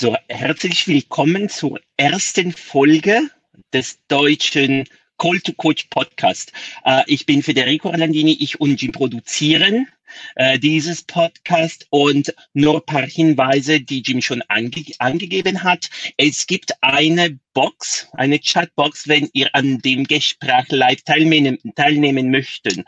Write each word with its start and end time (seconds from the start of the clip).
So, 0.00 0.16
herzlich 0.28 0.86
willkommen 0.86 1.48
zur 1.48 1.80
ersten 1.96 2.52
Folge 2.52 3.30
des 3.72 3.98
deutschen 4.06 4.84
Call 5.16 5.40
to 5.40 5.52
Coach 5.54 5.88
Podcast. 5.90 6.52
Äh, 6.84 7.02
ich 7.08 7.26
bin 7.26 7.42
Federico 7.42 7.88
Orlandini, 7.88 8.36
ich 8.38 8.60
und 8.60 8.80
Jim 8.80 8.92
produzieren 8.92 9.88
äh, 10.36 10.56
dieses 10.60 11.02
Podcast 11.02 11.88
und 11.90 12.32
nur 12.54 12.76
ein 12.76 12.86
paar 12.86 13.08
Hinweise, 13.08 13.80
die 13.80 14.02
Jim 14.02 14.22
schon 14.22 14.40
ange 14.42 14.84
angegeben 15.00 15.64
hat. 15.64 15.90
Es 16.16 16.46
gibt 16.46 16.74
eine 16.80 17.36
Box, 17.52 18.06
eine 18.12 18.38
Chatbox, 18.38 19.08
wenn 19.08 19.28
ihr 19.32 19.52
an 19.52 19.78
dem 19.78 20.04
Gespräch 20.04 20.68
live 20.68 21.02
teilnehmen, 21.02 21.58
teilnehmen 21.74 22.30
möchten. 22.30 22.84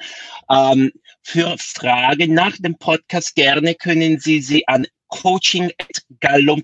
Ähm, 0.49 0.93
für 1.25 1.57
Fragen 1.59 2.35
nach 2.35 2.57
dem 2.59 2.79
Podcast 2.79 3.35
gerne 3.35 3.75
können 3.75 4.21
Sie 4.21 4.41
sie 4.41 4.69
an 4.69 4.87
coaching.gallon.com 5.09 6.63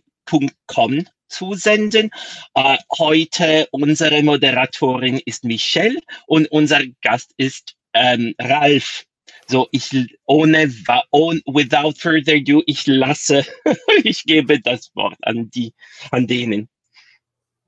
zusenden. 1.28 2.10
Äh, 2.54 2.76
heute 2.98 3.68
unsere 3.70 4.22
Moderatorin 4.22 5.20
ist 5.24 5.44
Michelle 5.44 5.98
und 6.26 6.50
unser 6.50 6.80
Gast 7.02 7.32
ist 7.36 7.74
ähm, 7.94 8.34
Ralf. 8.38 9.04
So, 9.48 9.68
ich 9.70 9.90
ohne, 10.24 10.72
ohne 11.10 11.40
without 11.46 11.94
further 11.98 12.34
ado, 12.34 12.62
ich 12.66 12.86
lasse, 12.86 13.44
ich 14.02 14.24
gebe 14.24 14.60
das 14.60 14.90
Wort 14.94 15.18
an 15.22 15.50
die, 15.50 15.72
an 16.10 16.26
denen. 16.26 16.68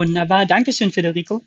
Wunderbar, 0.00 0.46
Dankeschön, 0.46 0.92
Federico. 0.92 1.44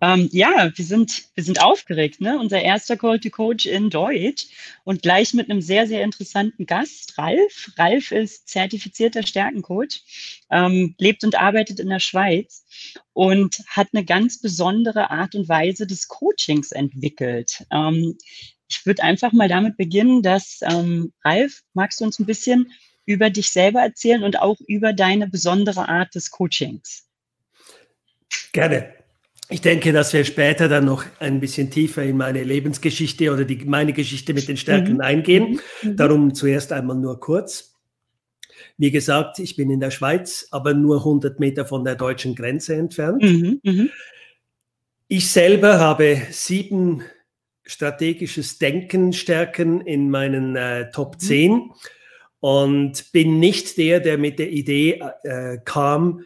Ähm, 0.00 0.28
ja, 0.32 0.70
wir 0.74 0.84
sind, 0.84 1.24
wir 1.34 1.44
sind 1.44 1.62
aufgeregt. 1.62 2.20
Ne? 2.20 2.38
Unser 2.38 2.60
erster 2.60 2.96
Call 2.96 3.20
to 3.20 3.30
Coach 3.30 3.66
in 3.66 3.90
Deutsch 3.90 4.46
und 4.84 5.02
gleich 5.02 5.34
mit 5.34 5.48
einem 5.50 5.60
sehr, 5.60 5.86
sehr 5.86 6.02
interessanten 6.02 6.66
Gast, 6.66 7.16
Ralf. 7.16 7.72
Ralf 7.76 8.10
ist 8.10 8.48
zertifizierter 8.48 9.24
Stärkencoach, 9.24 10.02
ähm, 10.50 10.94
lebt 10.98 11.24
und 11.24 11.36
arbeitet 11.36 11.80
in 11.80 11.88
der 11.88 12.00
Schweiz 12.00 12.64
und 13.12 13.62
hat 13.68 13.88
eine 13.92 14.04
ganz 14.04 14.40
besondere 14.40 15.10
Art 15.10 15.34
und 15.34 15.48
Weise 15.48 15.86
des 15.86 16.08
Coachings 16.08 16.72
entwickelt. 16.72 17.64
Ähm, 17.70 18.18
ich 18.68 18.84
würde 18.84 19.02
einfach 19.04 19.32
mal 19.32 19.48
damit 19.48 19.76
beginnen, 19.76 20.22
dass 20.22 20.60
ähm, 20.62 21.12
Ralf, 21.24 21.62
magst 21.74 22.00
du 22.00 22.04
uns 22.04 22.18
ein 22.18 22.26
bisschen 22.26 22.72
über 23.06 23.30
dich 23.30 23.50
selber 23.50 23.80
erzählen 23.80 24.24
und 24.24 24.40
auch 24.40 24.56
über 24.66 24.92
deine 24.92 25.28
besondere 25.28 25.88
Art 25.88 26.14
des 26.14 26.30
Coachings? 26.30 27.06
Gerne. 28.52 29.03
Ich 29.50 29.60
denke, 29.60 29.92
dass 29.92 30.12
wir 30.12 30.24
später 30.24 30.68
dann 30.68 30.86
noch 30.86 31.04
ein 31.18 31.38
bisschen 31.38 31.70
tiefer 31.70 32.02
in 32.02 32.16
meine 32.16 32.42
Lebensgeschichte 32.42 33.30
oder 33.30 33.44
die, 33.44 33.64
meine 33.66 33.92
Geschichte 33.92 34.32
mit 34.32 34.48
den 34.48 34.56
Stärken 34.56 34.94
mhm. 34.94 35.00
eingehen. 35.00 35.60
Mhm. 35.82 35.90
mhm. 35.90 35.96
Darum 35.96 36.34
zuerst 36.34 36.72
einmal 36.72 36.96
nur 36.96 37.20
kurz. 37.20 37.74
Wie 38.78 38.90
gesagt, 38.90 39.38
ich 39.38 39.56
bin 39.56 39.70
in 39.70 39.80
der 39.80 39.90
Schweiz, 39.90 40.48
aber 40.50 40.74
nur 40.74 40.98
100 40.98 41.38
Meter 41.40 41.66
von 41.66 41.84
der 41.84 41.94
deutschen 41.94 42.34
Grenze 42.34 42.74
entfernt. 42.74 43.22
Mhm. 43.22 43.60
mhm. 43.62 43.90
Ich 45.06 45.30
selber 45.30 45.78
habe 45.78 46.22
sieben 46.30 47.02
strategisches 47.62 48.58
Denken 48.58 49.12
stärken 49.12 49.82
in 49.82 50.10
meinen 50.10 50.56
äh, 50.56 50.90
Top 50.90 51.20
10 51.20 51.52
mhm. 51.52 51.72
und 52.40 53.12
bin 53.12 53.38
nicht 53.38 53.76
der, 53.76 54.00
der 54.00 54.16
mit 54.16 54.38
der 54.38 54.50
Idee 54.50 55.02
äh, 55.22 55.58
kam, 55.64 56.24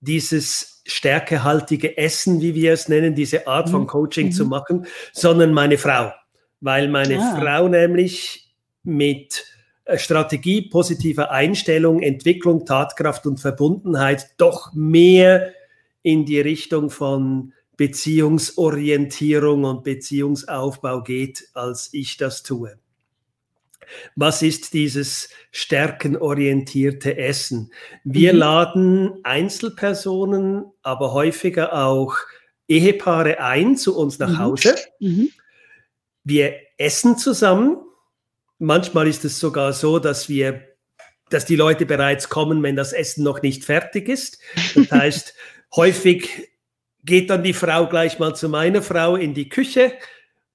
dieses 0.00 0.71
stärkehaltige 0.84 1.96
Essen, 1.96 2.40
wie 2.40 2.54
wir 2.54 2.72
es 2.72 2.88
nennen, 2.88 3.14
diese 3.14 3.46
Art 3.46 3.70
von 3.70 3.82
mhm. 3.82 3.86
Coaching 3.86 4.26
mhm. 4.26 4.32
zu 4.32 4.46
machen, 4.46 4.86
sondern 5.12 5.52
meine 5.52 5.78
Frau. 5.78 6.12
Weil 6.60 6.88
meine 6.88 7.18
ah. 7.18 7.40
Frau 7.40 7.68
nämlich 7.68 8.52
mit 8.82 9.44
äh, 9.84 9.98
Strategie, 9.98 10.62
positiver 10.62 11.30
Einstellung, 11.30 12.00
Entwicklung, 12.00 12.66
Tatkraft 12.66 13.26
und 13.26 13.40
Verbundenheit 13.40 14.30
doch 14.38 14.72
mehr 14.72 15.52
in 16.02 16.24
die 16.24 16.40
Richtung 16.40 16.90
von 16.90 17.52
Beziehungsorientierung 17.76 19.64
und 19.64 19.84
Beziehungsaufbau 19.84 21.02
geht, 21.02 21.48
als 21.54 21.90
ich 21.92 22.16
das 22.16 22.42
tue. 22.42 22.78
Was 24.16 24.42
ist 24.42 24.72
dieses 24.72 25.28
stärkenorientierte 25.50 27.16
Essen? 27.16 27.72
Wir 28.04 28.32
mhm. 28.32 28.38
laden 28.38 29.24
Einzelpersonen, 29.24 30.64
aber 30.82 31.12
häufiger 31.12 31.72
auch 31.72 32.16
Ehepaare 32.68 33.40
ein 33.40 33.76
zu 33.76 33.96
uns 33.96 34.18
nach 34.18 34.30
mhm. 34.30 34.38
Hause. 34.38 34.74
Mhm. 35.00 35.30
Wir 36.24 36.54
essen 36.78 37.18
zusammen. 37.18 37.78
Manchmal 38.58 39.08
ist 39.08 39.24
es 39.24 39.38
sogar 39.40 39.72
so, 39.72 39.98
dass 39.98 40.28
wir, 40.28 40.62
dass 41.30 41.44
die 41.44 41.56
Leute 41.56 41.84
bereits 41.84 42.28
kommen, 42.28 42.62
wenn 42.62 42.76
das 42.76 42.92
Essen 42.92 43.24
noch 43.24 43.42
nicht 43.42 43.64
fertig 43.64 44.08
ist. 44.08 44.38
Das 44.74 44.90
heißt, 44.90 45.34
häufig 45.74 46.50
geht 47.04 47.30
dann 47.30 47.42
die 47.42 47.54
Frau 47.54 47.88
gleich 47.88 48.18
mal 48.18 48.34
zu 48.34 48.48
meiner 48.48 48.82
Frau 48.82 49.16
in 49.16 49.34
die 49.34 49.48
Küche 49.48 49.92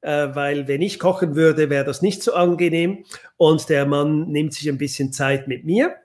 äh, 0.08 0.34
weil 0.34 0.70
wenn 0.70 0.82
ich 0.82 1.00
kochen 1.00 1.36
würde, 1.36 1.70
wäre 1.70 1.84
das 1.84 2.02
nicht 2.02 2.24
so 2.24 2.34
angenehm. 2.34 3.04
Und 3.36 3.68
der 3.68 3.86
Mann 3.86 4.30
nimmt 4.30 4.54
sich 4.54 4.70
ein 4.70 4.78
bisschen 4.78 5.12
Zeit 5.12 5.50
mit 5.50 5.66
mir. 5.66 5.96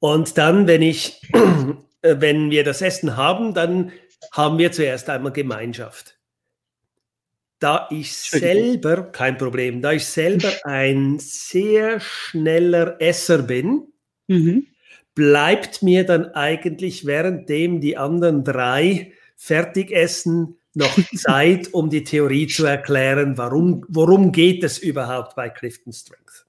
Und 0.00 0.36
dann, 0.36 0.66
wenn 0.66 0.82
ich, 0.82 1.22
äh, 2.02 2.16
wenn 2.18 2.50
wir 2.50 2.64
das 2.64 2.82
Essen 2.82 3.16
haben, 3.16 3.54
dann 3.54 3.92
haben 4.32 4.58
wir 4.58 4.72
zuerst 4.72 5.08
einmal 5.08 5.32
Gemeinschaft. 5.32 6.18
Da 7.60 7.86
ich 7.90 8.14
selber, 8.14 9.12
kein 9.12 9.36
Problem, 9.36 9.80
da 9.80 9.92
ich 9.92 10.06
selber 10.06 10.50
ein 10.64 11.18
sehr 11.20 12.00
schneller 12.00 12.96
Esser 13.00 13.42
bin, 13.42 13.92
mhm. 14.26 14.66
bleibt 15.14 15.82
mir 15.82 16.04
dann 16.04 16.26
eigentlich, 16.34 17.06
währenddem 17.06 17.80
die 17.80 17.98
anderen 17.98 18.42
drei 18.42 19.12
fertig 19.36 19.92
essen, 19.92 20.59
noch 20.74 20.96
Zeit, 21.16 21.72
um 21.72 21.90
die 21.90 22.04
Theorie 22.04 22.46
zu 22.46 22.64
erklären, 22.64 23.36
warum, 23.36 23.84
worum 23.88 24.32
geht 24.32 24.64
es 24.64 24.78
überhaupt 24.78 25.34
bei 25.36 25.48
Clifton 25.48 25.92
Strength. 25.92 26.46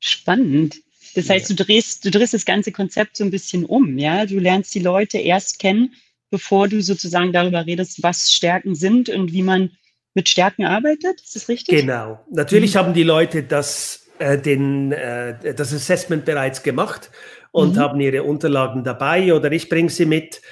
Spannend. 0.00 0.76
Das 1.14 1.28
heißt, 1.28 1.50
du 1.50 1.54
drehst, 1.54 2.04
du 2.04 2.10
drehst 2.10 2.34
das 2.34 2.44
ganze 2.44 2.70
Konzept 2.70 3.16
so 3.16 3.24
ein 3.24 3.30
bisschen 3.30 3.64
um, 3.64 3.98
ja? 3.98 4.26
Du 4.26 4.38
lernst 4.38 4.74
die 4.74 4.80
Leute 4.80 5.18
erst 5.18 5.58
kennen, 5.58 5.94
bevor 6.30 6.68
du 6.68 6.82
sozusagen 6.82 7.32
darüber 7.32 7.66
redest, 7.66 8.02
was 8.02 8.32
Stärken 8.32 8.74
sind 8.74 9.08
und 9.08 9.32
wie 9.32 9.42
man 9.42 9.70
mit 10.14 10.28
Stärken 10.28 10.64
arbeitet. 10.64 11.20
Ist 11.20 11.36
das 11.36 11.48
richtig? 11.48 11.80
Genau. 11.80 12.20
Natürlich 12.30 12.74
mhm. 12.74 12.78
haben 12.78 12.94
die 12.94 13.02
Leute 13.02 13.42
das, 13.42 14.08
äh, 14.18 14.38
den, 14.38 14.92
äh, 14.92 15.54
das 15.54 15.72
Assessment 15.72 16.24
bereits 16.24 16.62
gemacht 16.62 17.10
und 17.50 17.76
mhm. 17.76 17.80
haben 17.80 18.00
ihre 18.00 18.22
Unterlagen 18.22 18.84
dabei 18.84 19.34
oder 19.34 19.50
ich 19.50 19.68
bringe 19.68 19.90
sie 19.90 20.06
mit. 20.06 20.42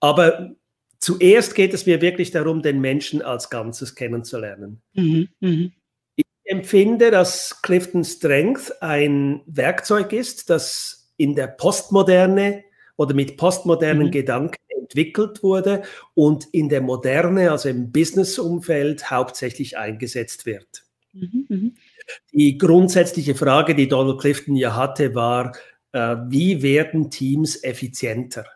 Aber 0.00 0.54
zuerst 1.02 1.54
geht 1.54 1.74
es 1.74 1.84
mir 1.84 2.00
wirklich 2.00 2.30
darum, 2.30 2.62
den 2.62 2.80
Menschen 2.80 3.20
als 3.20 3.50
Ganzes 3.50 3.94
kennenzulernen. 3.94 4.80
Mhm, 4.94 5.28
mh. 5.40 5.70
Ich 6.16 6.24
empfinde, 6.44 7.10
dass 7.10 7.60
Clifton 7.62 8.04
Strength 8.04 8.80
ein 8.80 9.42
Werkzeug 9.46 10.12
ist, 10.12 10.48
das 10.48 11.12
in 11.16 11.34
der 11.34 11.48
Postmoderne 11.48 12.64
oder 12.96 13.14
mit 13.14 13.36
postmodernen 13.36 14.06
mhm. 14.06 14.10
Gedanken 14.12 14.56
entwickelt 14.80 15.42
wurde 15.42 15.82
und 16.14 16.46
in 16.52 16.68
der 16.68 16.80
Moderne, 16.80 17.50
also 17.50 17.68
im 17.68 17.90
Business-Umfeld, 17.90 19.10
hauptsächlich 19.10 19.76
eingesetzt 19.76 20.46
wird. 20.46 20.84
Mhm, 21.12 21.46
mh. 21.48 21.70
Die 22.32 22.58
grundsätzliche 22.58 23.34
Frage, 23.34 23.74
die 23.74 23.88
Donald 23.88 24.20
Clifton 24.20 24.54
ja 24.54 24.76
hatte, 24.76 25.14
war, 25.14 25.56
äh, 25.92 26.16
wie 26.28 26.62
werden 26.62 27.10
Teams 27.10 27.62
effizienter? 27.64 28.46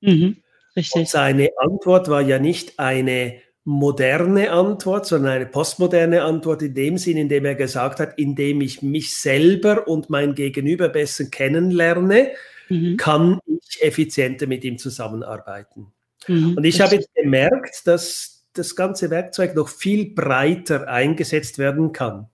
Mhm. 0.00 0.36
Richtig. 0.76 0.94
Und 0.94 1.08
seine 1.08 1.50
Antwort 1.58 2.08
war 2.08 2.20
ja 2.20 2.38
nicht 2.38 2.78
eine 2.78 3.40
moderne 3.64 4.50
Antwort, 4.50 5.06
sondern 5.06 5.32
eine 5.32 5.46
postmoderne 5.46 6.22
Antwort 6.22 6.62
in 6.62 6.74
dem 6.74 6.98
Sinn, 6.98 7.16
in 7.16 7.28
dem 7.28 7.44
er 7.46 7.54
gesagt 7.54 7.98
hat, 7.98 8.18
indem 8.18 8.60
ich 8.60 8.82
mich 8.82 9.16
selber 9.16 9.88
und 9.88 10.10
mein 10.10 10.34
Gegenüber 10.34 10.90
besser 10.90 11.24
kennenlerne, 11.26 12.32
mhm. 12.68 12.96
kann 12.98 13.38
ich 13.46 13.82
effizienter 13.82 14.46
mit 14.46 14.64
ihm 14.64 14.76
zusammenarbeiten. 14.76 15.92
Mhm. 16.28 16.56
Und 16.58 16.64
ich 16.64 16.80
habe 16.80 16.96
jetzt 16.96 17.14
gemerkt, 17.14 17.86
dass 17.86 18.46
das 18.52 18.76
ganze 18.76 19.10
Werkzeug 19.10 19.54
noch 19.54 19.68
viel 19.68 20.14
breiter 20.14 20.88
eingesetzt 20.88 21.58
werden 21.58 21.92
kann. 21.92 22.28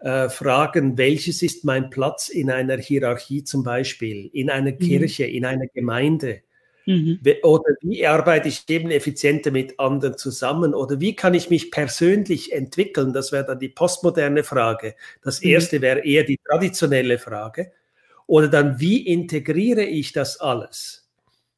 Äh, 0.00 0.28
Fragen, 0.28 0.98
welches 0.98 1.42
ist 1.42 1.64
mein 1.64 1.90
Platz 1.90 2.28
in 2.28 2.50
einer 2.50 2.76
Hierarchie 2.76 3.44
zum 3.44 3.62
Beispiel, 3.62 4.30
in 4.32 4.50
einer 4.50 4.72
mhm. 4.72 4.78
Kirche, 4.78 5.24
in 5.24 5.44
einer 5.44 5.66
Gemeinde? 5.66 6.42
Mhm. 6.90 7.20
Oder 7.44 7.76
wie 7.82 8.04
arbeite 8.04 8.48
ich 8.48 8.68
eben 8.68 8.90
effizienter 8.90 9.52
mit 9.52 9.78
anderen 9.78 10.18
zusammen? 10.18 10.74
Oder 10.74 10.98
wie 11.00 11.14
kann 11.14 11.34
ich 11.34 11.48
mich 11.48 11.70
persönlich 11.70 12.52
entwickeln? 12.52 13.12
Das 13.12 13.30
wäre 13.30 13.44
dann 13.44 13.60
die 13.60 13.68
postmoderne 13.68 14.42
Frage. 14.42 14.96
Das 15.22 15.40
mhm. 15.40 15.50
erste 15.50 15.80
wäre 15.82 16.00
eher 16.00 16.24
die 16.24 16.40
traditionelle 16.44 17.18
Frage. 17.18 17.70
Oder 18.26 18.48
dann, 18.48 18.80
wie 18.80 19.06
integriere 19.06 19.84
ich 19.84 20.12
das 20.12 20.40
alles? 20.40 21.08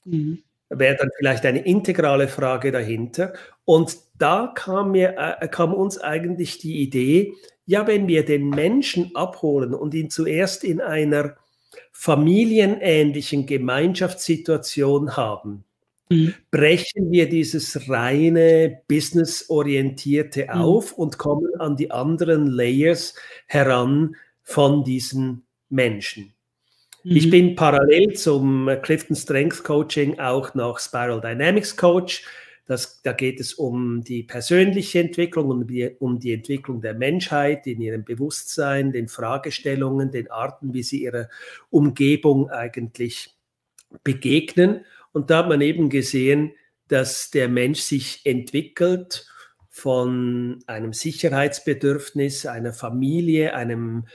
Mhm. 0.04 0.42
Wäre 0.68 0.96
dann 0.96 1.10
vielleicht 1.16 1.46
eine 1.46 1.64
integrale 1.64 2.28
Frage 2.28 2.70
dahinter. 2.70 3.32
Und 3.64 3.96
da 4.18 4.52
kam, 4.54 4.92
mir, 4.92 5.16
äh, 5.16 5.48
kam 5.48 5.72
uns 5.72 5.98
eigentlich 5.98 6.58
die 6.58 6.82
Idee, 6.82 7.32
ja, 7.64 7.86
wenn 7.86 8.06
wir 8.06 8.26
den 8.26 8.50
Menschen 8.50 9.16
abholen 9.16 9.72
und 9.72 9.94
ihn 9.94 10.10
zuerst 10.10 10.62
in 10.62 10.82
einer 10.82 11.36
familienähnlichen 11.92 13.46
Gemeinschaftssituation 13.46 15.16
haben, 15.16 15.64
mhm. 16.08 16.34
brechen 16.50 17.10
wir 17.12 17.28
dieses 17.28 17.88
reine 17.88 18.80
businessorientierte 18.88 20.44
mhm. 20.44 20.60
auf 20.60 20.92
und 20.92 21.18
kommen 21.18 21.54
an 21.60 21.76
die 21.76 21.90
anderen 21.90 22.46
Layers 22.46 23.14
heran 23.46 24.16
von 24.42 24.84
diesen 24.84 25.44
Menschen. 25.68 26.32
Mhm. 27.04 27.16
Ich 27.16 27.30
bin 27.30 27.54
parallel 27.56 28.14
zum 28.14 28.68
Clifton 28.82 29.16
Strength 29.16 29.64
Coaching 29.64 30.18
auch 30.18 30.54
noch 30.54 30.78
Spiral 30.78 31.20
Dynamics 31.20 31.76
Coach. 31.76 32.24
Das, 32.72 33.02
da 33.02 33.12
geht 33.12 33.38
es 33.38 33.52
um 33.52 34.02
die 34.02 34.22
persönliche 34.22 35.00
Entwicklung 35.00 35.50
und 35.50 35.70
um, 35.70 35.90
um 35.98 36.18
die 36.18 36.32
Entwicklung 36.32 36.80
der 36.80 36.94
Menschheit 36.94 37.66
in 37.66 37.82
ihrem 37.82 38.02
Bewusstsein, 38.02 38.92
den 38.92 39.08
Fragestellungen, 39.08 40.10
den 40.10 40.30
Arten, 40.30 40.72
wie 40.72 40.82
sie 40.82 41.02
ihrer 41.02 41.28
Umgebung 41.68 42.48
eigentlich 42.48 43.36
begegnen. 44.04 44.86
Und 45.12 45.28
da 45.28 45.40
hat 45.40 45.50
man 45.50 45.60
eben 45.60 45.90
gesehen, 45.90 46.52
dass 46.88 47.30
der 47.30 47.50
Mensch 47.50 47.80
sich 47.80 48.24
entwickelt 48.24 49.26
von 49.68 50.64
einem 50.66 50.94
Sicherheitsbedürfnis, 50.94 52.46
einer 52.46 52.72
Familie, 52.72 53.54
einem 53.54 54.06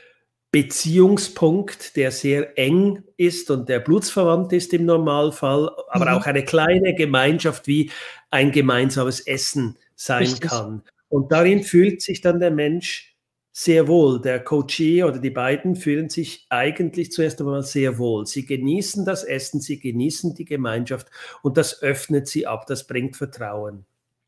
Beziehungspunkt, 0.52 1.96
der 1.98 2.10
sehr 2.10 2.58
eng 2.58 3.04
ist 3.18 3.52
und 3.52 3.68
der 3.68 3.80
blutsverwandt 3.80 4.54
ist 4.54 4.74
im 4.74 4.86
Normalfall, 4.86 5.70
aber 5.90 6.06
mhm. 6.06 6.12
auch 6.14 6.26
eine 6.26 6.44
kleine 6.44 6.96
Gemeinschaft 6.96 7.68
wie 7.68 7.92
ein 8.30 8.52
gemeinsames 8.52 9.20
Essen 9.22 9.78
sein 9.96 10.24
Richtig. 10.24 10.50
kann. 10.50 10.84
Und 11.10 11.32
darin 11.32 11.64
fühlt 11.64 12.02
sich 12.02 12.22
dann 12.22 12.40
der 12.40 12.52
Mensch 12.52 13.16
sehr 13.52 13.88
wohl. 13.88 14.22
Der 14.22 14.44
Coachee 14.44 15.04
oder 15.04 15.18
die 15.18 15.32
beiden 15.32 15.76
fühlen 15.76 16.10
sich 16.10 16.46
eigentlich 16.50 17.12
zuerst 17.12 17.40
einmal 17.40 17.64
sehr 17.64 17.98
wohl. 17.98 18.28
Sie 18.28 18.46
genießen 18.46 19.04
das 19.04 19.24
Essen, 19.24 19.62
sie 19.62 19.80
genießen 19.80 20.36
die 20.36 20.46
Gemeinschaft 20.46 21.08
und 21.42 21.58
das 21.58 21.82
öffnet 21.82 22.28
sie 22.28 22.46
ab, 22.46 22.68
das 22.68 22.86
bringt 22.86 23.16
Vertrauen. 23.16 23.86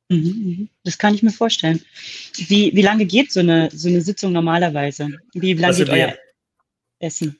Mhm, 0.09 0.17
mhm. 0.17 0.69
Das 0.83 0.97
kann 0.97 1.13
ich 1.13 1.21
mir 1.21 1.29
vorstellen. 1.29 1.79
Wie, 2.37 2.75
wie 2.75 2.81
lange 2.81 3.05
geht 3.05 3.31
so 3.31 3.41
eine, 3.41 3.69
so 3.71 3.87
eine 3.87 4.01
Sitzung 4.01 4.31
normalerweise? 4.31 5.09
Wie 5.33 5.53
lange 5.53 5.67
also 5.67 5.83
geht 5.85 5.93
wir, 5.93 6.07
euer 6.07 6.15
Essen? 6.97 7.37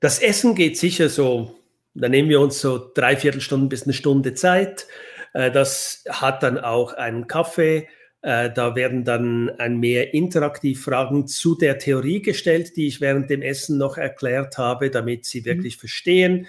Das 0.00 0.18
Essen 0.18 0.54
geht 0.54 0.76
sicher 0.76 1.08
so, 1.08 1.58
da 1.94 2.10
nehmen 2.10 2.28
wir 2.28 2.40
uns 2.40 2.60
so 2.60 2.90
dreiviertel 2.94 3.40
Stunden 3.40 3.70
bis 3.70 3.84
eine 3.84 3.94
Stunde 3.94 4.34
Zeit. 4.34 4.86
Äh, 5.32 5.50
das 5.50 6.04
hat 6.08 6.42
dann 6.42 6.58
auch 6.58 6.92
einen 6.94 7.26
Kaffee. 7.26 7.88
Äh, 8.22 8.50
da 8.52 8.74
werden 8.74 9.04
dann 9.04 9.50
ein 9.58 9.78
mehr 9.78 10.12
interaktiv 10.14 10.84
Fragen 10.84 11.26
zu 11.26 11.56
der 11.56 11.78
Theorie 11.78 12.20
gestellt, 12.20 12.76
die 12.76 12.86
ich 12.86 13.00
während 13.00 13.30
dem 13.30 13.42
Essen 13.42 13.78
noch 13.78 13.96
erklärt 13.96 14.58
habe, 14.58 14.90
damit 14.90 15.24
Sie 15.24 15.40
mhm. 15.40 15.46
wirklich 15.46 15.76
mhm. 15.76 15.80
verstehen. 15.80 16.46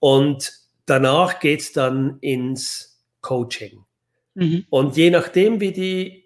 Und 0.00 0.52
danach 0.86 1.40
geht 1.40 1.60
es 1.60 1.72
dann 1.72 2.18
ins 2.20 3.00
Coaching. 3.20 3.84
Mhm. 4.34 4.66
Und 4.68 4.96
je 4.96 5.10
nachdem, 5.10 5.60
wie 5.60 5.72
die 5.72 6.24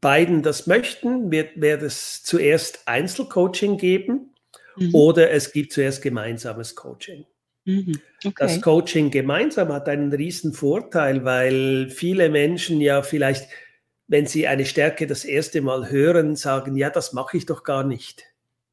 beiden 0.00 0.42
das 0.42 0.66
möchten, 0.66 1.30
wird, 1.30 1.60
wird 1.60 1.82
es 1.82 2.22
zuerst 2.22 2.88
Einzelcoaching 2.88 3.76
geben 3.76 4.34
mhm. 4.76 4.94
oder 4.94 5.30
es 5.30 5.52
gibt 5.52 5.72
zuerst 5.72 6.02
gemeinsames 6.02 6.74
Coaching. 6.74 7.26
Mhm. 7.64 7.98
Okay. 8.24 8.34
Das 8.38 8.60
Coaching 8.60 9.10
gemeinsam 9.10 9.72
hat 9.72 9.88
einen 9.88 10.12
riesen 10.12 10.52
Vorteil, 10.52 11.24
weil 11.24 11.90
viele 11.90 12.28
Menschen 12.28 12.80
ja 12.80 13.02
vielleicht, 13.02 13.48
wenn 14.08 14.26
sie 14.26 14.46
eine 14.46 14.66
Stärke 14.66 15.06
das 15.06 15.24
erste 15.24 15.60
Mal 15.60 15.90
hören, 15.90 16.36
sagen, 16.36 16.76
ja, 16.76 16.90
das 16.90 17.12
mache 17.12 17.36
ich 17.36 17.46
doch 17.46 17.64
gar 17.64 17.84
nicht. 17.84 18.24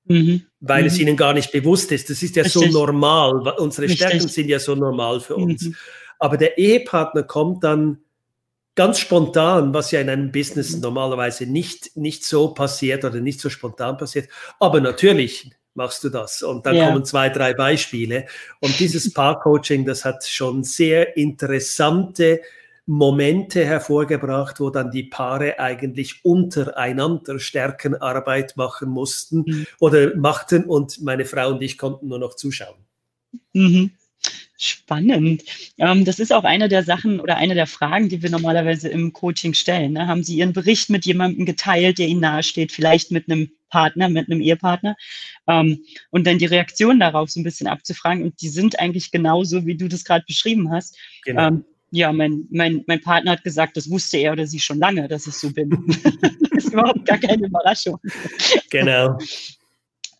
Mhm. 0.06 0.44
Weil 0.60 0.88
es 0.88 0.96
mhm. 0.96 1.02
ihnen 1.02 1.18
gar 1.18 1.34
nicht 1.34 1.52
bewusst 1.52 1.92
ist. 1.92 2.10
Das 2.10 2.24
ist 2.24 2.36
ja 2.36 2.44
Richtig. 2.44 2.72
so 2.72 2.86
normal. 2.86 3.48
Unsere 3.58 3.88
Richtig. 3.88 4.08
Stärken 4.08 4.28
sind 4.28 4.50
ja 4.50 4.60
so 4.60 4.76
normal 4.76 5.20
für 5.20 5.36
uns. 5.36 5.66
Mhm. 5.66 5.76
Aber 6.18 6.38
der 6.38 6.58
Ehepartner 6.58 7.24
kommt 7.24 7.64
dann 7.64 8.00
ganz 8.76 9.00
spontan, 9.00 9.74
was 9.74 9.92
ja 9.92 10.02
in 10.02 10.10
einem 10.10 10.32
Business 10.32 10.76
mhm. 10.76 10.82
normalerweise 10.82 11.46
nicht, 11.46 11.96
nicht 11.96 12.26
so 12.26 12.54
passiert 12.54 13.06
oder 13.06 13.20
nicht 13.20 13.40
so 13.40 13.50
spontan 13.50 13.98
passiert. 13.98 14.30
Aber 14.60 14.82
natürlich 14.82 15.52
machst 15.80 16.04
du 16.04 16.10
das. 16.10 16.44
Und 16.44 16.66
dann 16.66 16.76
ja. 16.76 16.88
kommen 16.88 17.06
zwei, 17.06 17.30
drei 17.30 17.54
Beispiele. 17.54 18.28
Und 18.60 18.80
dieses 18.80 19.12
Paar-Coaching, 19.14 19.86
das 19.86 20.06
hat 20.06 20.26
schon 20.26 20.64
sehr 20.64 21.18
interessante 21.18 22.42
Momente 22.86 23.66
hervorgebracht, 23.66 24.60
wo 24.60 24.72
dann 24.72 24.92
die 24.92 25.04
Paare 25.04 25.60
eigentlich 25.60 26.26
untereinander 26.26 27.40
Stärkenarbeit 27.40 28.58
machen 28.58 28.90
mussten 28.90 29.44
mhm. 29.46 29.68
oder 29.80 30.16
machten 30.16 30.66
und 30.66 31.02
meine 31.02 31.26
Frau 31.26 31.50
und 31.50 31.62
ich 31.62 31.78
konnten 31.78 32.08
nur 32.08 32.20
noch 32.20 32.36
zuschauen. 32.36 32.78
Mhm. 33.54 33.92
Spannend. 34.58 35.44
Ähm, 35.78 36.04
das 36.04 36.20
ist 36.20 36.34
auch 36.34 36.44
eine 36.44 36.68
der 36.68 36.84
Sachen 36.84 37.22
oder 37.22 37.38
eine 37.38 37.54
der 37.54 37.68
Fragen, 37.68 38.10
die 38.10 38.22
wir 38.22 38.30
normalerweise 38.30 38.90
im 38.90 39.14
Coaching 39.14 39.54
stellen. 39.54 39.94
Ne? 39.94 40.08
Haben 40.08 40.24
Sie 40.24 40.36
Ihren 40.36 40.52
Bericht 40.52 40.90
mit 40.90 41.06
jemandem 41.06 41.46
geteilt, 41.46 42.00
der 42.00 42.08
Ihnen 42.08 42.20
nahesteht, 42.20 42.74
vielleicht 42.74 43.12
mit 43.12 43.30
einem 43.30 43.52
Partner, 43.70 44.10
mit 44.10 44.30
einem 44.30 44.42
Ehepartner? 44.42 44.96
Ähm, 45.48 45.84
und 46.10 46.28
dann 46.28 46.38
die 46.38 46.46
Reaktion 46.46 47.00
darauf 47.00 47.30
so 47.30 47.40
ein 47.40 47.44
bisschen 47.44 47.68
abzufragen. 47.68 48.24
Und 48.24 48.42
die 48.42 48.50
sind 48.50 48.80
eigentlich 48.80 49.12
genauso, 49.12 49.66
wie 49.66 49.76
du 49.76 49.88
das 49.88 50.04
gerade 50.04 50.26
beschrieben 50.28 50.72
hast. 50.72 50.98
Genau. 51.24 51.48
Ähm, 51.48 51.66
ja, 51.92 52.12
mein, 52.14 52.48
mein, 52.52 52.84
mein 52.88 53.02
Partner 53.02 53.32
hat 53.32 53.44
gesagt, 53.44 53.76
das 53.76 53.90
wusste 53.90 54.18
er 54.18 54.34
oder 54.34 54.46
sie 54.46 54.60
schon 54.60 54.78
lange, 54.78 55.08
dass 55.08 55.26
ich 55.26 55.34
so 55.34 55.52
bin. 55.52 55.70
das 56.52 56.66
ist 56.66 56.74
überhaupt 56.74 57.06
gar 57.06 57.18
keine 57.18 57.48
Überraschung. 57.48 58.00
Genau. 58.70 59.18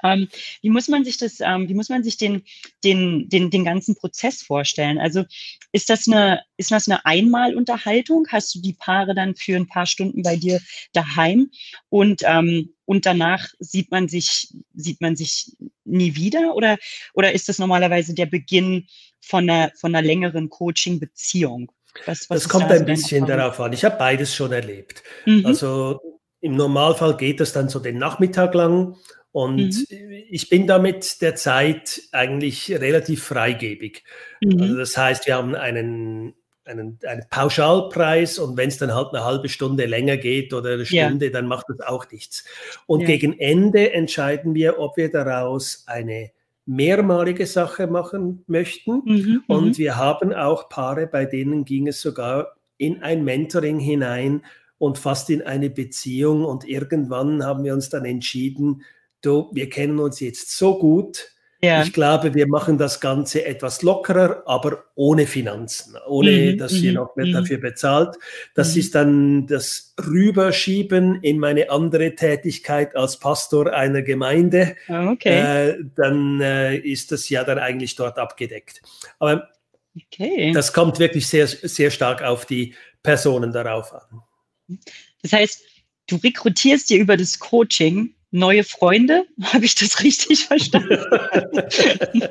Ähm, 0.04 0.28
wie 0.62 0.70
muss 0.70 0.88
man 0.88 1.04
sich 1.04 1.18
das, 1.18 1.40
ähm, 1.40 1.68
wie 1.68 1.74
muss 1.74 1.90
man 1.90 2.04
sich 2.04 2.18
den, 2.18 2.44
den, 2.84 3.30
den, 3.30 3.50
den 3.50 3.66
ganzen 3.66 3.96
Prozess 3.96 4.42
vorstellen? 4.42 4.98
Also 4.98 5.26
ist 5.72 5.90
das 5.90 6.08
eine, 6.08 6.42
ist 6.58 6.72
das 6.72 6.88
eine 6.88 7.06
Einmalunterhaltung? 7.06 8.28
Hast 8.30 8.56
du 8.56 8.62
die 8.62 8.74
Paare 8.74 9.14
dann 9.16 9.36
für 9.36 9.56
ein 9.56 9.68
paar 9.68 9.86
Stunden 9.86 10.24
bei 10.24 10.36
dir 10.36 10.60
daheim 10.94 11.50
und, 11.90 12.22
ähm, 12.24 12.74
und 12.86 13.06
danach 13.06 13.48
sieht 13.60 13.92
man 13.92 14.08
sich, 14.08 14.54
sieht 14.74 15.02
man 15.02 15.16
sich 15.16 15.56
nie 15.86 16.16
wieder? 16.16 16.56
Oder, 16.56 16.78
oder 17.14 17.34
ist 17.34 17.50
das 17.50 17.60
normalerweise 17.60 18.14
der 18.14 18.26
Beginn 18.26 18.88
von 19.22 19.50
einer, 19.50 19.72
von 19.76 19.94
einer 19.94 20.06
längeren 20.06 20.50
Coaching-Beziehung? 20.50 21.72
Was, 22.06 22.30
was 22.30 22.44
das 22.44 22.50
kommt 22.50 22.70
da 22.70 22.76
ein 22.76 22.86
bisschen 22.86 23.26
darauf 23.26 23.60
an. 23.60 23.74
Ich 23.74 23.84
habe 23.84 23.98
beides 23.98 24.34
schon 24.34 24.52
erlebt. 24.52 25.04
Mhm. 25.26 25.46
Also 25.46 26.00
im 26.42 26.56
Normalfall 26.56 27.18
geht 27.18 27.40
das 27.40 27.54
dann 27.54 27.70
so 27.70 27.80
den 27.80 27.98
Nachmittag 27.98 28.54
lang 28.54 28.96
und 29.32 29.90
mhm. 29.92 30.12
ich 30.30 30.50
bin 30.50 30.66
damit 30.66 31.22
der 31.22 31.36
Zeit 31.36 32.02
eigentlich 32.12 32.72
relativ 32.72 33.24
freigebig. 33.24 34.04
Mhm. 34.42 34.62
Also 34.62 34.78
das 34.78 34.98
heißt, 34.98 35.28
wir 35.28 35.36
haben 35.36 35.56
einen, 35.56 36.34
einen, 36.66 37.00
einen 37.06 37.26
Pauschalpreis 37.30 38.40
und 38.40 38.58
wenn 38.58 38.70
es 38.70 38.78
dann 38.78 38.94
halt 38.94 39.14
eine 39.14 39.24
halbe 39.24 39.50
Stunde 39.50 39.86
länger 39.86 40.18
geht 40.18 40.54
oder 40.54 40.74
eine 40.74 40.86
Stunde, 40.86 41.28
ja. 41.28 41.32
dann 41.32 41.46
macht 41.46 41.66
das 41.70 41.80
auch 41.82 42.10
nichts. 42.12 42.44
Und 42.88 43.02
ja. 43.02 43.08
gegen 43.08 43.38
Ende 43.40 43.94
entscheiden 43.94 44.56
wir, 44.56 44.80
ob 44.80 44.98
wir 44.98 45.12
daraus 45.12 45.84
eine 45.86 46.32
mehrmalige 46.66 47.46
Sache 47.46 47.88
machen 47.88 48.44
möchten. 48.48 49.02
Mhm, 49.04 49.14
mhm. 49.14 49.44
und 49.48 49.78
wir 49.78 49.98
haben 49.98 50.34
auch 50.34 50.70
Paare, 50.70 51.08
bei 51.08 51.26
denen 51.26 51.66
ging 51.66 51.88
es 51.88 52.02
sogar 52.02 52.56
in 52.78 53.04
ein 53.04 53.24
Mentoring 53.24 53.80
hinein 53.80 54.44
und 54.80 54.98
fast 54.98 55.30
in 55.30 55.44
eine 55.44 55.70
Beziehung. 55.70 56.46
Und 56.46 56.68
irgendwann 56.68 57.44
haben 57.44 57.64
wir 57.64 57.74
uns 57.74 57.90
dann 57.90 58.06
entschieden, 58.06 58.84
du, 59.22 59.50
wir 59.54 59.70
kennen 59.70 60.00
uns 60.00 60.20
jetzt 60.20 60.58
so 60.58 60.78
gut. 60.78 61.32
Ja. 61.62 61.84
Ich 61.84 61.92
glaube, 61.92 62.34
wir 62.36 62.48
machen 62.48 62.78
das 62.78 63.02
Ganze 63.02 63.44
etwas 63.44 63.82
lockerer, 63.82 64.44
aber 64.46 64.86
ohne 64.96 65.28
Finanzen, 65.28 65.98
ohne 66.08 66.32
mhm, 66.32 66.58
dass 66.58 66.72
ihr 66.72 66.92
mhm, 66.92 66.96
noch 66.96 67.16
mehr 67.18 67.26
mhm. 67.26 67.34
dafür 67.34 67.58
bezahlt. 67.58 68.16
Das 68.56 68.74
mhm. 68.74 68.80
ist 68.80 68.96
dann 68.96 69.48
das 69.48 69.94
Rüberschieben 70.02 71.22
in 71.22 71.38
meine 71.38 71.70
andere 71.70 72.16
Tätigkeit 72.16 72.96
als 72.96 73.18
Pastor 73.20 73.74
einer 73.74 74.04
Gemeinde. 74.04 74.78
Ah, 74.88 75.12
okay. 75.12 75.72
Äh, 75.72 75.84
dann 75.96 76.40
äh, 76.40 76.78
ist 76.78 77.12
das 77.12 77.28
ja 77.28 77.44
dann 77.44 77.60
eigentlich 77.60 77.96
dort 77.98 78.18
abgedeckt. 78.18 78.82
Aber 79.20 79.50
okay. 79.98 80.54
das 80.54 80.72
kommt 80.72 80.98
wirklich 80.98 81.28
sehr, 81.28 81.48
sehr 81.48 81.92
stark 81.92 82.22
auf 82.22 82.46
die 82.46 82.74
Personen 83.04 83.52
darauf 83.52 83.94
an. 83.94 84.78
Das 85.24 85.34
heißt, 85.34 85.62
du 86.08 86.16
rekrutierst 86.16 86.90
dir 86.90 87.00
über 87.00 87.18
das 87.18 87.38
Coaching 87.38 88.16
neue 88.32 88.64
Freunde. 88.64 89.26
Habe 89.44 89.66
ich 89.66 89.76
das 89.76 90.04
richtig 90.04 90.46
verstanden? 90.46 91.00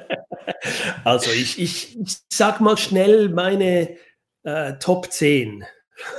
also 1.05 1.31
ich, 1.31 1.59
ich, 1.61 1.99
ich 1.99 2.17
sag 2.33 2.61
mal 2.61 2.77
schnell 2.77 3.29
meine 3.29 3.97
äh, 4.45 4.75
Top 4.79 5.13
10 5.13 5.65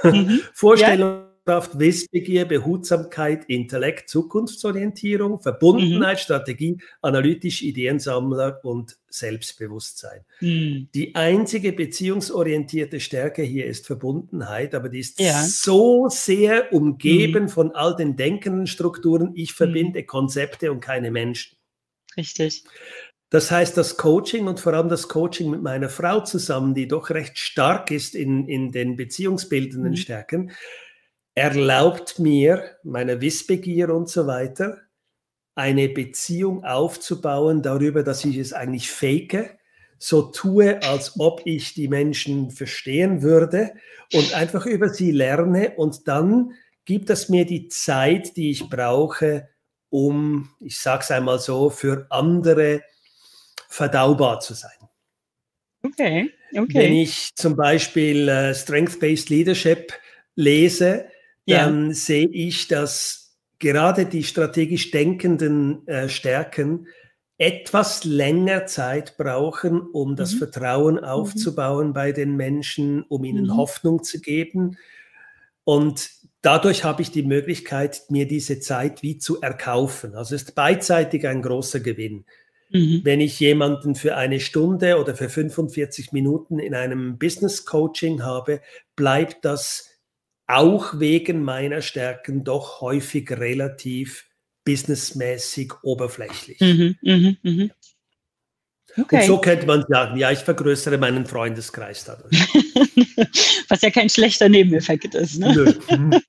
mhm. 0.04 0.42
Vorstellungen. 0.54 1.24
Ja. 1.24 1.29
Kraft, 1.50 1.80
Wissbegier, 1.80 2.46
Behutsamkeit, 2.46 3.46
Intellekt, 3.46 4.08
Zukunftsorientierung, 4.08 5.42
Verbundenheit, 5.42 6.18
mhm. 6.18 6.22
Strategie, 6.22 6.78
analytisch, 7.02 7.64
Ideensammler 7.64 8.64
und 8.64 9.00
Selbstbewusstsein. 9.10 10.26
Mhm. 10.42 10.90
Die 10.94 11.16
einzige 11.16 11.74
beziehungsorientierte 11.74 13.00
Stärke 13.00 13.42
hier 13.42 13.66
ist 13.66 13.88
Verbundenheit, 13.88 14.76
aber 14.76 14.90
die 14.90 15.00
ist 15.00 15.20
ja. 15.20 15.42
so 15.42 16.08
sehr 16.08 16.72
umgeben 16.72 17.46
mhm. 17.46 17.50
von 17.50 17.72
all 17.72 17.96
den 17.96 18.16
denkenden 18.16 18.68
Strukturen. 18.68 19.32
Ich 19.34 19.54
verbinde 19.54 20.02
mhm. 20.02 20.06
Konzepte 20.06 20.72
und 20.72 20.82
keine 20.82 21.10
Menschen. 21.10 21.58
Richtig. 22.16 22.64
Das 23.32 23.50
heißt, 23.50 23.76
das 23.76 23.98
Coaching 23.98 24.48
und 24.48 24.60
vor 24.60 24.74
allem 24.74 24.90
das 24.90 25.08
Coaching 25.08 25.50
mit 25.50 25.64
meiner 25.64 25.90
Frau 25.90 26.20
zusammen, 26.20 26.76
die 26.76 26.88
doch 26.88 27.10
recht 27.10 27.40
stark 27.40 27.90
ist 27.90 28.14
in, 28.14 28.48
in 28.48 28.72
den 28.72 28.96
beziehungsbildenden 28.96 29.94
mhm. 29.94 29.98
Stärken, 29.98 30.52
erlaubt 31.40 32.20
mir, 32.20 32.78
meine 32.84 33.22
Wissbegier 33.22 33.94
und 33.94 34.10
so 34.10 34.28
weiter, 34.28 34.78
eine 35.56 35.88
Beziehung 35.88 36.66
aufzubauen 36.66 37.62
darüber, 37.62 38.04
dass 38.04 38.26
ich 38.26 38.38
es 38.38 38.54
eigentlich 38.54 38.92
fake, 38.92 39.58
so 39.98 40.24
tue, 40.24 40.82
als 40.84 41.20
ob 41.20 41.42
ich 41.46 41.74
die 41.74 41.88
Menschen 41.88 42.52
verstehen 42.52 43.22
würde 43.22 43.72
und 44.14 44.34
einfach 44.34 44.66
über 44.66 44.90
sie 44.90 45.12
lerne 45.12 45.76
und 45.76 46.08
dann 46.08 46.54
gibt 46.86 47.10
es 47.10 47.30
mir 47.30 47.46
die 47.46 47.68
Zeit, 47.68 48.36
die 48.38 48.52
ich 48.52 48.70
brauche, 48.70 49.50
um, 49.90 50.50
ich 50.60 50.78
sage 50.78 51.04
es 51.04 51.12
einmal 51.12 51.40
so, 51.40 51.70
für 51.70 52.06
andere 52.10 52.84
verdaubar 53.70 54.40
zu 54.40 54.54
sein. 54.54 54.72
Okay, 55.84 56.32
okay. 56.52 56.74
Wenn 56.74 56.94
ich 56.94 57.36
zum 57.36 57.56
Beispiel 57.56 58.28
äh, 58.28 58.54
Strength-Based 58.54 59.30
Leadership 59.30 59.94
lese, 60.36 61.09
dann 61.50 61.86
yeah. 61.86 61.94
sehe 61.94 62.30
ich, 62.30 62.68
dass 62.68 63.38
gerade 63.60 64.06
die 64.06 64.24
strategisch 64.24 64.92
denkenden 64.92 65.88
äh, 65.88 66.08
Stärken 66.10 66.88
etwas 67.38 68.04
länger 68.04 68.66
Zeit 68.66 69.16
brauchen, 69.18 69.82
um 69.82 70.16
das 70.16 70.34
mhm. 70.34 70.38
Vertrauen 70.40 70.96
mhm. 70.96 71.04
aufzubauen 71.04 71.88
mhm. 71.88 71.94
bei 71.94 72.12
den 72.12 72.36
Menschen, 72.36 73.04
um 73.04 73.24
ihnen 73.24 73.46
mhm. 73.46 73.58
Hoffnung 73.58 74.04
zu 74.04 74.20
geben. 74.20 74.78
Und 75.64 76.10
dadurch 76.42 76.84
habe 76.84 77.02
ich 77.02 77.12
die 77.12 77.24
Möglichkeit, 77.24 78.04
mir 78.10 78.28
diese 78.28 78.60
Zeit 78.60 79.04
wie 79.04 79.18
zu 79.18 79.40
erkaufen. 79.42 80.16
Also 80.16 80.36
ist 80.36 80.54
beidseitig 80.54 81.28
ein 81.28 81.42
großer 81.42 81.80
Gewinn. 81.80 82.26
Mhm. 82.72 83.02
Wenn 83.04 83.22
ich 83.22 83.40
jemanden 83.40 83.96
für 83.96 84.18
eine 84.18 84.42
Stunde 84.42 85.00
oder 85.00 85.16
für 85.16 85.30
45 85.30 86.12
Minuten 86.12 86.60
in 86.60 86.76
einem 86.76 87.18
Business 87.18 87.66
Coaching 87.66 88.22
habe, 88.24 88.62
bleibt 88.96 89.46
das 89.46 89.89
auch 90.50 91.00
wegen 91.00 91.44
meiner 91.44 91.82
Stärken 91.82 92.44
doch 92.44 92.82
häufig 92.82 93.30
relativ 93.32 94.26
businessmäßig 94.66 95.74
oberflächlich. 95.84 96.60
Mhm, 96.60 96.96
mh, 97.02 97.36
mh. 97.44 97.70
Okay. 98.98 99.22
Und 99.22 99.28
so 99.28 99.40
könnte 99.40 99.68
man 99.68 99.86
sagen, 99.88 100.18
ja, 100.18 100.32
ich 100.32 100.40
vergrößere 100.40 100.98
meinen 100.98 101.26
Freundeskreis 101.28 102.06
dadurch. 102.06 102.32
Was 103.70 103.82
ja 103.84 103.92
kein 103.92 104.10
schlechter 104.10 104.50
Nebeneffekt 104.50 105.14
ist. 105.14 105.38
Ne? 105.38 105.76
Mhm. 105.92 106.20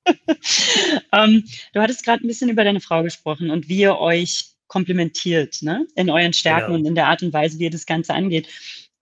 ähm, 1.13 1.45
du 1.73 1.81
hattest 1.81 2.05
gerade 2.05 2.25
ein 2.25 2.29
bisschen 2.29 2.51
über 2.51 2.65
deine 2.65 2.81
Frau 2.81 3.03
gesprochen 3.03 3.51
und 3.51 3.71
wie 3.71 3.81
ihr 3.81 3.97
euch 3.97 4.51
komplementiert, 4.67 5.63
ne? 5.63 5.87
in 5.97 6.11
euren 6.11 6.35
Stärken 6.35 6.67
genau. 6.67 6.79
und 6.79 6.87
in 6.87 6.95
der 6.95 7.07
Art 7.07 7.23
und 7.23 7.33
Weise, 7.33 7.59
wie 7.59 7.65
ihr 7.65 7.71
das 7.71 7.87
Ganze 7.87 8.13
angeht. 8.13 8.49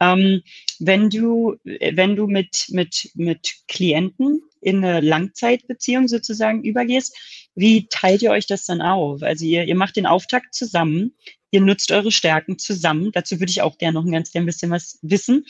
Ähm, 0.00 0.42
wenn 0.78 1.10
du, 1.10 1.56
wenn 1.64 2.14
du 2.14 2.28
mit, 2.28 2.66
mit, 2.68 3.10
mit 3.14 3.52
Klienten 3.66 4.42
in 4.60 4.84
eine 4.84 5.00
Langzeitbeziehung 5.00 6.08
sozusagen 6.08 6.62
übergehst, 6.62 7.16
wie 7.54 7.88
teilt 7.88 8.22
ihr 8.22 8.30
euch 8.30 8.46
das 8.46 8.64
dann 8.66 8.80
auf? 8.80 9.22
Also 9.22 9.44
ihr, 9.44 9.64
ihr 9.64 9.74
macht 9.74 9.96
den 9.96 10.06
Auftakt 10.06 10.54
zusammen, 10.54 11.14
ihr 11.50 11.60
nutzt 11.60 11.90
eure 11.90 12.12
Stärken 12.12 12.58
zusammen. 12.58 13.10
Dazu 13.12 13.40
würde 13.40 13.50
ich 13.50 13.62
auch 13.62 13.78
gerne 13.78 13.94
noch 13.94 14.04
ein 14.04 14.12
ganz 14.12 14.30
klein 14.30 14.46
bisschen 14.46 14.70
was 14.70 14.98
wissen. 15.02 15.44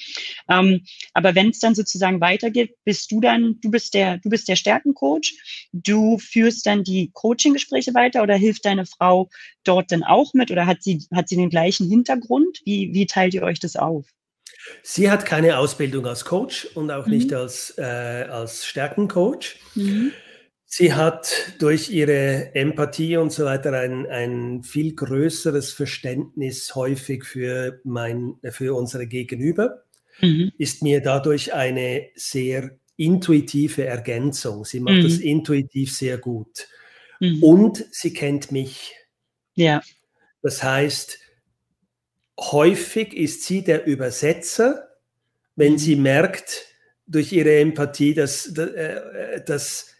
Ähm, 0.49 0.85
aber 1.13 1.35
wenn 1.35 1.51
es 1.51 1.59
dann 1.59 1.75
sozusagen 1.75 2.21
weitergeht, 2.21 2.77
bist 2.85 3.11
du 3.11 3.21
dann, 3.21 3.59
du 3.61 3.71
bist 3.71 3.95
der, 3.95 4.19
du 4.19 4.31
bist 4.31 4.49
der 4.49 4.57
Stärkencoach, 4.57 5.35
du 5.73 6.19
führst 6.19 6.67
dann 6.67 6.85
die 6.85 7.11
Coaching-Gespräche 7.13 7.95
weiter 7.95 8.23
oder 8.23 8.37
hilft 8.37 8.65
deine 8.65 8.87
Frau 8.87 9.29
dort 9.65 9.93
dann 9.93 10.05
auch 10.05 10.35
mit 10.35 10.51
oder 10.51 10.67
hat 10.67 10.83
sie, 10.83 11.05
hat 11.13 11.29
sie 11.29 11.37
den 11.37 11.51
gleichen 11.51 11.89
Hintergrund? 11.89 12.61
Wie, 12.65 12.95
wie 12.95 13.07
teilt 13.07 13.35
ihr 13.35 13.43
euch 13.43 13.61
das 13.61 13.77
auf? 13.77 14.07
Sie 14.83 15.11
hat 15.11 15.27
keine 15.27 15.59
Ausbildung 15.59 16.07
als 16.07 16.25
Coach 16.25 16.67
und 16.75 16.91
auch 16.91 17.07
mhm. 17.07 17.13
nicht 17.13 17.33
als, 17.33 17.75
äh, 17.79 17.83
als 17.83 18.67
Stärkencoach. 18.67 19.57
Mhm. 19.75 20.13
Sie 20.71 20.93
hat 20.93 21.55
durch 21.59 21.89
ihre 21.91 22.55
Empathie 22.55 23.17
und 23.17 23.33
so 23.33 23.47
weiter 23.47 23.73
ein, 23.73 24.07
ein 24.07 24.63
viel 24.63 24.95
größeres 24.95 25.73
Verständnis 25.73 26.75
häufig 26.75 27.25
für, 27.25 27.81
mein, 27.85 28.35
für 28.51 28.75
unsere 28.75 29.07
Gegenüber, 29.07 29.85
mhm. 30.21 30.53
ist 30.59 30.83
mir 30.83 31.01
dadurch 31.01 31.55
eine 31.55 32.09
sehr 32.17 32.79
intuitive 32.99 33.87
Ergänzung. 33.87 34.67
Sie 34.67 34.81
macht 34.81 34.97
mhm. 34.97 35.03
das 35.05 35.19
intuitiv 35.19 35.97
sehr 35.97 36.19
gut. 36.19 36.69
Mhm. 37.21 37.43
Und 37.43 37.87
sie 37.91 38.13
kennt 38.13 38.53
mich. 38.53 38.95
Ja. 39.55 39.81
Das 40.43 40.63
heißt, 40.63 41.19
häufig 42.39 43.15
ist 43.15 43.45
sie 43.45 43.63
der 43.63 43.87
Übersetzer, 43.87 44.89
wenn 45.57 45.73
mhm. 45.73 45.79
sie 45.79 45.97
merkt 45.97 46.67
durch 47.07 47.33
ihre 47.33 47.59
Empathie, 47.59 48.15
dass, 48.15 48.47
äh, 48.57 49.43
dass 49.45 49.95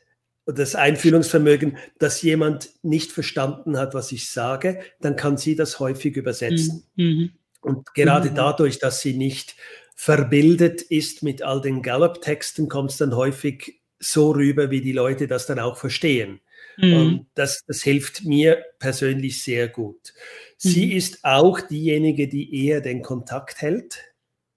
das 0.47 0.75
Einfühlungsvermögen, 0.75 1.77
dass 1.99 2.23
jemand 2.23 2.71
nicht 2.83 3.13
verstanden 3.13 3.77
hat, 3.77 3.93
was 3.93 4.13
ich 4.13 4.31
sage, 4.31 4.81
dann 5.01 5.17
kann 5.17 5.37
sie 5.37 5.57
das 5.57 5.79
häufig 5.81 6.17
übersetzen. 6.17 6.85
Mhm. 6.95 7.05
mhm. 7.05 7.31
Und 7.61 7.93
gerade 7.93 8.31
mhm. 8.31 8.37
dadurch, 8.37 8.79
dass 8.79 9.01
sie 9.01 9.15
nicht 9.15 9.57
verbildet 9.97 10.81
ist 10.81 11.25
mit 11.25 11.43
all 11.43 11.61
den 11.61 11.83
Gallup-Texten, 11.83 12.69
kommt 12.69 12.93
es 12.93 12.99
dann 12.99 13.17
häufig 13.17 13.81
so 13.99 14.31
rüber, 14.31 14.71
wie 14.71 14.81
die 14.81 14.93
Leute 14.93 15.27
das 15.27 15.47
dann 15.47 15.59
auch 15.59 15.77
verstehen. 15.77 16.41
Mhm. 16.79 16.95
Und 16.95 17.27
das, 17.35 17.65
das 17.67 17.83
hilft 17.83 18.25
mir 18.25 18.65
persönlich 18.79 19.43
sehr 19.43 19.69
gut. 19.69 20.15
Sie 20.57 20.87
mhm. 20.87 20.93
ist 20.93 21.25
auch 21.25 21.61
diejenige, 21.61 22.29
die 22.29 22.67
eher 22.67 22.81
den 22.81 23.03
Kontakt 23.03 23.61
hält. 23.61 23.99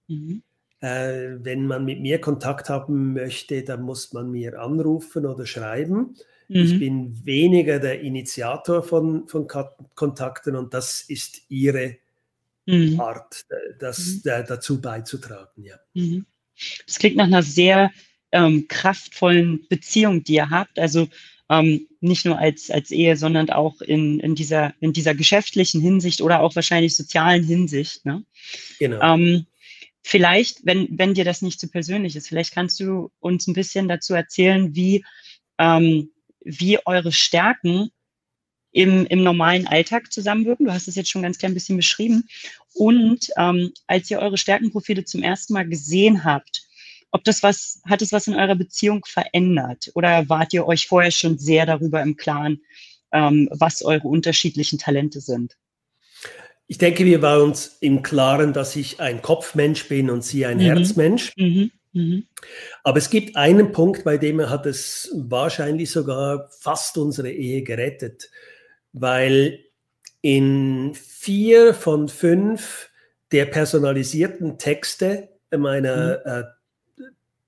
Mhm. 0.06 0.42
Äh, 0.80 1.36
wenn 1.38 1.66
man 1.66 1.84
mit 1.84 2.00
mir 2.00 2.20
Kontakt 2.20 2.68
haben 2.68 3.12
möchte, 3.12 3.62
dann 3.62 3.82
muss 3.82 4.12
man 4.12 4.30
mir 4.30 4.60
anrufen 4.60 5.26
oder 5.26 5.46
schreiben. 5.46 6.16
Mhm. 6.48 6.56
Ich 6.56 6.78
bin 6.78 7.26
weniger 7.26 7.78
der 7.78 8.00
Initiator 8.00 8.82
von, 8.82 9.26
von 9.28 9.48
Kontakten 9.94 10.56
und 10.56 10.74
das 10.74 11.02
ist 11.02 11.42
ihre 11.48 11.96
mhm. 12.66 13.00
Art, 13.00 13.46
das 13.78 13.98
mhm. 13.98 14.44
dazu 14.46 14.80
beizutragen. 14.80 15.64
Ja. 15.64 15.76
Mhm. 15.94 16.26
Das 16.86 16.98
klingt 16.98 17.16
nach 17.16 17.26
einer 17.26 17.42
sehr 17.42 17.90
ähm, 18.30 18.66
kraftvollen 18.68 19.66
Beziehung, 19.68 20.24
die 20.24 20.34
ihr 20.34 20.50
habt. 20.50 20.78
Also 20.78 21.08
ähm, 21.48 21.86
nicht 22.00 22.24
nur 22.24 22.38
als, 22.38 22.70
als 22.70 22.90
Ehe, 22.90 23.16
sondern 23.16 23.50
auch 23.50 23.80
in, 23.80 24.20
in, 24.20 24.34
dieser, 24.34 24.74
in 24.80 24.92
dieser 24.92 25.14
geschäftlichen 25.14 25.80
Hinsicht 25.80 26.20
oder 26.20 26.40
auch 26.40 26.54
wahrscheinlich 26.54 26.96
sozialen 26.96 27.44
Hinsicht. 27.44 28.04
Ne? 28.04 28.24
Genau. 28.78 29.00
Ähm, 29.02 29.46
vielleicht, 30.02 30.64
wenn, 30.64 30.88
wenn 30.90 31.14
dir 31.14 31.24
das 31.24 31.42
nicht 31.42 31.60
zu 31.60 31.68
persönlich 31.68 32.16
ist, 32.16 32.28
vielleicht 32.28 32.54
kannst 32.54 32.80
du 32.80 33.10
uns 33.20 33.46
ein 33.46 33.54
bisschen 33.54 33.88
dazu 33.88 34.14
erzählen, 34.14 34.74
wie, 34.74 35.04
ähm, 35.58 36.10
wie 36.44 36.78
eure 36.86 37.12
Stärken 37.12 37.90
im, 38.72 39.06
im 39.06 39.22
normalen 39.22 39.66
Alltag 39.66 40.12
zusammenwirken. 40.12 40.66
Du 40.66 40.72
hast 40.72 40.88
es 40.88 40.96
jetzt 40.96 41.10
schon 41.10 41.22
ganz 41.22 41.38
klein 41.38 41.54
bisschen 41.54 41.76
beschrieben. 41.76 42.26
Und 42.74 43.28
ähm, 43.36 43.72
als 43.86 44.10
ihr 44.10 44.18
eure 44.18 44.38
Stärkenprofile 44.38 45.04
zum 45.04 45.22
ersten 45.22 45.52
Mal 45.52 45.68
gesehen 45.68 46.24
habt, 46.24 46.62
ob 47.12 47.24
das 47.24 47.42
was, 47.42 47.80
hat 47.86 48.02
es 48.02 48.12
was 48.12 48.26
in 48.26 48.34
eurer 48.34 48.56
Beziehung 48.56 49.04
verändert? 49.04 49.90
Oder 49.94 50.28
wart 50.28 50.52
ihr 50.52 50.66
euch 50.66 50.86
vorher 50.86 51.10
schon 51.10 51.38
sehr 51.38 51.66
darüber 51.66 52.02
im 52.02 52.16
Klaren, 52.16 52.62
ähm, 53.12 53.48
was 53.52 53.82
eure 53.82 54.08
unterschiedlichen 54.08 54.78
Talente 54.78 55.20
sind? 55.20 55.56
Ich 56.66 56.78
denke, 56.78 57.04
wir 57.04 57.20
waren 57.20 57.42
uns 57.42 57.76
im 57.80 58.02
Klaren, 58.02 58.54
dass 58.54 58.76
ich 58.76 58.98
ein 58.98 59.20
Kopfmensch 59.20 59.88
bin 59.88 60.08
und 60.08 60.24
sie 60.24 60.46
ein 60.46 60.56
mhm. 60.56 60.62
Herzmensch. 60.62 61.32
Mhm. 61.36 61.70
Mhm. 61.92 62.26
Aber 62.82 62.96
es 62.96 63.10
gibt 63.10 63.36
einen 63.36 63.72
Punkt, 63.72 64.04
bei 64.04 64.16
dem 64.16 64.48
hat 64.48 64.64
es 64.64 65.10
wahrscheinlich 65.14 65.90
sogar 65.90 66.48
fast 66.60 66.96
unsere 66.96 67.30
Ehe 67.30 67.62
gerettet, 67.62 68.30
weil 68.94 69.60
in 70.22 70.94
vier 70.94 71.74
von 71.74 72.08
fünf 72.08 72.88
der 73.32 73.46
personalisierten 73.46 74.56
Texte 74.56 75.28
meiner 75.50 76.22
mhm. 76.24 76.30
äh, 76.30 76.44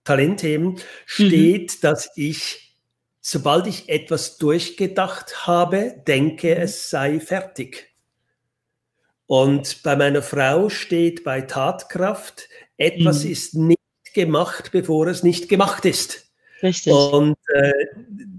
Talentthemen 0.04 0.74
mhm. 0.74 0.80
steht, 1.06 1.72
mhm. 1.72 1.78
dass 1.80 2.10
ich, 2.14 2.76
sobald 3.20 3.66
ich 3.66 3.88
etwas 3.88 4.38
durchgedacht 4.38 5.46
habe, 5.46 6.02
denke, 6.06 6.54
mhm. 6.54 6.62
es 6.62 6.90
sei 6.90 7.20
fertig. 7.20 7.92
Und 9.26 9.82
bei 9.82 9.96
meiner 9.96 10.22
Frau 10.22 10.68
steht 10.68 11.24
bei 11.24 11.40
Tatkraft, 11.40 12.48
etwas 12.76 13.24
mhm. 13.24 13.30
ist 13.30 13.54
nicht 13.54 13.80
gemacht, 14.12 14.70
bevor 14.72 15.06
es 15.06 15.22
nicht 15.22 15.48
gemacht 15.48 15.84
ist. 15.84 16.30
Richtig. 16.62 16.92
Und 16.92 17.36
äh, 17.48 17.72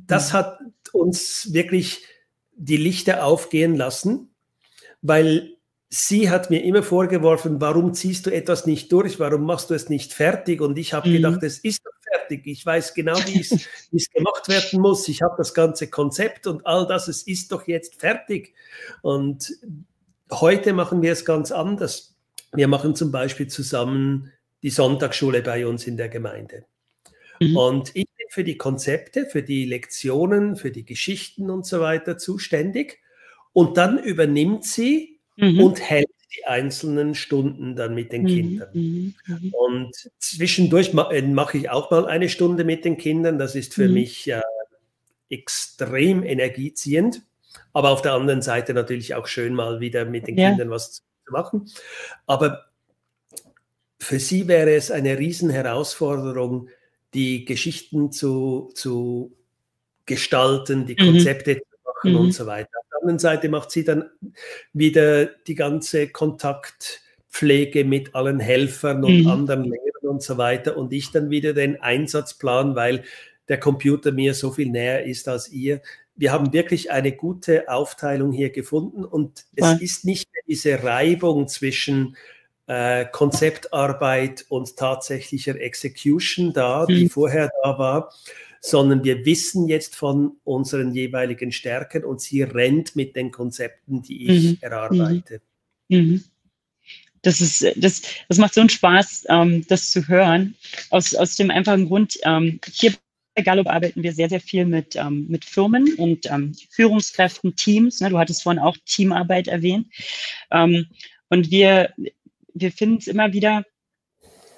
das 0.08 0.32
mhm. 0.32 0.38
hat 0.38 0.60
uns 0.94 1.54
wirklich 1.54 2.04
die 2.54 2.78
Lichter 2.78 3.26
aufgehen 3.26 3.76
lassen, 3.76 4.34
weil 5.02 5.55
sie 5.96 6.30
hat 6.30 6.50
mir 6.50 6.64
immer 6.64 6.84
vorgeworfen, 6.84 7.62
warum 7.62 7.94
ziehst 7.94 8.26
du 8.26 8.30
etwas 8.30 8.66
nicht 8.66 8.92
durch, 8.92 9.20
warum 9.20 9.46
machst 9.46 9.70
du 9.70 9.74
es 9.74 9.90
nicht 9.90 10.14
fertig? 10.14 10.62
Und 10.62 10.78
ich 10.78 10.94
habe 10.94 11.10
mhm. 11.10 11.14
gedacht, 11.14 11.44
es 11.44 11.60
ist 11.60 11.86
doch 11.86 11.94
fertig. 12.12 12.46
Ich 12.46 12.66
weiß 12.66 12.94
genau, 12.94 13.18
wie 13.26 13.40
es 13.40 14.10
gemacht 14.14 14.48
werden 14.50 14.82
muss. 14.82 15.08
Ich 15.08 15.22
habe 15.22 15.36
das 15.38 15.54
ganze 15.54 15.90
Konzept 15.90 16.48
und 16.48 16.66
all 16.66 16.86
das, 16.86 17.08
es 17.08 17.24
ist 17.24 17.52
doch 17.52 17.68
jetzt 17.68 18.00
fertig. 18.00 18.54
Und 19.02 19.54
heute 20.32 20.74
machen 20.74 21.02
wir 21.02 21.14
es 21.14 21.24
ganz 21.24 21.52
anders. 21.52 22.16
Wir 22.54 22.68
machen 22.68 22.96
zum 22.96 23.12
Beispiel 23.12 23.48
zusammen 23.48 24.32
die 24.64 24.70
Sonntagsschule 24.72 25.42
bei 25.42 25.66
uns 25.66 25.88
in 25.88 25.98
der 25.98 26.10
Gemeinde. 26.10 26.66
Mhm. 27.40 27.56
Und 27.56 27.90
ich 27.90 28.06
bin 28.18 28.28
für 28.30 28.44
die 28.44 28.58
Konzepte, 28.58 29.28
für 29.28 29.44
die 29.44 29.66
Lektionen, 29.66 30.58
für 30.58 30.72
die 30.72 30.86
Geschichten 30.86 31.50
und 31.50 31.66
so 31.66 31.80
weiter 31.80 32.18
zuständig. 32.18 33.00
Und 33.54 33.78
dann 33.78 33.98
übernimmt 33.98 34.66
sie 34.66 35.15
mhm. 35.36 35.60
und 35.60 35.82
hält 35.82 36.10
die 36.36 36.46
einzelnen 36.46 37.16
Stunden 37.16 37.76
dann 37.76 37.96
mit 37.96 38.12
den 38.12 38.24
mhm. 38.24 38.28
Kindern. 38.28 38.70
Mhm. 38.74 39.16
mhm. 39.28 39.54
Und 39.54 40.12
zwischendurch 40.20 40.94
äh, 41.12 41.22
mache 41.22 41.58
ich 41.58 41.70
auch 41.70 41.92
mal 41.92 42.06
eine 42.06 42.30
Stunde 42.30 42.64
mit 42.64 42.86
den 42.86 42.98
Kindern. 42.98 43.40
Das 43.40 43.56
ist 43.56 43.74
für 43.74 43.88
mhm. 43.88 43.94
mich 43.94 44.30
äh, 44.30 44.42
extrem 45.30 46.24
energieziehend. 46.24 47.22
Aber 47.74 47.90
auf 47.90 48.02
der 48.02 48.14
anderen 48.14 48.42
Seite 48.42 48.74
natürlich 48.74 49.16
auch 49.16 49.28
schön, 49.28 49.54
mal 49.54 49.80
wieder 49.80 50.06
mit 50.06 50.28
den 50.28 50.38
ja. 50.38 50.50
Kindern 50.50 50.70
was 50.70 50.92
zu 50.94 51.02
machen. 51.32 51.70
Aber 52.26 52.66
für 54.00 54.20
sie 54.20 54.48
wäre 54.48 54.74
es 54.74 54.92
eine 54.92 55.18
Riesenherausforderung, 55.18 56.70
die 57.14 57.46
Geschichten 57.46 58.12
zu, 58.12 58.72
zu 58.76 59.36
gestalten, 60.06 60.86
die. 60.86 60.96
Konzepte 60.96 61.56
mhm. 61.56 61.58
zu 61.58 61.66
machen 61.84 62.12
mhm. 62.12 62.18
und 62.18 62.32
so 62.34 62.46
weiter. 62.46 62.78
Anderen 63.06 63.20
Seite 63.20 63.50
macht 63.50 63.70
sie 63.70 63.84
dann 63.84 64.10
wieder 64.74 65.28
die 65.28 65.54
ganze 65.54 66.08
Kontaktpflege 66.08 67.86
mit 67.86 68.16
allen 68.16 68.40
Helfern 68.40 69.04
und 69.04 69.22
mhm. 69.22 69.28
anderen 69.28 69.64
Lehrern 69.66 70.08
und 70.08 70.24
so 70.24 70.40
weiter 70.40 70.76
und 70.76 70.92
ich 70.92 71.12
dann 71.12 71.30
wieder 71.30 71.54
den 71.54 71.80
Einsatzplan, 71.80 72.76
weil 72.76 73.04
der 73.48 73.60
Computer 73.60 74.12
mir 74.12 74.34
so 74.34 74.52
viel 74.52 74.72
näher 74.72 75.06
ist 75.06 75.28
als 75.28 75.52
ihr. 75.52 75.82
Wir 76.16 76.32
haben 76.32 76.52
wirklich 76.52 76.90
eine 76.90 77.12
gute 77.12 77.70
Aufteilung 77.70 78.32
hier 78.32 78.50
gefunden 78.50 79.06
und 79.06 79.46
es 79.56 79.66
ja. 79.66 79.78
ist 79.80 80.06
nicht 80.06 80.28
mehr 80.34 80.42
diese 80.48 80.84
Reibung 80.84 81.48
zwischen 81.48 82.18
äh, 82.66 83.06
Konzeptarbeit 83.06 84.46
und 84.50 84.78
tatsächlicher 84.78 85.60
Execution 85.62 86.54
da, 86.54 86.88
die 86.88 87.04
mhm. 87.04 87.10
vorher 87.12 87.52
da 87.62 87.78
war, 87.78 88.14
sondern 88.66 89.04
wir 89.04 89.26
wissen 89.26 89.68
jetzt 89.68 89.96
von 89.96 90.38
unseren 90.44 90.92
jeweiligen 90.92 91.52
Stärken 91.52 92.04
und 92.04 92.20
sie 92.20 92.42
rennt 92.42 92.96
mit 92.96 93.16
den 93.16 93.30
Konzepten, 93.30 94.02
die 94.02 94.26
ich 94.26 94.44
mhm. 94.44 94.58
erarbeite. 94.62 95.42
Mhm. 95.88 95.98
mhm. 95.98 96.24
Das, 97.22 97.42
ist, 97.42 97.66
das, 97.76 98.04
das 98.28 98.38
macht 98.38 98.54
so 98.54 98.62
einen 98.62 98.70
Spaß, 98.70 99.26
ähm, 99.30 99.66
das 99.68 99.90
zu 99.90 100.08
hören. 100.08 100.56
Aus, 100.90 101.16
aus 101.16 101.36
dem 101.36 101.50
einfachen 101.50 101.88
Grund, 101.88 102.20
ähm, 102.24 102.60
hier 102.72 102.94
bei 103.36 103.44
Gallup 103.44 103.68
arbeiten 103.68 104.02
wir 104.02 104.14
sehr, 104.14 104.30
sehr 104.30 104.40
viel 104.40 104.66
mit, 104.66 104.96
ähm, 104.96 105.26
mit 105.28 105.44
Firmen 105.46 105.94
und 105.96 106.26
ähm, 106.32 106.56
Führungskräften, 106.70 107.56
Teams. 107.56 108.00
Ne? 108.00 108.10
Du 108.10 108.18
hattest 108.18 108.44
vorhin 108.44 108.62
auch 108.62 108.78
Teamarbeit 108.86 109.48
erwähnt. 109.48 109.88
Ähm, 110.52 110.88
und 111.30 111.52
wir, 111.52 111.94
wir 112.54 112.72
finden 112.72 112.98
es 112.98 113.08
immer 113.08 113.34
wieder 113.34 113.64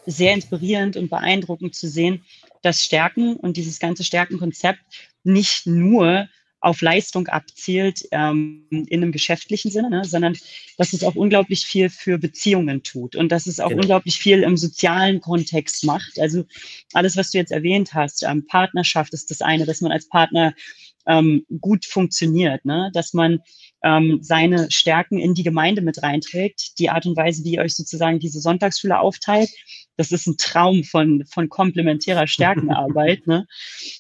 sehr 0.06 0.34
inspirierend 0.34 0.96
und 0.96 1.10
beeindruckend 1.10 1.76
zu 1.76 1.88
sehen, 1.88 2.24
dass 2.62 2.84
Stärken 2.84 3.36
und 3.36 3.58
dieses 3.58 3.80
ganze 3.80 4.04
Stärkenkonzept 4.04 4.82
nicht 5.24 5.68
nur 5.68 6.28
auf 6.60 6.82
Leistung 6.82 7.28
abzielt 7.28 8.08
ähm, 8.12 8.66
in 8.70 8.86
einem 8.92 9.12
geschäftlichen 9.12 9.70
Sinne, 9.70 9.90
ne, 9.90 10.06
sondern 10.06 10.36
dass 10.78 10.94
es 10.94 11.04
auch 11.04 11.16
unglaublich 11.16 11.66
viel 11.66 11.90
für 11.90 12.18
Beziehungen 12.18 12.82
tut 12.84 13.16
und 13.16 13.32
dass 13.32 13.46
es 13.46 13.60
auch 13.60 13.70
genau. 13.70 13.82
unglaublich 13.82 14.18
viel 14.18 14.42
im 14.44 14.58
sozialen 14.58 15.22
Kontext 15.22 15.86
macht. 15.86 16.20
Also 16.20 16.46
alles, 16.94 17.16
was 17.16 17.32
du 17.32 17.38
jetzt 17.38 17.52
erwähnt 17.52 17.94
hast, 17.94 18.24
ähm, 18.24 18.48
Partnerschaft 18.48 19.14
ist 19.14 19.30
das 19.30 19.42
eine, 19.42 19.66
dass 19.66 19.82
man 19.82 19.92
als 19.92 20.10
Partner 20.10 20.54
ähm, 21.08 21.46
gut 21.62 21.86
funktioniert, 21.86 22.66
ne? 22.66 22.92
dass 22.94 23.14
man 23.14 23.40
ähm, 23.84 24.20
seine 24.22 24.70
Stärken 24.72 25.18
in 25.18 25.34
die 25.34 25.44
Gemeinde 25.44 25.82
mit 25.82 26.04
reinträgt. 26.04 26.78
Die 26.80 26.90
Art 26.90 27.06
und 27.06 27.16
Weise, 27.16 27.44
wie 27.44 27.54
ihr 27.54 27.62
euch 27.62 27.76
sozusagen 27.76 28.20
diese 28.20 28.42
Sonntagsschule 28.42 29.00
aufteilt, 29.00 29.50
das 29.96 30.12
ist 30.12 30.28
ein 30.28 30.38
Traum 30.38 30.84
von, 30.84 31.26
von 31.26 31.50
komplementärer 31.50 32.28
Stärkenarbeit. 32.28 33.26
ne? 33.28 33.48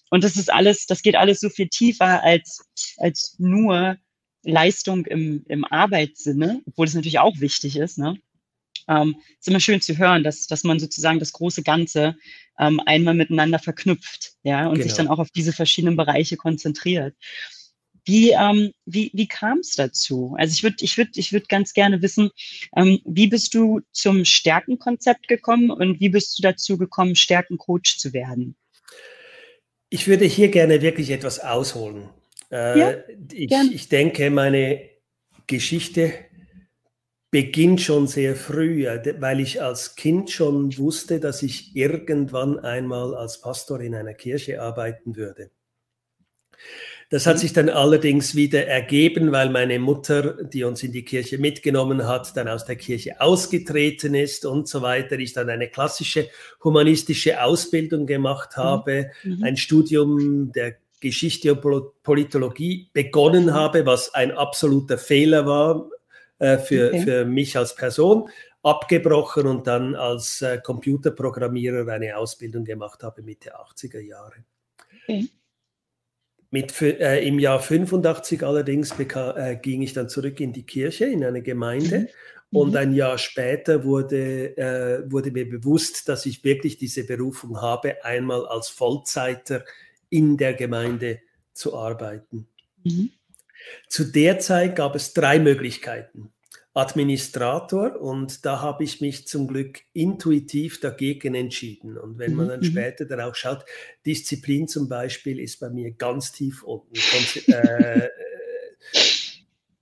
Und 0.10 0.24
das 0.24 0.36
ist 0.36 0.52
alles, 0.52 0.86
das 0.86 1.02
geht 1.02 1.15
alles 1.15 1.39
so 1.39 1.50
viel 1.50 1.70
tiefer 1.70 2.24
als, 2.24 2.65
als 2.98 3.36
nur 3.39 3.98
Leistung 4.43 5.06
im, 5.06 5.43
im 5.48 5.65
Arbeitssinne, 5.65 6.62
obwohl 6.65 6.86
es 6.88 6.93
natürlich 6.93 7.20
auch 7.20 7.39
wichtig 7.39 7.78
ist. 7.78 7.98
Ne? 7.98 8.17
Ähm, 8.88 9.17
ist 9.39 9.47
immer 9.47 9.60
schön 9.60 9.82
zu 9.82 9.97
hören, 9.97 10.23
dass, 10.23 10.47
dass 10.47 10.63
man 10.63 10.80
sozusagen 10.80 11.19
das 11.19 11.34
große 11.34 11.63
Ganze 11.63 12.15
ähm, 12.60 12.80
einmal 12.86 13.13
miteinander 13.13 13.60
verknüpft, 13.60 14.34
ja, 14.43 14.67
und 14.67 14.76
genau. 14.76 14.88
sich 14.88 14.93
dann 14.93 15.08
auch 15.08 15.19
auf 15.19 15.30
diese 15.32 15.54
verschiedenen 15.54 15.97
Bereiche 15.97 16.38
konzentriert. 16.38 17.15
Wie, 18.06 18.32
ähm, 18.32 18.71
wie, 18.86 19.12
wie 19.13 19.28
kam 19.28 19.60
es 19.60 19.76
dazu? 19.76 20.34
Also 20.38 20.54
ich 20.54 20.63
würde 20.63 20.78
ich 20.80 20.97
würd, 20.97 21.17
ich 21.17 21.34
würd 21.34 21.50
ganz 21.50 21.73
gerne 21.73 22.02
wissen, 22.02 22.30
ähm, 22.76 23.00
wie 23.04 23.28
bist 23.28 23.54
du 23.54 23.82
zum 23.91 24.23
Stärkenkonzept 24.23 25.28
gekommen 25.28 25.71
und 25.71 26.00
wie 26.00 26.08
bist 26.08 26.38
du 26.38 26.41
dazu 26.41 26.78
gekommen, 26.78 27.15
Stärkencoach 27.15 27.97
zu 27.97 28.13
werden? 28.13 28.56
Ich 29.89 30.08
würde 30.08 30.23
hier 30.23 30.47
gerne 30.47 30.82
wirklich 30.82 31.10
etwas 31.10 31.41
ausholen. 31.41 32.10
Äh, 32.50 32.80
ja, 32.80 32.93
ich, 33.34 33.52
ich 33.52 33.89
denke, 33.89 34.30
meine 34.30 34.82
Geschichte 35.47 36.13
beginnt 37.30 37.82
schon 37.82 38.08
sehr 38.08 38.36
früh, 38.36 38.86
weil 39.20 39.40
ich 39.40 39.62
als 39.62 39.96
Kind 39.96 40.32
schon 40.32 40.78
wusste, 40.78 41.20
dass 41.20 41.44
ich 41.44 41.76
irgendwann 41.76 42.60
einmal 42.60 43.16
als 43.16 43.42
Pastor 43.42 43.82
in 43.82 43.96
einer 43.96 44.13
Kirche 44.13 44.62
arbeiten 44.62 45.16
würde. 45.16 45.52
Das 47.10 47.26
hat 47.26 47.36
mhm. 47.36 47.40
sich 47.40 47.54
dann 47.54 47.70
allerdings 47.70 48.36
wieder 48.36 48.66
ergeben, 48.66 49.32
weil 49.32 49.50
meine 49.50 49.80
Mutter, 49.80 50.44
die 50.44 50.63
uns 50.63 50.84
in 50.84 50.92
die 50.92 51.06
Kirche 51.06 51.38
mitgenommen 51.38 52.06
hat, 52.06 52.36
dann 52.36 52.48
aus 52.50 52.66
der 52.66 52.76
Kirche 52.76 53.22
ausgetreten 53.22 54.13
ist 54.13 54.46
und 54.46 54.68
so 54.68 54.82
weiter. 54.82 55.18
Ich 55.18 55.34
dann 55.34 55.50
eine 55.50 55.70
klassische 55.70 56.30
humanistische 56.63 57.42
Ausbildung 57.42 58.08
gemacht 58.08 58.52
mhm. 58.58 58.62
habe, 58.62 59.12
mhm. 59.24 59.44
ein 59.44 59.58
Studium 59.58 60.52
der 60.54 60.76
Geschichte 61.00 61.54
und 61.54 62.04
Politologie 62.04 62.90
begonnen 62.92 63.46
mhm. 63.46 63.54
habe, 63.54 63.86
was 63.86 64.13
ein 64.13 64.32
absoluter 64.32 64.98
Fehler 64.98 65.46
war 65.46 65.90
äh, 66.39 66.58
für, 66.58 66.89
okay. 66.89 67.02
für 67.02 67.26
mich 67.26 67.58
als 67.58 67.76
Person 67.76 68.30
abgebrochen 68.63 69.47
und 69.47 69.67
dann 69.67 69.95
als 69.95 70.41
äh, 70.41 70.60
Computerprogrammierer 70.60 71.88
eine 71.88 72.17
Ausbildung 72.17 72.65
gemacht 72.65 73.04
habe 73.04 73.21
Mitte 73.21 73.56
80er 73.56 74.00
Jahre. 74.00 74.43
Okay. 75.04 75.30
Mit, 76.50 76.82
äh, 76.82 77.28
Im 77.28 77.39
Jahr 77.39 77.60
85 77.60 78.43
allerdings 78.43 78.93
äh, 78.97 79.58
ging 79.62 79.82
ich 79.82 79.93
dann 79.93 80.10
zurück 80.10 80.39
in 80.39 80.54
die 80.54 80.65
Kirche, 80.65 81.06
in 81.06 81.23
eine 81.23 81.41
Gemeinde. 81.41 82.00
Mhm. 82.00 82.08
Und 82.58 82.71
mhm. 82.71 82.78
ein 82.78 82.93
Jahr 82.93 83.17
später 83.17 83.84
wurde, 83.84 84.58
äh, 84.58 85.12
wurde 85.12 85.32
mir 85.32 85.50
bewusst, 85.50 86.08
dass 86.08 86.26
ich 86.26 86.43
wirklich 86.43 86.78
diese 86.78 87.06
Berufung 87.06 87.62
habe, 87.62 88.04
einmal 88.06 88.45
als 88.47 88.69
Vollzeiter 88.69 89.65
in 90.10 90.38
der 90.38 90.54
Gemeinde 90.54 91.19
zu 91.54 91.76
arbeiten. 91.78 92.47
Mhm. 92.84 93.12
Zu 93.89 94.06
der 94.06 94.39
Zeit 94.39 94.75
gab 94.75 94.95
es 94.95 95.13
drei 95.13 95.39
Möglichkeiten. 95.39 96.34
Administrator 96.77 97.99
und 97.99 98.45
da 98.45 98.62
habe 98.62 98.84
ich 98.84 99.01
mich 99.01 99.27
zum 99.27 99.47
Glück 99.47 99.80
intuitiv 99.93 100.80
dagegen 100.80 101.34
entschieden. 101.34 101.97
Und 101.97 102.19
wenn 102.19 102.36
man 102.36 102.49
dann 102.49 102.60
mhm. 102.60 102.65
später 102.65 103.06
dann 103.06 103.21
auch 103.21 103.34
schaut, 103.34 103.65
Disziplin 104.06 104.67
zum 104.67 104.88
Beispiel 104.88 105.39
ist 105.39 105.60
bei 105.60 105.69
mir 105.69 105.91
ganz 105.91 106.32
tief 106.32 106.62
unten. 106.62 106.95
äh, 107.51 108.10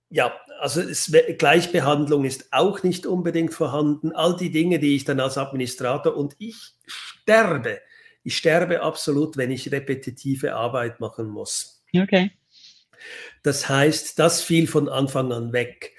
ja, 0.08 0.34
also 0.58 0.80
es, 0.80 1.12
Gleichbehandlung 1.36 2.24
ist 2.24 2.50
auch 2.50 2.82
nicht 2.82 3.04
unbedingt 3.04 3.52
vorhanden. 3.52 4.12
All 4.12 4.34
die 4.34 4.50
Dinge, 4.50 4.78
die 4.78 4.96
ich 4.96 5.04
dann 5.04 5.20
als 5.20 5.36
Administrator 5.36 6.16
und 6.16 6.34
ich 6.38 6.56
sterbe, 6.86 7.80
ich 8.22 8.38
sterbe 8.38 8.80
absolut, 8.80 9.36
wenn 9.36 9.50
ich 9.50 9.70
repetitive 9.70 10.54
Arbeit 10.54 10.98
machen 11.00 11.28
muss. 11.28 11.84
Okay. 11.94 12.30
Das 13.42 13.68
heißt, 13.68 14.18
das 14.18 14.42
fiel 14.42 14.66
von 14.66 14.88
Anfang 14.88 15.32
an 15.32 15.52
weg. 15.52 15.92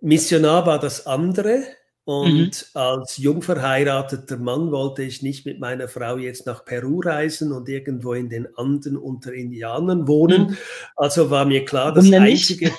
Missionar 0.00 0.66
war 0.66 0.78
das 0.78 1.06
andere. 1.06 1.64
Und 2.08 2.70
mhm. 2.72 2.80
als 2.80 3.16
jung 3.16 3.42
verheirateter 3.42 4.36
Mann 4.36 4.70
wollte 4.70 5.02
ich 5.02 5.22
nicht 5.22 5.44
mit 5.44 5.58
meiner 5.58 5.88
Frau 5.88 6.16
jetzt 6.18 6.46
nach 6.46 6.64
Peru 6.64 7.00
reisen 7.00 7.50
und 7.50 7.68
irgendwo 7.68 8.12
in 8.12 8.28
den 8.28 8.46
Anden 8.56 8.96
unter 8.96 9.32
Indianern 9.32 10.06
wohnen. 10.06 10.50
Mhm. 10.50 10.56
Also 10.94 11.30
war 11.30 11.44
mir 11.44 11.64
klar, 11.64 11.92
das 11.92 12.12
Einzige. 12.12 12.70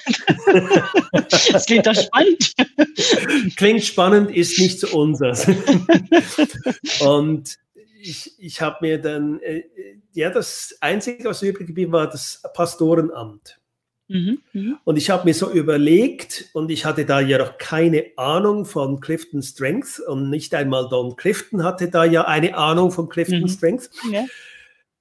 das 1.52 1.66
klingt 1.66 1.86
doch 1.86 1.94
spannend. 1.94 2.54
klingt 3.58 3.84
spannend, 3.84 4.32
ist 4.32 4.58
nicht 4.60 4.80
so 4.80 4.98
unseres. 4.98 5.46
und 7.02 7.58
ich, 8.08 8.34
ich 8.40 8.62
habe 8.62 8.78
mir 8.82 9.02
dann, 9.02 9.40
äh, 9.42 9.64
ja, 10.14 10.30
das 10.30 10.78
Einzige, 10.82 11.26
was 11.26 11.42
übrig 11.42 11.68
geblieben 11.68 11.92
war, 11.92 12.10
das 12.10 12.42
Pastorenamt. 12.54 13.60
Mhm, 14.10 14.40
mhm, 14.54 14.78
Und 14.86 14.96
ich 14.96 15.10
habe 15.10 15.26
mir 15.26 15.34
so 15.34 15.52
überlegt, 15.52 16.50
und 16.54 16.72
ich 16.72 16.86
hatte 16.86 17.06
da 17.06 17.20
ja 17.20 17.38
noch 17.40 17.58
keine 17.58 18.06
Ahnung 18.16 18.66
von 18.66 19.02
Clifton 19.02 19.42
Strength, 19.42 20.00
und 20.00 20.30
nicht 20.30 20.56
einmal 20.56 20.88
Don 20.90 21.18
Clifton 21.18 21.64
hatte 21.64 21.90
da 21.90 22.06
ja 22.06 22.26
eine 22.26 22.56
Ahnung 22.56 22.92
von 22.92 23.10
Clifton 23.10 23.42
mhm. 23.42 23.50
Strength. 23.50 23.90
Ja. 24.12 24.26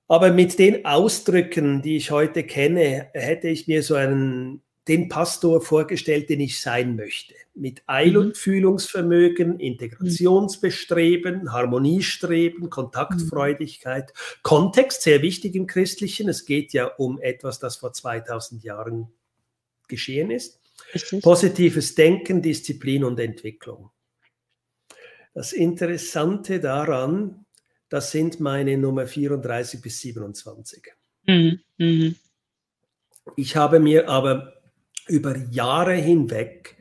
Aber 0.09 0.33
mit 0.33 0.59
den 0.59 0.85
Ausdrücken, 0.85 1.83
die 1.83 1.97
ich 1.97 2.11
heute 2.11 2.45
kenne, 2.45 3.09
hätte 3.13 3.49
ich 3.49 3.69
mir 3.69 3.83
so 3.83 3.95
einen 3.95 4.63
den 4.89 5.09
Pastor 5.09 5.61
vorgestellt, 5.61 6.31
den 6.31 6.41
ich 6.41 6.61
sein 6.61 6.95
möchte. 6.95 7.35
Mit 7.55 7.83
Eil- 7.87 8.17
und 8.17 8.29
mhm. 8.29 8.35
Fühlungsvermögen, 8.35 9.59
Integrationsbestreben, 9.59 11.53
Harmoniestreben, 11.53 12.71
Kontaktfreudigkeit. 12.71 14.13
Mhm. 14.13 14.43
Kontext, 14.43 15.03
sehr 15.03 15.23
wichtig 15.23 15.55
im 15.57 15.67
Christlichen. 15.67 16.29
Es 16.29 16.45
geht 16.45 16.73
ja 16.73 16.87
um 16.87 17.21
etwas, 17.21 17.59
das 17.59 17.77
vor 17.77 17.93
2000 17.93 18.63
Jahren 18.63 19.09
geschehen 19.89 20.31
ist. 20.31 20.61
Richtig. 20.95 21.23
Positives 21.23 21.95
Denken, 21.95 22.43
Disziplin 22.43 23.03
und 23.05 23.19
Entwicklung. 23.19 23.91
Das 25.35 25.53
Interessante 25.53 26.61
daran, 26.61 27.45
das 27.89 28.11
sind 28.11 28.41
meine 28.41 28.77
Nummer 28.79 29.07
34 29.07 29.81
bis 29.81 30.01
27. 30.01 30.83
Mhm. 31.27 31.61
Mhm. 31.79 32.17
Ich 33.37 33.57
habe 33.57 33.81
mir 33.81 34.09
aber 34.09 34.56
über 35.09 35.37
Jahre 35.51 35.95
hinweg 35.95 36.77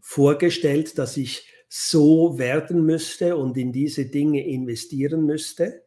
vorgestellt, 0.00 0.98
dass 0.98 1.16
ich 1.16 1.48
so 1.68 2.38
werden 2.38 2.84
müsste 2.84 3.36
und 3.36 3.56
in 3.56 3.72
diese 3.72 4.06
Dinge 4.06 4.46
investieren 4.46 5.26
müsste. 5.26 5.82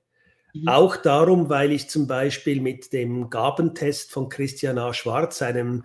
Mhm. 0.54 0.68
Auch 0.68 0.98
darum, 0.98 1.50
weil 1.50 1.72
ich 1.72 1.90
zum 1.90 2.08
Beispiel 2.08 2.62
mit 2.62 2.92
dem 2.94 3.30
Gabentest 3.30 4.12
von 4.12 4.28
Christian 4.28 4.78
A. 4.78 4.94
Schwarz, 4.94 5.42
einem 5.42 5.84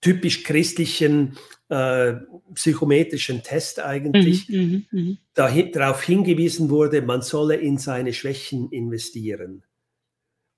typisch 0.00 0.44
christlichen 0.44 1.36
äh, 1.68 2.14
psychometrischen 2.54 3.42
Test 3.42 3.80
eigentlich, 3.80 4.48
mhm, 4.48 4.86
mh, 4.90 5.16
mh. 5.34 5.62
darauf 5.72 6.02
hingewiesen 6.02 6.70
wurde, 6.70 7.02
man 7.02 7.22
solle 7.22 7.56
in 7.56 7.78
seine 7.78 8.12
Schwächen 8.12 8.70
investieren. 8.70 9.64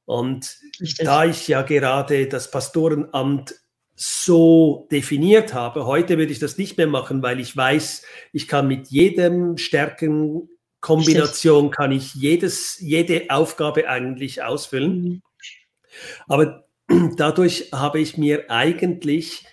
Und 0.04 0.58
Richtig. 0.80 1.04
da 1.04 1.24
ich 1.24 1.48
ja 1.48 1.62
gerade 1.62 2.28
das 2.28 2.50
Pastorenamt 2.50 3.54
so 4.00 4.86
definiert 4.92 5.54
habe. 5.54 5.84
Heute 5.84 6.18
würde 6.18 6.30
ich 6.30 6.38
das 6.38 6.56
nicht 6.56 6.78
mehr 6.78 6.86
machen, 6.86 7.20
weil 7.20 7.40
ich 7.40 7.56
weiß, 7.56 8.04
ich 8.32 8.46
kann 8.46 8.68
mit 8.68 8.86
jedem 8.88 9.56
Stärkenkombination 9.56 11.72
kann 11.72 11.90
ich 11.90 12.14
jedes, 12.14 12.78
jede 12.78 13.24
Aufgabe 13.28 13.88
eigentlich 13.88 14.44
ausfüllen. 14.44 15.02
Mhm. 15.02 15.20
Aber 16.28 16.68
dadurch 17.16 17.72
habe 17.72 17.98
ich 17.98 18.16
mir 18.16 18.48
eigentlich 18.52 19.44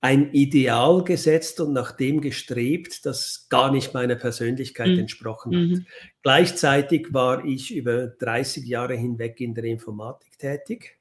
ein 0.00 0.32
Ideal 0.32 1.04
gesetzt 1.04 1.60
und 1.60 1.72
nach 1.72 1.92
dem 1.92 2.20
gestrebt, 2.20 3.06
das 3.06 3.46
gar 3.50 3.70
nicht 3.70 3.94
meiner 3.94 4.16
Persönlichkeit 4.16 4.88
mhm. 4.88 4.98
entsprochen 4.98 5.54
hat. 5.54 5.78
Mhm. 5.78 5.86
Gleichzeitig 6.22 7.14
war 7.14 7.44
ich 7.44 7.72
über 7.72 8.08
30 8.08 8.66
Jahre 8.66 8.96
hinweg 8.96 9.40
in 9.40 9.54
der 9.54 9.62
Informatik 9.62 10.36
tätig. 10.38 10.98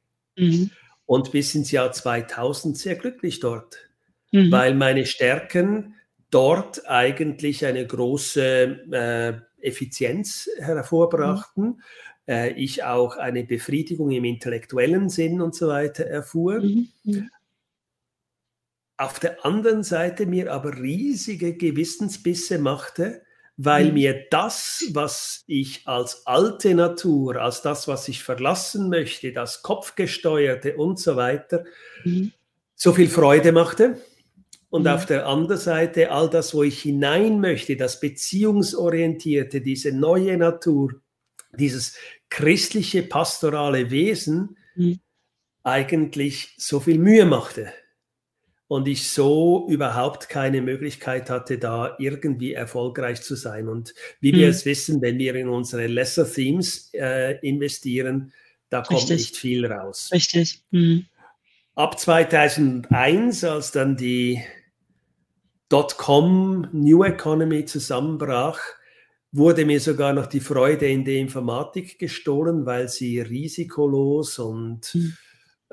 Und 1.12 1.34
bis 1.34 1.54
ins 1.56 1.72
Jahr 1.72 1.92
2000 1.92 2.78
sehr 2.78 2.96
glücklich 2.96 3.42
dort, 3.42 3.90
mhm. 4.32 4.50
weil 4.50 4.74
meine 4.76 5.06
Stärken 5.06 5.96
dort 6.30 6.88
eigentlich 6.88 7.66
eine 7.66 7.86
große 7.86 8.80
äh, 8.94 9.34
Effizienz 9.62 10.50
hervorbrachten. 10.58 11.66
Mhm. 11.66 11.82
Äh, 12.30 12.54
ich 12.54 12.86
auch 12.86 13.18
eine 13.18 13.44
Befriedigung 13.44 14.12
im 14.12 14.24
intellektuellen 14.24 15.10
Sinn 15.10 15.42
und 15.42 15.54
so 15.54 15.68
weiter 15.68 16.06
erfuhr. 16.06 16.62
Mhm. 16.62 16.88
mhm. 17.04 17.30
Auf 18.96 19.20
der 19.20 19.46
anderen 19.46 19.84
Seite 19.84 20.26
mir 20.26 20.54
aber 20.54 20.78
riesige 20.78 21.58
Gewissensbisse 21.58 22.58
machte, 22.58 23.22
weil 23.58 23.88
mhm. 23.88 23.94
mir 23.94 24.26
das, 24.30 24.86
was 24.92 25.44
ich 25.48 25.88
als 25.88 26.26
alte 26.26 26.74
Natur, 26.74 27.38
als 27.38 27.62
das, 27.62 27.88
was 27.88 28.08
ich 28.08 28.24
verlassen 28.24 28.90
möchte, 28.90 29.34
das 29.34 29.62
Kopfgesteuerte 29.62 30.78
und 30.78 31.00
so 31.00 31.16
weiter, 31.16 31.64
mhm. 32.04 32.32
so 32.76 32.94
viel 32.94 33.10
Freude 33.10 33.52
machte. 33.52 34.02
Und 34.70 34.84
mhm. 34.84 34.88
auf 34.88 35.06
der 35.06 35.28
anderen 35.28 35.62
Seite 35.62 36.12
all 36.12 36.30
das, 36.30 36.54
wo 36.54 36.64
ich 36.64 36.82
hinein 36.82 37.40
möchte, 37.40 37.76
das 37.76 38.00
Beziehungsorientierte, 38.00 39.62
diese 39.62 39.92
neue 39.92 40.38
Natur, 40.38 41.02
dieses 41.58 41.96
christliche 42.30 43.04
pastorale 43.04 43.92
Wesen, 43.92 44.58
mhm. 44.76 45.00
eigentlich 45.64 46.56
so 46.58 46.80
viel 46.80 46.98
Mühe 46.98 47.26
machte 47.26 47.74
und 48.72 48.88
ich 48.88 49.10
so 49.10 49.68
überhaupt 49.68 50.30
keine 50.30 50.62
Möglichkeit 50.62 51.30
hatte, 51.30 51.58
da 51.58 51.94
irgendwie 52.00 52.54
erfolgreich 52.54 53.22
zu 53.22 53.36
sein. 53.36 53.68
Und 53.68 53.94
wie 54.22 54.32
mhm. 54.32 54.38
wir 54.38 54.48
es 54.48 54.66
wissen, 54.66 55.02
wenn 55.02 55.18
wir 55.20 55.36
in 55.36 55.50
unsere 55.50 55.88
Lesser 55.88 56.26
Themes 56.26 56.90
äh, 56.94 57.38
investieren, 57.46 58.32
da 58.70 58.80
Richtig. 58.80 58.98
kommt 58.98 59.10
nicht 59.10 59.36
viel 59.36 59.66
raus. 59.66 60.10
Richtig. 60.14 60.62
Mhm. 60.72 61.06
Ab 61.76 62.00
2001, 62.00 63.44
als 63.44 63.74
dann 63.74 63.98
die 63.98 64.42
Dotcom 65.68 66.70
New 66.72 67.04
Economy 67.04 67.66
zusammenbrach, 67.66 68.62
wurde 69.34 69.66
mir 69.66 69.82
sogar 69.82 70.14
noch 70.14 70.28
die 70.28 70.40
Freude 70.40 70.88
in 70.88 71.04
der 71.04 71.16
Informatik 71.16 72.00
gestohlen, 72.00 72.66
weil 72.66 72.88
sie 72.88 73.20
risikolos 73.20 74.40
und 74.40 74.96
mhm 74.96 75.18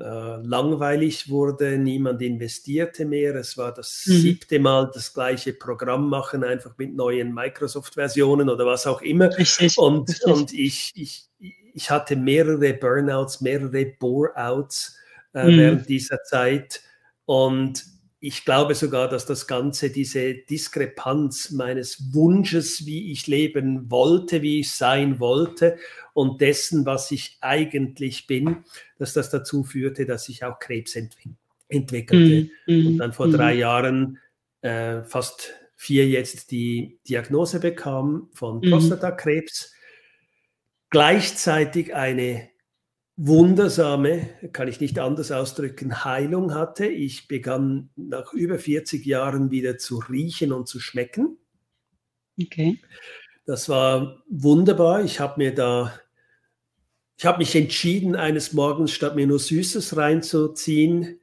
langweilig 0.01 1.29
wurde, 1.29 1.77
niemand 1.77 2.23
investierte 2.23 3.05
mehr. 3.05 3.35
Es 3.35 3.57
war 3.57 3.75
das 3.75 4.05
mhm. 4.07 4.13
siebte 4.13 4.61
Mal 4.61 4.91
das 4.95 5.13
gleiche 5.13 5.53
Programm 5.53 6.09
machen, 6.09 6.45
einfach 6.45 6.77
mit 6.79 6.95
neuen 6.95 7.35
Microsoft-Versionen 7.35 8.49
oder 8.49 8.65
was 8.65 8.87
auch 8.87 9.03
immer. 9.03 9.37
Richtig, 9.37 9.77
und, 9.77 10.09
richtig. 10.09 10.33
und 10.33 10.53
ich, 10.53 10.93
ich, 10.95 11.29
ich 11.75 11.91
hatte 11.91 12.15
mehrere 12.15 12.75
Burnouts, 12.75 13.41
mehrere 13.41 13.87
Boreouts 13.87 14.97
äh, 15.35 15.51
mhm. 15.51 15.59
während 15.59 15.89
dieser 15.89 16.23
Zeit. 16.23 16.81
Und 17.25 17.85
ich 18.20 18.44
glaube 18.44 18.74
sogar, 18.74 19.09
dass 19.09 19.26
das 19.26 19.46
Ganze, 19.46 19.90
diese 19.90 20.35
Diskrepanz 20.35 21.50
meines 21.50 22.12
Wunsches, 22.14 22.85
wie 22.85 23.12
ich 23.12 23.26
leben 23.26 23.90
wollte, 23.90 24.42
wie 24.42 24.61
ich 24.61 24.72
sein 24.72 25.20
wollte 25.20 25.78
und 26.14 26.40
dessen, 26.40 26.85
was 26.85 27.11
ich 27.12 27.38
eigentlich 27.40 28.26
bin, 28.26 28.64
dass 28.98 29.12
das 29.12 29.31
dazu 29.31 29.62
führte, 29.62 30.04
dass 30.04 30.28
ich 30.28 30.44
auch 30.44 30.59
Krebs 30.59 30.96
entwick 30.96 31.33
entwickelte. 31.70 32.50
Mm, 32.66 32.87
und 32.87 32.98
dann 32.98 33.12
vor 33.12 33.26
mm. 33.26 33.33
drei 33.33 33.54
Jahren, 33.54 34.18
äh, 34.62 35.02
fast 35.02 35.52
vier 35.76 36.09
jetzt, 36.09 36.50
die 36.50 36.98
Diagnose 37.09 37.61
bekam 37.61 38.31
von 38.33 38.59
mhm. 38.59 38.70
Prostatakrebs. 38.70 39.72
Gleichzeitig 40.90 41.94
eine 41.94 42.48
wundersame, 43.18 44.31
kann 44.52 44.68
ich 44.68 44.81
nicht 44.81 44.98
anders 45.00 45.33
ausdrücken, 45.33 46.04
Heilung 46.04 46.54
hatte. 46.54 46.87
Ich 46.87 47.26
begann 47.26 47.90
nach 47.96 48.33
über 48.33 48.59
40 48.59 49.04
Jahren 49.04 49.50
wieder 49.50 49.76
zu 49.76 49.98
riechen 49.98 50.52
und 50.52 50.68
zu 50.68 50.78
schmecken. 50.78 51.37
Okay. 52.40 52.78
Das 53.44 53.68
war 53.68 54.22
wunderbar. 54.31 55.02
Ich 55.02 55.18
habe 55.18 55.35
mir 55.38 55.52
da, 55.52 55.98
ich 57.16 57.26
habe 57.26 57.38
mich 57.38 57.57
entschieden, 57.57 58.14
eines 58.14 58.52
Morgens 58.52 58.92
statt 58.92 59.16
mir 59.16 59.26
nur 59.26 59.40
Süßes 59.40 59.96
reinzuziehen, 59.96 61.18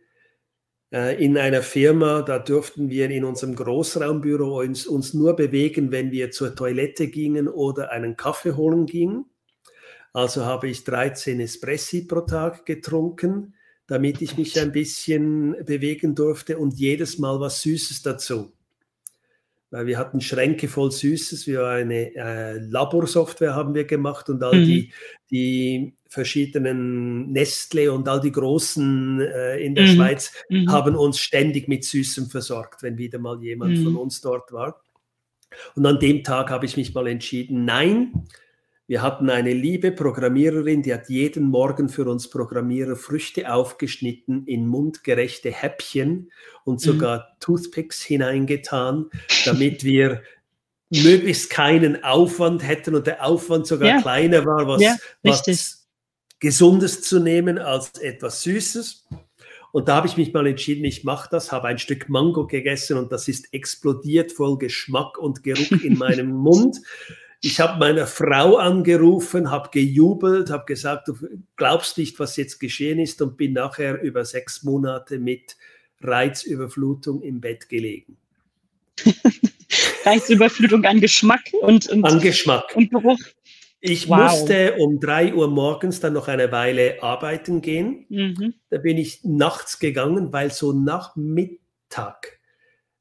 äh, 0.91 1.23
in 1.23 1.37
einer 1.37 1.61
Firma, 1.61 2.23
da 2.23 2.39
durften 2.39 2.89
wir 2.89 3.09
in 3.09 3.23
unserem 3.23 3.55
Großraumbüro 3.55 4.59
uns, 4.59 4.85
uns 4.85 5.13
nur 5.13 5.37
bewegen, 5.37 5.91
wenn 5.91 6.11
wir 6.11 6.31
zur 6.31 6.55
Toilette 6.55 7.07
gingen 7.07 7.47
oder 7.47 7.91
einen 7.91 8.17
Kaffee 8.17 8.51
holen 8.51 8.85
gingen. 8.85 9.25
Also 10.15 10.45
habe 10.45 10.69
ich 10.69 10.85
13 10.85 11.41
Espressi 11.41 12.07
pro 12.07 12.21
Tag 12.21 12.65
getrunken, 12.65 13.53
damit 13.85 14.21
ich 14.21 14.37
mich 14.37 14.57
ein 14.57 14.71
bisschen 14.71 15.57
bewegen 15.65 16.15
durfte 16.15 16.57
und 16.57 16.73
jedes 16.75 17.17
Mal 17.17 17.41
was 17.41 17.61
Süßes 17.63 18.01
dazu. 18.01 18.53
Weil 19.71 19.87
wir 19.87 19.97
hatten 19.97 20.21
Schränke 20.21 20.69
voll 20.69 20.93
Süßes, 20.93 21.47
wir 21.47 21.67
eine 21.67 22.15
äh, 22.15 22.59
Laborsoftware 22.59 23.55
haben 23.55 23.75
wir 23.75 23.83
gemacht 23.83 24.29
und 24.29 24.41
all 24.41 24.55
mhm. 24.55 24.65
die, 24.65 24.93
die 25.31 25.93
verschiedenen 26.07 27.33
Nestle 27.33 27.91
und 27.91 28.07
all 28.07 28.21
die 28.21 28.31
großen 28.31 29.19
äh, 29.19 29.57
in 29.57 29.75
der 29.75 29.85
mhm. 29.85 29.95
Schweiz 29.95 30.31
mhm. 30.47 30.71
haben 30.71 30.95
uns 30.95 31.19
ständig 31.19 31.67
mit 31.67 31.83
Süßem 31.83 32.27
versorgt, 32.27 32.83
wenn 32.83 32.97
wieder 32.97 33.19
mal 33.19 33.43
jemand 33.43 33.79
von 33.79 33.91
mhm. 33.91 33.97
uns 33.97 34.21
dort 34.21 34.53
war. 34.53 34.81
Und 35.75 35.85
an 35.85 35.99
dem 35.99 36.23
Tag 36.23 36.51
habe 36.51 36.65
ich 36.65 36.77
mich 36.77 36.93
mal 36.93 37.07
entschieden, 37.07 37.65
nein, 37.65 38.13
wir 38.87 39.01
hatten 39.01 39.29
eine 39.29 39.53
liebe 39.53 39.91
Programmiererin, 39.91 40.83
die 40.83 40.93
hat 40.93 41.09
jeden 41.09 41.45
Morgen 41.45 41.89
für 41.89 42.05
uns 42.05 42.29
Programmierer 42.29 42.95
Früchte 42.95 43.51
aufgeschnitten 43.51 44.45
in 44.45 44.67
mundgerechte 44.67 45.51
Häppchen 45.51 46.31
und 46.65 46.75
mhm. 46.75 46.79
sogar 46.79 47.17
mhm. 47.17 47.39
Toothpicks 47.39 48.01
hineingetan, 48.03 49.09
damit 49.45 49.83
wir 49.83 50.21
möglichst 50.91 51.49
keinen 51.49 52.03
Aufwand 52.03 52.65
hätten 52.65 52.93
und 52.93 53.07
der 53.07 53.25
Aufwand 53.25 53.65
sogar 53.65 53.87
ja. 53.87 54.01
kleiner 54.01 54.45
war, 54.45 54.67
was, 54.67 54.81
ja, 54.81 54.95
was 55.23 55.87
Gesundes 56.39 57.01
zu 57.01 57.19
nehmen 57.19 57.57
als 57.57 57.97
etwas 57.97 58.43
Süßes. 58.43 59.07
Und 59.71 59.87
da 59.87 59.95
habe 59.95 60.07
ich 60.07 60.15
mich 60.15 60.31
mal 60.31 60.45
entschieden, 60.45 60.85
ich 60.85 61.03
mache 61.03 61.27
das, 61.31 61.51
habe 61.51 61.67
ein 61.67 61.79
Stück 61.79 62.07
Mango 62.07 62.45
gegessen 62.45 62.97
und 62.97 63.11
das 63.11 63.27
ist 63.27 63.51
explodiert 63.51 64.31
voll 64.31 64.57
Geschmack 64.57 65.17
und 65.17 65.43
Geruch 65.43 65.83
in 65.83 65.97
meinem 65.97 66.31
Mund. 66.31 66.77
Ich 67.41 67.59
habe 67.59 67.79
meine 67.79 68.07
Frau 68.07 68.57
angerufen, 68.57 69.51
habe 69.51 69.69
gejubelt, 69.71 70.49
habe 70.49 70.65
gesagt, 70.65 71.07
du 71.07 71.17
glaubst 71.55 71.97
nicht, 71.97 72.19
was 72.19 72.37
jetzt 72.37 72.59
geschehen 72.59 72.99
ist 72.99 73.21
und 73.21 73.37
bin 73.37 73.53
nachher 73.53 74.01
über 74.01 74.25
sechs 74.25 74.63
Monate 74.63 75.19
mit 75.19 75.55
Reizüberflutung 76.01 77.21
im 77.21 77.41
Bett 77.41 77.69
gelegen. 77.69 78.17
Reizüberflutung 80.05 80.85
an 80.85 81.01
Geschmack 81.01 81.43
und, 81.61 81.87
und, 81.89 82.05
an 82.05 82.19
Geschmack. 82.19 82.75
und 82.75 82.91
Geruch. 82.91 83.19
Ich 83.87 84.09
wow. 84.09 84.31
musste 84.31 84.75
um 84.77 84.99
drei 84.99 85.33
Uhr 85.33 85.47
morgens 85.47 85.99
dann 85.99 86.13
noch 86.13 86.27
eine 86.27 86.51
Weile 86.51 87.03
arbeiten 87.03 87.61
gehen. 87.61 88.05
Mhm. 88.09 88.55
Da 88.69 88.79
bin 88.79 88.97
ich 88.97 89.23
nachts 89.23 89.77
gegangen, 89.77 90.33
weil 90.33 90.51
so 90.51 90.73
nach 90.73 91.15
Mittag 91.15 92.39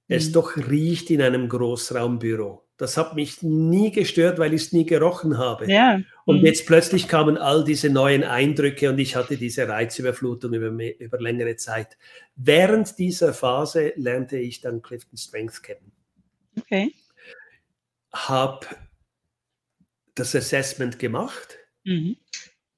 mhm. 0.09 0.17
es 0.17 0.33
doch 0.33 0.57
riecht 0.57 1.11
in 1.11 1.23
einem 1.23 1.49
Großraumbüro. 1.49 2.64
Das 2.77 2.97
hat 2.97 3.15
mich 3.15 3.43
nie 3.43 3.93
gestört, 3.93 4.39
weil 4.39 4.53
ich 4.53 4.63
es 4.63 4.73
nie 4.73 4.85
gerochen 4.85 5.39
habe. 5.39 5.71
Ja. 5.71 6.01
Und 6.25 6.41
mhm. 6.41 6.47
jetzt 6.47 6.67
plötzlich 6.67 7.07
kamen 7.07 7.39
all 7.39 7.63
diese 7.65 7.89
neuen 7.89 8.25
Eindrücke 8.25 8.91
und 8.91 8.99
ich 8.99 9.15
hatte 9.15 9.37
diese 9.37 9.69
Reizüberflutung 9.69 10.53
über, 10.55 10.69
über 10.99 11.21
längere 11.21 11.55
Zeit. 11.57 11.97
Während 12.35 12.99
dieser 12.99 13.33
Phase 13.33 13.93
lernte 13.97 14.39
ich 14.39 14.61
dann 14.61 14.83
Clifton 14.83 15.17
Strength 15.17 15.63
kennen. 15.63 15.93
Okay. 16.59 16.93
Habe 18.13 18.67
das 20.17 20.35
Assessment 20.35 20.99
gemacht 20.99 21.59
mhm. 21.85 22.17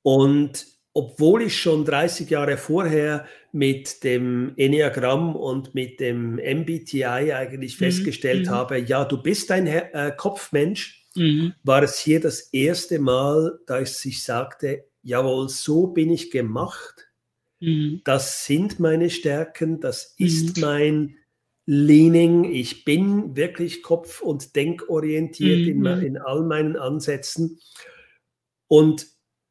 und 0.03 0.67
obwohl 0.93 1.43
ich 1.43 1.61
schon 1.61 1.85
30 1.85 2.31
Jahre 2.31 2.57
vorher 2.57 3.27
mit 3.57 4.05
dem 4.05 4.53
Enneagramm 4.57 5.35
und 5.35 5.75
mit 5.75 5.99
dem 5.99 6.35
MBTI 6.35 7.33
eigentlich 7.33 7.81
mhm. 7.81 7.85
festgestellt 7.85 8.47
mhm. 8.47 8.51
habe, 8.51 8.79
ja, 8.79 9.07
du 9.07 9.23
bist 9.23 9.51
ein 9.51 9.66
äh, 9.66 10.12
Kopfmensch, 10.14 11.07
mhm. 11.14 11.55
war 11.62 11.83
es 11.83 11.99
hier 11.99 12.21
das 12.21 12.40
erste 12.53 12.99
Mal, 12.99 13.59
da 13.66 13.81
ich 13.81 14.23
sagte, 14.23 14.85
jawohl, 15.03 15.49
so 15.49 15.87
bin 15.87 16.11
ich 16.11 16.31
gemacht. 16.31 17.09
Mhm. 17.61 18.03
Das 18.05 18.45
sind 18.45 18.79
meine 18.79 19.09
Stärken, 19.09 19.81
das 19.81 20.14
ist 20.19 20.59
mhm. 20.59 20.62
mein 20.62 21.16
Leaning. 21.64 22.45
Ich 22.45 22.85
bin 22.85 23.37
wirklich 23.37 23.83
kopf- 23.83 24.21
und 24.21 24.55
denkorientiert 24.55 25.66
in, 25.66 25.79
mhm. 25.79 26.03
in 26.03 26.19
all 26.19 26.42
meinen 26.42 26.77
Ansätzen. 26.77 27.59
Und 28.69 29.07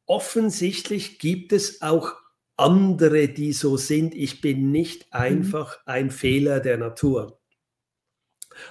offensichtlich 0.06 1.18
gibt 1.18 1.52
es 1.52 1.82
auch 1.82 2.14
andere, 2.56 3.28
die 3.28 3.52
so 3.52 3.76
sind. 3.76 4.14
Ich 4.14 4.40
bin 4.40 4.70
nicht 4.70 5.06
mhm. 5.06 5.20
einfach 5.20 5.78
ein 5.86 6.10
Fehler 6.10 6.60
der 6.60 6.78
Natur. 6.78 7.38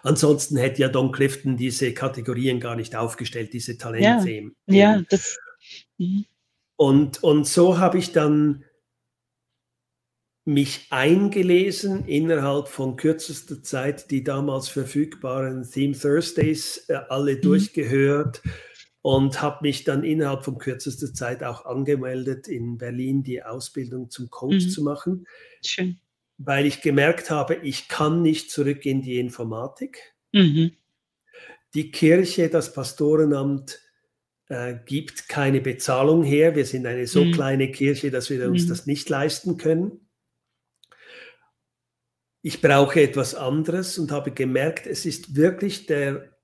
Ansonsten 0.02 0.58
hätte 0.58 0.82
ja 0.82 0.88
Don 0.88 1.12
Clifton 1.12 1.58
diese 1.58 1.94
Kategorien 1.94 2.60
gar 2.60 2.76
nicht 2.76 2.96
aufgestellt, 2.96 3.54
diese 3.54 3.78
Talentthemen. 3.78 4.56
Ja, 4.66 4.96
ja, 4.98 5.04
das. 5.10 5.38
Mhm. 5.98 6.26
Und, 6.76 7.24
und 7.24 7.48
so 7.48 7.78
habe 7.78 7.98
ich 7.98 8.12
dann 8.12 8.66
mich 10.44 10.88
eingelesen 10.92 12.06
innerhalb 12.06 12.68
von 12.68 12.98
kürzester 12.98 13.64
Zeit 13.64 14.12
die 14.12 14.24
damals 14.24 14.70
verfügbaren 14.70 15.68
Theme 15.70 15.98
Thursdays 15.98 16.86
äh, 16.88 17.00
alle 17.10 17.36
mhm. 17.36 17.42
durchgehört 17.42 18.42
und 19.06 19.40
habe 19.40 19.60
mich 19.62 19.84
dann 19.84 20.04
innerhalb 20.04 20.44
von 20.44 20.58
kürzester 20.58 21.14
Zeit 21.14 21.44
auch 21.44 21.66
angemeldet, 21.66 22.48
in 22.48 22.80
Berlin 22.80 23.22
die 23.22 23.44
Ausbildung 23.44 24.10
zum 24.10 24.32
Coach 24.32 24.66
mhm. 24.66 24.70
zu 24.72 24.82
machen. 24.82 25.28
Schön. 25.64 26.00
Weil 26.40 26.66
ich 26.66 26.82
gemerkt 26.82 27.30
habe, 27.30 27.54
ich 27.58 27.88
kann 27.88 28.24
nicht 28.24 28.50
zurück 28.50 28.84
in 28.84 29.04
die 29.04 29.20
Informatik. 29.20 30.16
Mhm. 30.32 30.72
Die 31.76 31.92
Kirche, 31.92 32.50
das 32.50 32.74
Pastorenamt 32.74 33.80
äh, 34.48 34.74
gibt 34.88 35.30
keine 35.30 35.62
Bezahlung 35.62 36.24
her. 36.24 36.56
Wir 36.56 36.66
sind 36.66 36.88
eine 36.88 37.06
so 37.06 37.26
mhm. 37.26 37.32
kleine 37.32 37.70
Kirche, 37.70 38.10
dass 38.10 38.32
wir 38.32 38.50
uns 38.50 38.64
mhm. 38.64 38.70
das 38.70 38.88
nicht 38.88 39.08
leisten 39.08 39.58
können. 39.58 40.10
Ich 42.42 42.60
brauche 42.60 43.04
etwas 43.04 43.36
anderes 43.36 44.00
und 44.00 44.10
habe 44.10 44.32
gemerkt, 44.32 44.88
es 44.88 45.06
ist 45.06 45.36
wirklich 45.36 45.86
der 45.86 46.35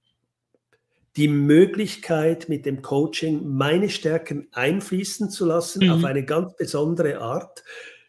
die 1.18 1.28
Möglichkeit, 1.28 2.48
mit 2.48 2.66
dem 2.66 2.82
Coaching 2.82 3.48
meine 3.48 3.90
Stärken 3.90 4.48
einfließen 4.52 5.30
zu 5.30 5.46
lassen 5.46 5.86
mhm. 5.86 5.92
auf 5.92 6.04
eine 6.06 6.24
ganz 6.24 6.56
besondere 6.56 7.20
Art 7.20 7.64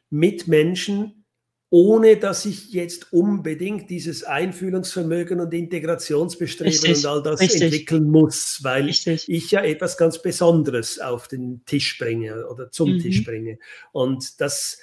mit 0.09 0.47
Menschen, 0.47 1.25
ohne 1.69 2.19
dass 2.19 2.45
ich 2.45 2.73
jetzt 2.73 3.12
unbedingt 3.15 3.88
dieses 3.88 4.25
Einfühlungsvermögen 4.25 5.41
und 5.41 5.55
Integrationsbestreben 5.55 6.71
Richtig. 6.71 6.99
und 6.99 7.07
all 7.07 7.23
das 7.23 7.41
Richtig. 7.41 7.62
entwickeln 7.62 8.11
muss, 8.11 8.61
weil 8.62 8.85
Richtig. 8.85 9.29
ich 9.29 9.51
ja 9.51 9.62
etwas 9.62 9.97
ganz 9.97 10.21
Besonderes 10.21 11.01
auf 11.01 11.29
den 11.29 11.65
Tisch 11.65 11.99
bringe 11.99 12.47
oder 12.47 12.71
zum 12.71 12.93
mhm. 12.93 12.99
Tisch 13.01 13.25
bringe. 13.25 13.59
Und 13.93 14.41
das 14.41 14.79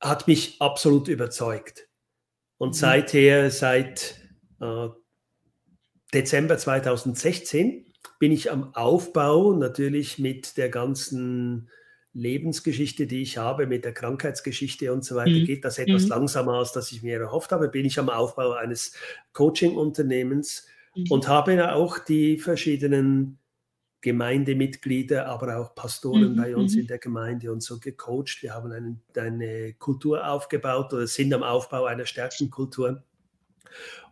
hat 0.00 0.28
mich 0.28 0.60
absolut 0.60 1.08
überzeugt. 1.08 1.88
Und 2.56 2.68
mhm. 2.68 2.74
seither, 2.74 3.50
seit 3.50 4.20
äh, 4.60 4.88
Dezember 6.14 6.56
2016 6.56 7.86
bin 8.18 8.32
ich 8.32 8.50
am 8.50 8.74
Aufbau, 8.74 9.52
natürlich 9.52 10.18
mit 10.18 10.56
der 10.56 10.68
ganzen 10.70 11.68
Lebensgeschichte, 12.12 13.06
die 13.06 13.22
ich 13.22 13.38
habe, 13.38 13.66
mit 13.66 13.84
der 13.84 13.92
Krankheitsgeschichte 13.92 14.92
und 14.92 15.04
so 15.04 15.14
weiter, 15.16 15.30
mhm. 15.30 15.44
geht 15.44 15.64
das 15.64 15.78
etwas 15.78 16.04
mhm. 16.04 16.10
langsamer 16.10 16.54
als 16.54 16.72
das 16.72 16.90
ich 16.90 17.02
mir 17.02 17.20
erhofft 17.20 17.52
habe, 17.52 17.68
bin 17.68 17.84
ich 17.84 17.98
am 17.98 18.08
Aufbau 18.08 18.52
eines 18.52 18.94
Coaching-Unternehmens 19.34 20.66
mhm. 20.94 21.06
und 21.10 21.28
habe 21.28 21.74
auch 21.74 21.98
die 21.98 22.38
verschiedenen 22.38 23.38
Gemeindemitglieder, 24.00 25.26
aber 25.26 25.58
auch 25.58 25.74
Pastoren 25.74 26.32
mhm. 26.32 26.36
bei 26.36 26.56
uns 26.56 26.74
mhm. 26.74 26.82
in 26.82 26.86
der 26.86 26.98
Gemeinde 26.98 27.52
und 27.52 27.62
so 27.62 27.78
gecoacht. 27.78 28.42
Wir 28.42 28.54
haben 28.54 28.72
einen, 28.72 29.02
eine 29.16 29.74
Kultur 29.74 30.28
aufgebaut 30.28 30.92
oder 30.92 31.06
sind 31.06 31.34
am 31.34 31.42
Aufbau 31.42 31.84
einer 31.84 32.06
Stärkenkultur. 32.06 33.02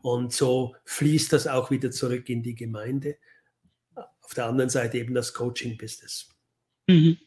Und 0.03 0.33
so 0.33 0.77
fließt 0.85 1.33
das 1.33 1.47
auch 1.47 1.71
wieder 1.71 1.91
zurück 1.91 2.29
in 2.29 2.43
die 2.43 2.55
Gemeinde. 2.55 3.17
Auf 3.95 4.35
der 4.35 4.47
anderen 4.47 4.71
Seite 4.71 4.99
eben 4.99 5.15
das 5.15 5.35
Coaching-Business. 5.35 6.29
Mhm. 6.87 7.19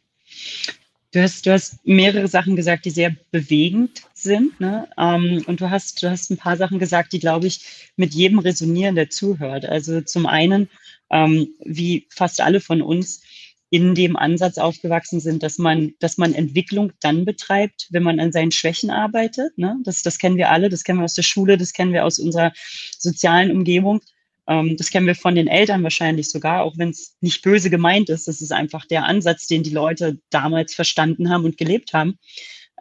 Du 1.11 1.21
hast, 1.21 1.45
du 1.45 1.51
hast 1.51 1.85
mehrere 1.87 2.27
Sachen 2.27 2.55
gesagt, 2.55 2.85
die 2.85 2.91
sehr 2.91 3.15
bewegend 3.31 4.03
sind. 4.13 4.59
Ne? 4.59 4.87
Ähm, 4.97 5.43
und 5.47 5.59
du 5.59 5.69
hast, 5.69 6.03
du 6.03 6.09
hast 6.09 6.29
ein 6.29 6.37
paar 6.37 6.55
Sachen 6.55 6.77
gesagt, 6.77 7.13
die, 7.13 7.19
glaube 7.19 7.47
ich, 7.47 7.91
mit 7.95 8.13
jedem 8.13 8.37
resonieren, 8.39 8.95
der 8.95 9.09
zuhört. 9.09 9.65
Also 9.65 10.01
zum 10.01 10.27
einen, 10.27 10.69
ähm, 11.09 11.47
wie 11.65 12.05
fast 12.09 12.41
alle 12.41 12.61
von 12.61 12.83
uns, 12.83 13.23
in 13.71 13.93
dem 13.93 14.15
Ansatz 14.15 14.57
aufgewachsen 14.57 15.19
sind, 15.19 15.43
dass 15.43 15.57
man, 15.57 15.93
dass 15.99 16.17
man 16.17 16.33
Entwicklung 16.33 16.91
dann 17.01 17.25
betreibt, 17.25 17.87
wenn 17.91 18.03
man 18.03 18.19
an 18.19 18.31
seinen 18.31 18.51
Schwächen 18.51 18.89
arbeitet. 18.89 19.57
Ne? 19.57 19.77
Das, 19.83 20.01
das 20.01 20.17
kennen 20.17 20.37
wir 20.37 20.49
alle, 20.49 20.69
das 20.69 20.83
kennen 20.83 20.99
wir 20.99 21.05
aus 21.05 21.13
der 21.13 21.23
Schule, 21.23 21.57
das 21.57 21.73
kennen 21.73 21.93
wir 21.93 22.05
aus 22.05 22.17
unserer 22.17 22.51
sozialen 22.97 23.51
Umgebung. 23.51 24.01
Ähm, 24.47 24.75
das 24.75 24.89
kennen 24.89 25.05
wir 25.05 25.15
von 25.15 25.35
den 25.35 25.47
Eltern 25.47 25.83
wahrscheinlich 25.83 26.31
sogar, 26.31 26.63
auch 26.63 26.77
wenn 26.77 26.89
es 26.89 27.15
nicht 27.21 27.43
böse 27.43 27.69
gemeint 27.69 28.09
ist. 28.09 28.27
Das 28.27 28.41
ist 28.41 28.51
einfach 28.51 28.85
der 28.85 29.05
Ansatz, 29.05 29.45
den 29.45 29.61
die 29.61 29.69
Leute 29.69 30.19
damals 30.31 30.73
verstanden 30.73 31.29
haben 31.29 31.45
und 31.45 31.57
gelebt 31.57 31.93
haben. 31.93 32.17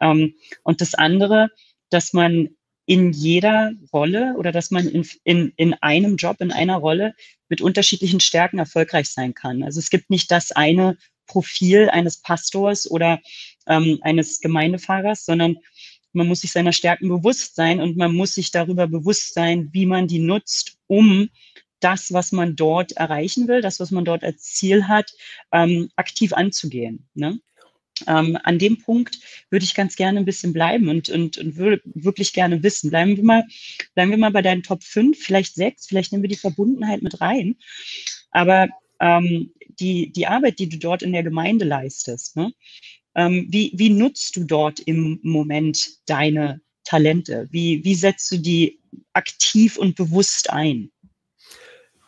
Ähm, 0.01 0.33
und 0.63 0.81
das 0.81 0.95
andere, 0.95 1.49
dass 1.91 2.13
man 2.13 2.49
in 2.89 3.11
jeder 3.11 3.71
Rolle 3.93 4.33
oder 4.35 4.51
dass 4.51 4.71
man 4.71 4.87
in, 4.87 5.07
in, 5.23 5.53
in 5.57 5.75
einem 5.75 6.15
Job, 6.15 6.37
in 6.41 6.51
einer 6.51 6.77
Rolle 6.77 7.13
mit 7.47 7.61
unterschiedlichen 7.61 8.19
Stärken 8.19 8.57
erfolgreich 8.57 9.09
sein 9.09 9.35
kann. 9.35 9.61
Also 9.61 9.77
es 9.77 9.91
gibt 9.91 10.09
nicht 10.09 10.31
das 10.31 10.51
eine 10.51 10.97
Profil 11.27 11.89
eines 11.91 12.19
Pastors 12.19 12.89
oder 12.89 13.19
ähm, 13.67 13.99
eines 14.01 14.39
Gemeindefahrers, 14.39 15.23
sondern 15.23 15.57
man 16.13 16.27
muss 16.27 16.41
sich 16.41 16.51
seiner 16.51 16.73
Stärken 16.73 17.09
bewusst 17.09 17.55
sein 17.55 17.79
und 17.79 17.95
man 17.95 18.15
muss 18.15 18.33
sich 18.33 18.49
darüber 18.49 18.87
bewusst 18.87 19.35
sein, 19.35 19.69
wie 19.71 19.85
man 19.85 20.07
die 20.07 20.17
nutzt, 20.17 20.79
um 20.87 21.29
das, 21.81 22.11
was 22.11 22.31
man 22.31 22.55
dort 22.55 22.93
erreichen 22.93 23.47
will, 23.47 23.61
das, 23.61 23.79
was 23.79 23.91
man 23.91 24.03
dort 24.03 24.23
als 24.23 24.41
Ziel 24.41 24.87
hat, 24.87 25.13
ähm, 25.51 25.91
aktiv 25.95 26.33
anzugehen. 26.33 27.07
Ne? 27.13 27.39
Ähm, 28.07 28.37
an 28.43 28.59
dem 28.59 28.77
Punkt 28.77 29.19
würde 29.49 29.65
ich 29.65 29.75
ganz 29.75 29.95
gerne 29.95 30.19
ein 30.19 30.25
bisschen 30.25 30.53
bleiben 30.53 30.89
und, 30.89 31.09
und, 31.09 31.37
und 31.37 31.55
würde 31.55 31.81
wirklich 31.85 32.33
gerne 32.33 32.63
wissen. 32.63 32.89
Bleiben 32.89 33.17
wir 33.17 33.23
mal, 33.23 33.45
bleiben 33.95 34.11
wir 34.11 34.17
mal 34.17 34.31
bei 34.31 34.41
deinen 34.41 34.63
Top 34.63 34.83
5, 34.83 35.17
vielleicht 35.17 35.55
6, 35.55 35.87
vielleicht 35.87 36.11
nehmen 36.11 36.23
wir 36.23 36.29
die 36.29 36.35
Verbundenheit 36.35 37.01
mit 37.01 37.21
rein. 37.21 37.55
Aber 38.31 38.69
ähm, 38.99 39.53
die, 39.79 40.11
die 40.11 40.27
Arbeit, 40.27 40.59
die 40.59 40.69
du 40.69 40.77
dort 40.77 41.01
in 41.01 41.13
der 41.13 41.23
Gemeinde 41.23 41.65
leistest, 41.65 42.35
ne? 42.35 42.53
ähm, 43.15 43.47
wie, 43.49 43.71
wie 43.75 43.89
nutzt 43.89 44.35
du 44.35 44.43
dort 44.43 44.79
im 44.79 45.19
Moment 45.23 45.89
deine 46.05 46.61
Talente? 46.83 47.47
Wie, 47.51 47.83
wie 47.83 47.95
setzt 47.95 48.31
du 48.31 48.37
die 48.37 48.79
aktiv 49.13 49.77
und 49.77 49.95
bewusst 49.95 50.49
ein? 50.49 50.91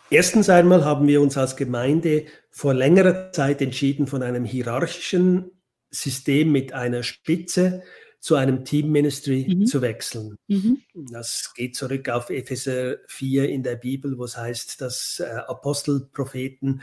Erstens 0.10 0.50
einmal 0.50 0.84
haben 0.84 1.08
wir 1.08 1.22
uns 1.22 1.38
als 1.38 1.56
Gemeinde 1.56 2.26
vor 2.50 2.74
längerer 2.74 3.32
Zeit 3.32 3.62
entschieden, 3.62 4.08
von 4.08 4.22
einem 4.24 4.44
hierarchischen 4.44 5.52
System 5.92 6.52
mit 6.52 6.74
einer 6.74 7.04
Spitze 7.04 7.84
zu 8.20 8.36
einem 8.36 8.64
Team 8.64 8.92
Ministry 8.92 9.48
mhm. 9.50 9.66
zu 9.66 9.82
wechseln. 9.82 10.38
Mhm. 10.48 10.82
Das 11.12 11.54
geht 11.56 11.76
zurück 11.76 12.08
auf 12.10 12.30
Epheser 12.30 12.98
4 13.08 13.50
in 13.50 13.64
der 13.64 13.76
Bibel, 13.76 14.18
wo 14.18 14.26
es 14.26 14.38
heißt, 14.38 14.80
dass 14.80 15.20
äh, 15.20 15.26
Apostel, 15.48 16.08
Propheten, 16.14 16.82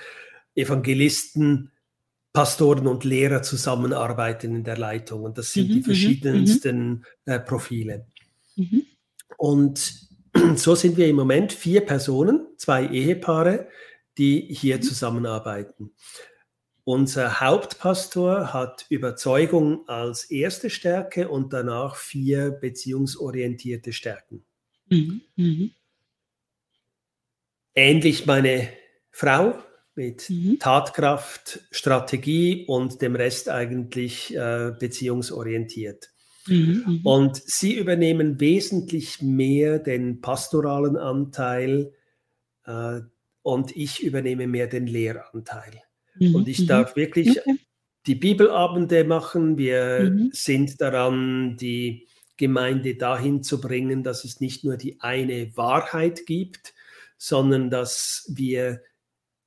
Evangelisten, 0.55 1.71
Pastoren 2.33 2.87
und 2.87 3.05
Lehrer 3.05 3.43
zusammenarbeiten 3.43 4.55
in 4.55 4.65
der 4.65 4.77
Leitung. 4.77 5.23
Und 5.23 5.39
das 5.39 5.53
sind 5.53 5.69
mhm. 5.69 5.73
die 5.73 5.81
mhm. 5.81 5.85
verschiedensten 5.85 6.89
mhm. 6.89 7.05
äh, 7.25 7.41
Profile. 7.41 8.07
Mhm. 8.57 8.83
Und 9.37 10.09
so 10.57 10.75
sind 10.75 10.97
wir 10.97 11.09
im 11.09 11.17
Moment 11.17 11.53
vier 11.53 11.83
Personen, 11.83 12.47
zwei 12.57 12.87
Ehepaare, 12.87 13.69
die 14.19 14.41
hier 14.51 14.81
zusammenarbeiten. 14.81 15.93
Unser 16.89 17.43
Hauptpastor 17.43 18.55
hat 18.55 18.87
Überzeugung 18.89 19.87
als 19.91 20.25
erste 20.31 20.71
Stärke 20.71 21.29
und 21.29 21.53
danach 21.53 21.97
vier 21.97 22.51
beziehungsorientierte 22.51 23.93
Stärken. 23.93 24.43
Mhm. 24.89 25.21
Mhm. 25.37 25.71
Ähnlich 27.75 28.25
meine 28.25 28.71
Frau 29.11 29.63
mit 29.97 30.31
mhm. 30.31 30.61
Tatkraft, 30.61 31.61
Strategie 31.73 32.65
und 32.67 33.03
dem 33.03 33.17
Rest 33.17 33.51
eigentlich 33.51 34.35
äh, 34.35 34.73
beziehungsorientiert. 34.81 36.09
Mhm, 36.47 36.85
mhm. 36.87 37.01
Und 37.05 37.37
sie 37.37 37.75
übernehmen 37.75 38.41
wesentlich 38.41 39.21
mehr 39.21 39.79
den 39.79 40.23
pastoralen 40.23 40.97
Anteil 40.97 41.93
äh, 42.65 43.01
und 43.43 43.77
ich 43.77 44.03
übernehme 44.03 44.47
mehr 44.47 44.69
den 44.69 44.87
Lehranteil. 44.87 45.83
Mhm, 46.19 46.35
und 46.35 46.49
ich 46.49 46.61
mhm. 46.61 46.67
darf 46.67 46.97
wirklich 46.97 47.41
okay. 47.41 47.57
die 48.07 48.15
Bibelabende 48.15 49.05
machen. 49.05 49.59
Wir 49.59 50.11
mhm. 50.11 50.31
sind 50.33 50.81
daran, 50.81 51.57
die 51.57 52.07
Gemeinde 52.37 52.95
dahin 52.95 53.43
zu 53.43 53.61
bringen, 53.61 54.03
dass 54.03 54.25
es 54.25 54.41
nicht 54.41 54.65
nur 54.65 54.77
die 54.77 55.01
eine 55.01 55.57
Wahrheit 55.57 56.25
gibt, 56.27 56.75
sondern 57.17 57.69
dass 57.69 58.31
wir, 58.33 58.81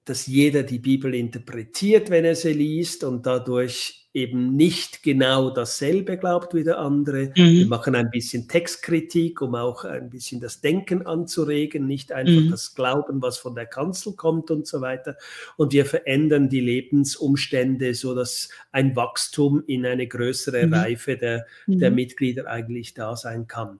dass 0.03 0.27
jeder 0.27 0.63
die 0.63 0.79
Bibel 0.79 1.15
interpretiert, 1.15 2.09
wenn 2.09 2.25
er 2.25 2.35
sie 2.35 2.53
liest 2.53 3.03
und 3.03 3.25
dadurch 3.25 4.00
eben 4.13 4.57
nicht 4.57 5.03
genau 5.03 5.49
dasselbe 5.49 6.17
glaubt 6.17 6.53
wie 6.53 6.65
der 6.65 6.79
andere. 6.79 7.27
Mhm. 7.29 7.33
Wir 7.35 7.67
machen 7.67 7.95
ein 7.95 8.11
bisschen 8.11 8.47
Textkritik, 8.47 9.41
um 9.41 9.55
auch 9.55 9.85
ein 9.85 10.09
bisschen 10.09 10.41
das 10.41 10.59
Denken 10.59 11.05
anzuregen, 11.05 11.87
nicht 11.87 12.11
einfach 12.11 12.43
mhm. 12.43 12.51
das 12.51 12.75
Glauben, 12.75 13.21
was 13.21 13.37
von 13.37 13.55
der 13.55 13.67
Kanzel 13.67 14.13
kommt 14.13 14.51
und 14.51 14.67
so 14.67 14.81
weiter. 14.81 15.15
Und 15.55 15.71
wir 15.71 15.85
verändern 15.85 16.49
die 16.49 16.59
Lebensumstände, 16.59 17.93
so 17.93 18.13
dass 18.13 18.49
ein 18.73 18.95
Wachstum 18.97 19.63
in 19.65 19.85
eine 19.85 20.07
größere 20.07 20.67
mhm. 20.67 20.73
Reife 20.73 21.15
der, 21.15 21.45
der 21.67 21.89
mhm. 21.89 21.95
Mitglieder 21.95 22.47
eigentlich 22.47 22.93
da 22.93 23.15
sein 23.15 23.47
kann. 23.47 23.79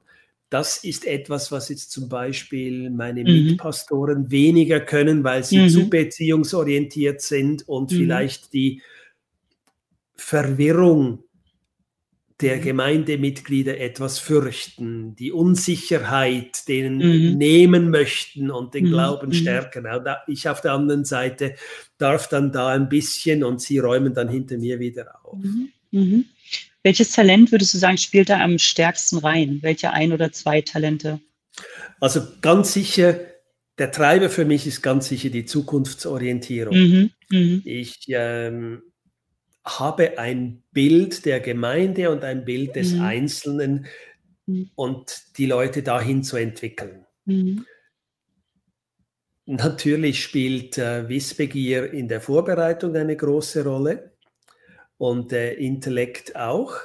Das 0.50 0.84
ist 0.84 1.08
etwas, 1.08 1.52
was 1.52 1.70
jetzt 1.70 1.92
zum 1.92 2.10
Beispiel 2.10 2.90
meine 2.90 3.22
mhm. 3.22 3.48
Mitpastoren 3.48 4.32
weniger 4.32 4.80
können, 4.80 5.24
weil 5.26 5.44
sie 5.44 5.68
zu 5.68 5.82
mhm. 5.82 5.90
beziehungsorientiert 5.90 7.22
sind 7.22 7.68
und 7.68 7.92
vielleicht 7.92 8.54
die 8.54 8.82
Verwirrung 10.22 11.24
der 12.42 12.58
mhm. 12.58 12.62
Gemeindemitglieder 12.62 13.80
etwas 13.80 14.20
fürchten, 14.20 15.16
die 15.16 15.32
Unsicherheit 15.32 16.68
denen 16.68 16.98
mhm. 16.98 17.38
nehmen 17.38 17.90
möchten 17.90 18.52
und 18.52 18.74
den 18.74 18.86
mhm. 18.86 18.90
Glauben 18.90 19.28
mhm. 19.28 19.34
stärken. 19.34 19.86
Ich 20.28 20.48
auf 20.48 20.62
der 20.62 20.74
anderen 20.74 21.06
Seite 21.06 21.56
darf 21.98 22.28
dann 22.28 22.52
da 22.52 22.70
ein 22.70 22.90
bisschen 22.90 23.44
und 23.44 23.62
sie 23.62 23.80
räumen 23.80 24.14
dann 24.14 24.30
hinter 24.30 24.58
mir 24.58 24.80
wieder 24.80 25.20
auf. 25.24 25.38
Mhm. 25.38 25.70
mhm. 25.92 26.26
Welches 26.84 27.12
Talent 27.12 27.52
würdest 27.52 27.76
du 27.76 27.78
sagen, 27.78 28.00
spielt 28.00 28.30
da 28.30 28.40
am 28.40 28.58
stärksten 28.58 29.20
rein? 29.20 29.60
Welche 29.62 29.92
ein 29.92 30.14
oder 30.14 30.32
zwei 30.32 30.62
Talente? 30.62 31.20
Also 32.00 32.22
ganz 32.42 32.74
sicher, 32.74 33.20
der 33.78 33.92
Treiber 33.92 34.32
für 34.32 34.46
mich 34.46 34.66
ist 34.66 34.82
ganz 34.82 35.08
sicher 35.08 35.30
die 35.30 35.46
Zukunftsorientierung. 35.46 37.12
Ich 37.30 38.00
ähm, 38.08 38.82
habe 39.64 40.18
ein 40.18 40.64
Bild 40.72 41.26
der 41.26 41.40
Gemeinde 41.40 42.10
und 42.10 42.24
ein 42.24 42.46
Bild 42.46 42.76
des 42.76 42.94
mhm. 42.94 43.02
Einzelnen 43.02 43.86
mhm. 44.46 44.72
und 44.76 45.38
die 45.38 45.46
Leute 45.46 45.84
dahin 45.84 46.24
zu 46.24 46.38
entwickeln. 46.38 47.06
Mhm. 47.26 47.66
Natürlich 49.46 50.24
spielt 50.24 50.78
äh, 50.78 51.10
Wissbegier 51.10 51.92
in 51.92 52.08
der 52.08 52.22
Vorbereitung 52.22 52.96
eine 52.96 53.18
große 53.18 53.64
Rolle 53.64 54.14
und 54.98 55.32
der 55.32 55.58
Intellekt 55.58 56.36
auch. 56.36 56.76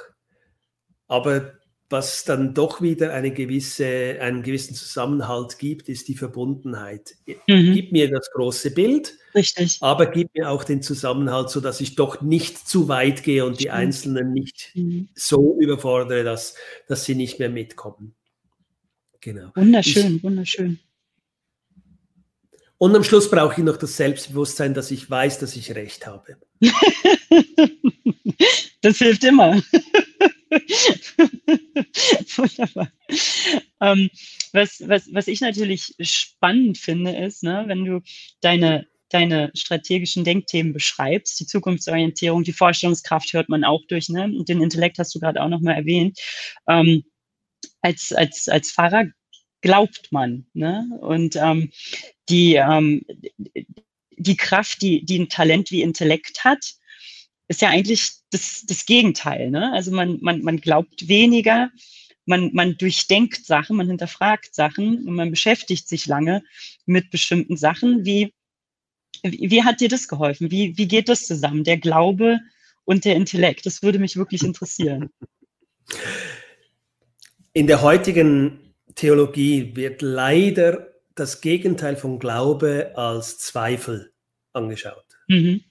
Aber 1.07 1.56
was 1.89 2.25
dann 2.25 2.53
doch 2.53 2.81
wieder 2.81 3.13
eine 3.13 3.31
gewisse, 3.31 4.17
einen 4.19 4.43
gewissen 4.43 4.75
Zusammenhalt 4.75 5.57
gibt, 5.57 5.87
ist 5.87 6.09
die 6.09 6.15
Verbundenheit. 6.15 7.15
Mhm. 7.25 7.73
Gib 7.73 7.91
mir 7.93 8.09
das 8.11 8.29
große 8.33 8.71
Bild, 8.71 9.13
Richtig. 9.33 9.77
aber 9.81 10.07
gib 10.07 10.33
mir 10.35 10.49
auch 10.49 10.65
den 10.65 10.81
Zusammenhalt, 10.81 11.49
sodass 11.49 11.79
ich 11.79 11.95
doch 11.95 12.21
nicht 12.21 12.67
zu 12.67 12.89
weit 12.89 13.23
gehe 13.23 13.45
und 13.45 13.61
die 13.61 13.71
Einzelnen 13.71 14.33
nicht 14.33 14.71
mhm. 14.73 15.07
so 15.15 15.57
überfordere, 15.59 16.23
dass, 16.25 16.55
dass 16.87 17.05
sie 17.05 17.15
nicht 17.15 17.39
mehr 17.39 17.49
mitkommen. 17.49 18.15
Genau. 19.21 19.51
Wunderschön, 19.55 20.17
ich, 20.17 20.23
wunderschön. 20.23 20.79
Und 22.77 22.95
am 22.95 23.03
Schluss 23.03 23.31
brauche 23.31 23.59
ich 23.59 23.65
noch 23.65 23.77
das 23.77 23.97
Selbstbewusstsein, 23.97 24.73
dass 24.73 24.91
ich 24.91 25.09
weiß, 25.09 25.39
dass 25.39 25.55
ich 25.55 25.73
recht 25.73 26.05
habe. 26.05 26.37
das 28.81 28.97
hilft 28.97 29.23
immer. 29.23 29.59
Wunderbar. 32.37 32.91
Ähm, 33.81 34.09
was, 34.53 34.81
was, 34.87 35.13
was 35.13 35.27
ich 35.27 35.41
natürlich 35.41 35.93
spannend 35.99 36.77
finde, 36.77 37.15
ist, 37.15 37.43
ne, 37.43 37.65
wenn 37.67 37.83
du 37.85 38.01
deine, 38.41 38.87
deine 39.09 39.51
strategischen 39.55 40.23
Denkthemen 40.23 40.73
beschreibst, 40.73 41.39
die 41.39 41.45
Zukunftsorientierung, 41.45 42.43
die 42.43 42.53
Vorstellungskraft 42.53 43.33
hört 43.33 43.49
man 43.49 43.63
auch 43.63 43.81
durch, 43.87 44.09
ne? 44.09 44.23
Und 44.25 44.49
den 44.49 44.61
Intellekt 44.61 44.99
hast 44.99 45.13
du 45.15 45.19
gerade 45.19 45.41
auch 45.41 45.49
nochmal 45.49 45.75
erwähnt. 45.75 46.19
Ähm, 46.67 47.03
als, 47.81 48.11
als, 48.13 48.47
als 48.47 48.71
Pfarrer 48.71 49.05
glaubt 49.61 50.11
man, 50.11 50.47
ne? 50.53 50.87
Und 51.01 51.35
ähm, 51.35 51.71
die, 52.29 52.55
ähm, 52.55 53.05
die 54.17 54.37
Kraft, 54.37 54.81
die, 54.81 55.05
die 55.05 55.19
ein 55.19 55.29
Talent 55.29 55.71
wie 55.71 55.81
Intellekt 55.81 56.43
hat, 56.43 56.73
ist 57.47 57.61
ja 57.61 57.69
eigentlich 57.69 58.11
das, 58.31 58.65
das 58.65 58.85
Gegenteil. 58.85 59.49
Ne? 59.51 59.71
Also 59.73 59.91
man, 59.91 60.17
man, 60.21 60.41
man 60.41 60.57
glaubt 60.57 61.07
weniger, 61.07 61.71
man, 62.25 62.51
man 62.53 62.77
durchdenkt 62.77 63.45
Sachen, 63.45 63.77
man 63.77 63.87
hinterfragt 63.87 64.53
Sachen 64.53 65.07
und 65.07 65.15
man 65.15 65.29
beschäftigt 65.29 65.87
sich 65.87 66.05
lange 66.07 66.43
mit 66.85 67.09
bestimmten 67.09 67.55
Sachen. 67.55 68.05
Wie, 68.05 68.33
wie, 69.23 69.49
wie 69.49 69.63
hat 69.63 69.79
dir 69.79 69.89
das 69.89 70.07
geholfen? 70.07 70.51
Wie, 70.51 70.77
wie 70.77 70.87
geht 70.87 71.09
das 71.09 71.25
zusammen, 71.25 71.63
der 71.63 71.77
Glaube 71.77 72.39
und 72.83 73.05
der 73.05 73.15
Intellekt? 73.15 73.65
Das 73.65 73.81
würde 73.81 73.99
mich 73.99 74.17
wirklich 74.17 74.43
interessieren. 74.43 75.09
In 77.53 77.67
der 77.67 77.81
heutigen 77.81 78.73
Theologie 78.95 79.75
wird 79.75 80.01
leider 80.01 80.93
das 81.15 81.41
Gegenteil 81.41 81.95
von 81.95 82.19
Glaube 82.19 82.91
als 82.95 83.37
Zweifel 83.37 84.11
angeschaut. 84.53 85.05
Mhm. 85.27 85.63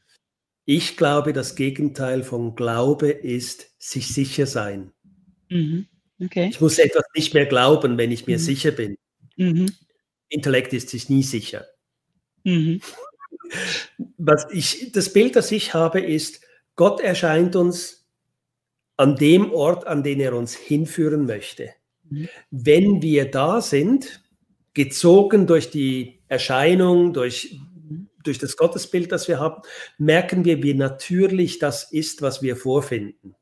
Ich 0.66 0.96
glaube, 0.96 1.32
das 1.32 1.54
Gegenteil 1.54 2.24
von 2.24 2.56
Glaube 2.56 3.08
ist 3.08 3.70
sich 3.78 4.12
sicher 4.12 4.46
sein. 4.46 4.92
Mhm. 5.48 5.86
Okay. 6.20 6.48
Ich 6.50 6.60
muss 6.60 6.78
etwas 6.78 7.04
nicht 7.14 7.34
mehr 7.34 7.46
glauben, 7.46 7.96
wenn 7.96 8.10
ich 8.10 8.26
mir 8.26 8.38
mhm. 8.38 8.42
sicher 8.42 8.72
bin. 8.72 8.98
Mhm. 9.36 9.66
Intellekt 10.28 10.72
ist 10.72 10.88
sich 10.88 11.08
nie 11.08 11.22
sicher. 11.22 11.66
Mhm. 12.42 12.80
Was 14.18 14.46
ich, 14.50 14.90
das 14.92 15.12
Bild, 15.12 15.36
das 15.36 15.52
ich 15.52 15.72
habe, 15.72 16.00
ist, 16.00 16.40
Gott 16.74 17.00
erscheint 17.00 17.54
uns 17.54 18.04
an 18.96 19.14
dem 19.14 19.52
Ort, 19.52 19.86
an 19.86 20.02
den 20.02 20.18
er 20.18 20.34
uns 20.34 20.54
hinführen 20.56 21.26
möchte. 21.26 21.70
Mhm. 22.08 22.28
Wenn 22.50 23.02
wir 23.02 23.30
da 23.30 23.60
sind, 23.60 24.20
gezogen 24.74 25.46
durch 25.46 25.70
die 25.70 26.22
Erscheinung, 26.26 27.12
durch 27.12 27.60
durch 28.26 28.38
das 28.38 28.56
Gottesbild, 28.56 29.12
das 29.12 29.28
wir 29.28 29.38
haben, 29.38 29.62
merken 29.98 30.44
wir, 30.44 30.62
wie 30.62 30.74
natürlich 30.74 31.58
das 31.58 31.92
ist, 31.92 32.22
was 32.22 32.42
wir 32.42 32.56
vorfinden. 32.56 33.34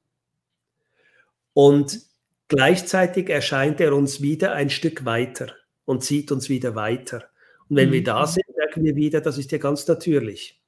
Und 1.53 2.01
gleichzeitig 2.49 3.31
erscheint 3.31 3.81
er 3.81 3.95
uns 3.95 4.21
wieder 4.21 4.53
ein 4.53 4.71
Stück 4.71 5.05
weiter 5.05 5.53
und 5.85 6.03
zieht 6.03 6.33
uns 6.33 6.49
wieder 6.49 6.75
weiter. 6.75 7.25
Und 7.69 7.77
wenn 7.77 7.89
mhm. 7.89 7.95
wir 7.95 8.05
da 8.05 8.27
sind, 8.27 8.45
merken 8.57 8.85
wir 8.85 8.97
wieder, 8.97 9.21
das 9.21 9.39
ist 9.39 9.53
ja 9.53 9.59
ganz 9.59 9.87
natürlich. 9.87 10.61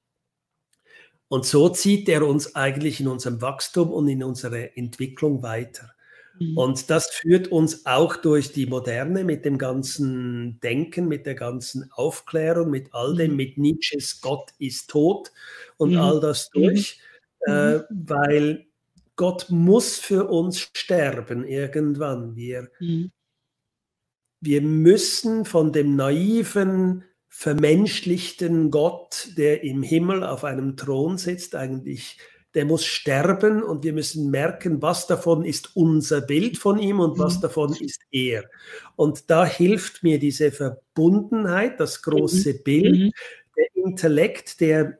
Und 1.29 1.45
so 1.45 1.69
zieht 1.69 2.09
er 2.09 2.27
uns 2.27 2.55
eigentlich 2.55 3.01
in 3.01 3.09
unserem 3.09 3.43
Wachstum 3.43 3.91
und 3.91 4.07
in 4.09 4.23
unserer 4.23 4.77
Entwicklung 4.77 5.43
weiter. 5.43 5.96
Mhm. 6.39 6.57
Und 6.57 6.91
das 6.91 7.09
führt 7.11 7.49
uns 7.49 7.87
auch 7.87 8.16
durch 8.16 8.53
die 8.53 8.66
Moderne 8.66 9.24
mit 9.24 9.45
dem 9.45 9.59
ganzen 9.59 10.61
Denken, 10.61 11.09
mit 11.09 11.26
der 11.26 11.34
ganzen 11.34 11.91
Aufklärung, 11.93 12.70
mit 12.70 12.93
all 12.93 13.14
dem, 13.16 13.32
mhm. 13.32 13.37
mit 13.37 13.59
Nietzsches 13.59 14.20
Gott 14.20 14.53
ist 14.59 14.91
tot 14.91 15.32
und 15.76 15.93
mhm. 15.93 15.99
all 15.99 16.20
das 16.20 16.51
durch, 16.51 17.01
mhm. 17.47 17.53
äh, 17.53 17.80
weil 17.91 18.66
Gott 19.16 19.47
muss 19.49 19.99
für 19.99 20.28
uns 20.28 20.70
sterben 20.74 21.45
irgendwann. 21.45 22.37
Wir, 22.37 22.70
mhm. 22.80 23.11
wir 24.41 24.61
müssen 24.61 25.45
von 25.45 25.72
dem 25.72 25.97
naiven, 25.97 27.05
vermenschlichten 27.28 28.70
Gott, 28.70 29.28
der 29.37 29.62
im 29.62 29.82
Himmel 29.82 30.24
auf 30.24 30.45
einem 30.45 30.76
Thron 30.76 31.18
sitzt, 31.18 31.55
eigentlich 31.55 32.18
der 32.57 32.65
muss 32.65 32.87
sterben 32.87 33.63
und 33.63 33.85
wir 33.85 33.93
müssen 33.93 34.31
merken, 34.31 34.81
was 34.81 35.07
davon 35.07 35.45
ist 35.45 35.77
unser 35.77 36.23
Bild 36.23 36.57
von 36.57 36.79
ihm 36.79 37.01
und 37.01 37.19
was 37.19 37.37
mhm. 37.37 37.43
davon 37.43 37.75
ist 37.75 38.01
er. 38.11 38.45
Und 38.97 39.29
da 39.31 39.45
hilft 39.45 40.03
mir 40.03 40.19
diese 40.19 40.51
Verbundenheit, 40.51 41.79
das 41.79 42.01
große 42.01 42.55
mhm. 42.55 42.63
Bild, 42.65 42.99
mhm. 42.99 43.11
der 43.59 43.85
Intellekt, 43.85 44.63
der 44.63 44.99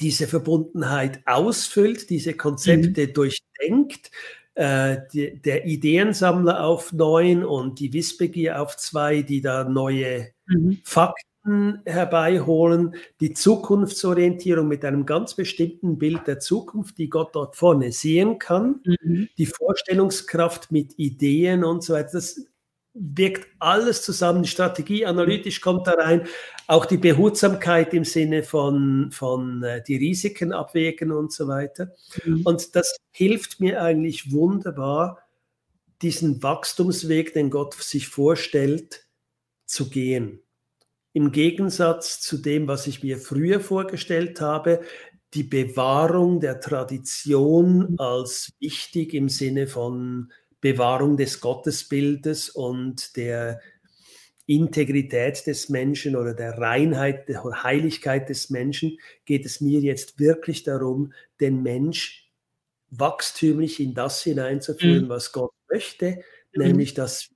diese 0.00 0.26
Verbundenheit 0.26 1.20
ausfüllt, 1.24 2.10
diese 2.10 2.34
Konzepte 2.34 3.06
mhm. 3.06 3.12
durchdenkt, 3.14 4.10
äh, 4.54 4.98
die, 5.14 5.40
der 5.40 5.64
Ideensammler 5.64 6.62
auf 6.62 6.92
neun 6.92 7.42
und 7.42 7.80
die 7.80 7.94
Wissbegier 7.94 8.60
auf 8.60 8.76
zwei, 8.76 9.22
die 9.22 9.40
da 9.40 9.64
neue 9.64 10.28
mhm. 10.46 10.78
Fakten 10.84 11.35
herbeiholen, 11.84 12.96
die 13.20 13.32
Zukunftsorientierung 13.32 14.66
mit 14.66 14.84
einem 14.84 15.06
ganz 15.06 15.34
bestimmten 15.34 15.98
Bild 15.98 16.26
der 16.26 16.40
Zukunft, 16.40 16.98
die 16.98 17.08
Gott 17.08 17.34
dort 17.34 17.56
vorne 17.56 17.92
sehen 17.92 18.38
kann, 18.38 18.80
mhm. 18.84 19.28
die 19.38 19.46
Vorstellungskraft 19.46 20.72
mit 20.72 20.98
Ideen 20.98 21.62
und 21.62 21.84
so 21.84 21.94
weiter. 21.94 22.10
Das 22.12 22.44
wirkt 22.94 23.46
alles 23.60 24.02
zusammen. 24.02 24.42
Die 24.42 24.48
Strategie 24.48 25.06
analytisch 25.06 25.60
kommt 25.60 25.86
da 25.86 25.92
rein, 25.92 26.26
auch 26.66 26.84
die 26.84 26.96
Behutsamkeit 26.96 27.94
im 27.94 28.04
Sinne 28.04 28.42
von, 28.42 29.10
von 29.12 29.62
äh, 29.62 29.82
die 29.82 29.96
Risiken 29.96 30.52
abwägen 30.52 31.12
und 31.12 31.32
so 31.32 31.46
weiter. 31.46 31.92
Mhm. 32.24 32.42
Und 32.44 32.74
das 32.74 32.96
hilft 33.12 33.60
mir 33.60 33.82
eigentlich 33.82 34.32
wunderbar, 34.32 35.18
diesen 36.02 36.42
Wachstumsweg, 36.42 37.34
den 37.34 37.50
Gott 37.50 37.74
sich 37.74 38.08
vorstellt, 38.08 39.06
zu 39.64 39.88
gehen 39.88 40.40
im 41.16 41.32
Gegensatz 41.32 42.20
zu 42.20 42.36
dem, 42.36 42.68
was 42.68 42.86
ich 42.86 43.02
mir 43.02 43.16
früher 43.16 43.58
vorgestellt 43.60 44.42
habe, 44.42 44.82
die 45.32 45.44
Bewahrung 45.44 46.40
der 46.40 46.60
Tradition 46.60 47.94
als 47.98 48.52
wichtig 48.60 49.14
im 49.14 49.30
Sinne 49.30 49.66
von 49.66 50.30
Bewahrung 50.60 51.16
des 51.16 51.40
Gottesbildes 51.40 52.50
und 52.50 53.16
der 53.16 53.62
Integrität 54.44 55.46
des 55.46 55.70
Menschen 55.70 56.16
oder 56.16 56.34
der 56.34 56.58
Reinheit, 56.58 57.30
der 57.30 57.42
Heiligkeit 57.62 58.28
des 58.28 58.50
Menschen, 58.50 58.98
geht 59.24 59.46
es 59.46 59.62
mir 59.62 59.80
jetzt 59.80 60.20
wirklich 60.20 60.64
darum, 60.64 61.14
den 61.40 61.62
Mensch 61.62 62.30
wachstümlich 62.90 63.80
in 63.80 63.94
das 63.94 64.22
hineinzuführen, 64.22 65.04
mhm. 65.04 65.08
was 65.08 65.32
Gott 65.32 65.54
möchte, 65.70 66.18
mhm. 66.52 66.62
nämlich 66.62 66.92
dass 66.92 67.30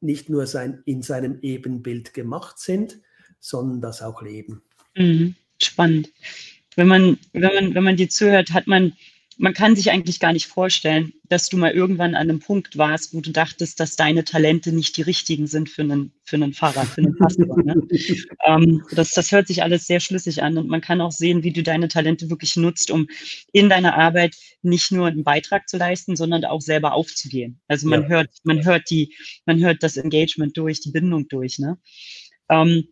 nicht 0.00 0.28
nur 0.28 0.46
sein, 0.46 0.82
in 0.86 1.02
seinem 1.02 1.38
Ebenbild 1.42 2.14
gemacht 2.14 2.58
sind, 2.58 3.00
sondern 3.38 3.80
das 3.80 4.02
auch 4.02 4.22
leben. 4.22 4.62
Mhm. 4.96 5.34
Spannend. 5.58 6.12
Wenn 6.76 6.88
man, 6.88 7.18
wenn 7.32 7.54
man, 7.54 7.74
wenn 7.74 7.84
man 7.84 7.96
dir 7.96 8.08
zuhört, 8.08 8.52
hat 8.52 8.66
man, 8.66 8.94
man 9.40 9.54
kann 9.54 9.74
sich 9.74 9.90
eigentlich 9.90 10.20
gar 10.20 10.34
nicht 10.34 10.46
vorstellen, 10.46 11.14
dass 11.30 11.48
du 11.48 11.56
mal 11.56 11.72
irgendwann 11.72 12.14
an 12.14 12.28
einem 12.28 12.40
Punkt 12.40 12.76
warst, 12.76 13.14
wo 13.14 13.22
du 13.22 13.30
dachtest, 13.30 13.80
dass 13.80 13.96
deine 13.96 14.22
Talente 14.22 14.70
nicht 14.70 14.98
die 14.98 15.02
richtigen 15.02 15.46
sind 15.46 15.70
für 15.70 15.80
einen, 15.80 16.12
für 16.24 16.36
einen 16.36 16.52
Fahrer, 16.52 16.84
für 16.84 17.00
einen 17.00 17.16
Pastor. 17.16 17.46
Ne? 17.62 17.74
ähm, 18.46 18.82
das, 18.92 19.12
das 19.12 19.32
hört 19.32 19.46
sich 19.46 19.62
alles 19.62 19.86
sehr 19.86 20.00
schlüssig 20.00 20.42
an 20.42 20.58
und 20.58 20.68
man 20.68 20.82
kann 20.82 21.00
auch 21.00 21.10
sehen, 21.10 21.42
wie 21.42 21.54
du 21.54 21.62
deine 21.62 21.88
Talente 21.88 22.28
wirklich 22.28 22.56
nutzt, 22.56 22.90
um 22.90 23.06
in 23.50 23.70
deiner 23.70 23.96
Arbeit 23.96 24.36
nicht 24.60 24.92
nur 24.92 25.06
einen 25.06 25.24
Beitrag 25.24 25.70
zu 25.70 25.78
leisten, 25.78 26.16
sondern 26.16 26.44
auch 26.44 26.60
selber 26.60 26.92
aufzugehen. 26.92 27.62
Also 27.66 27.88
man 27.88 28.02
ja. 28.02 28.08
hört, 28.08 28.28
man 28.44 28.62
hört 28.66 28.90
die, 28.90 29.14
man 29.46 29.58
hört 29.58 29.82
das 29.82 29.96
Engagement 29.96 30.54
durch, 30.58 30.80
die 30.82 30.90
Bindung 30.90 31.28
durch. 31.28 31.58
Ne? 31.58 31.78
Ähm, 32.50 32.88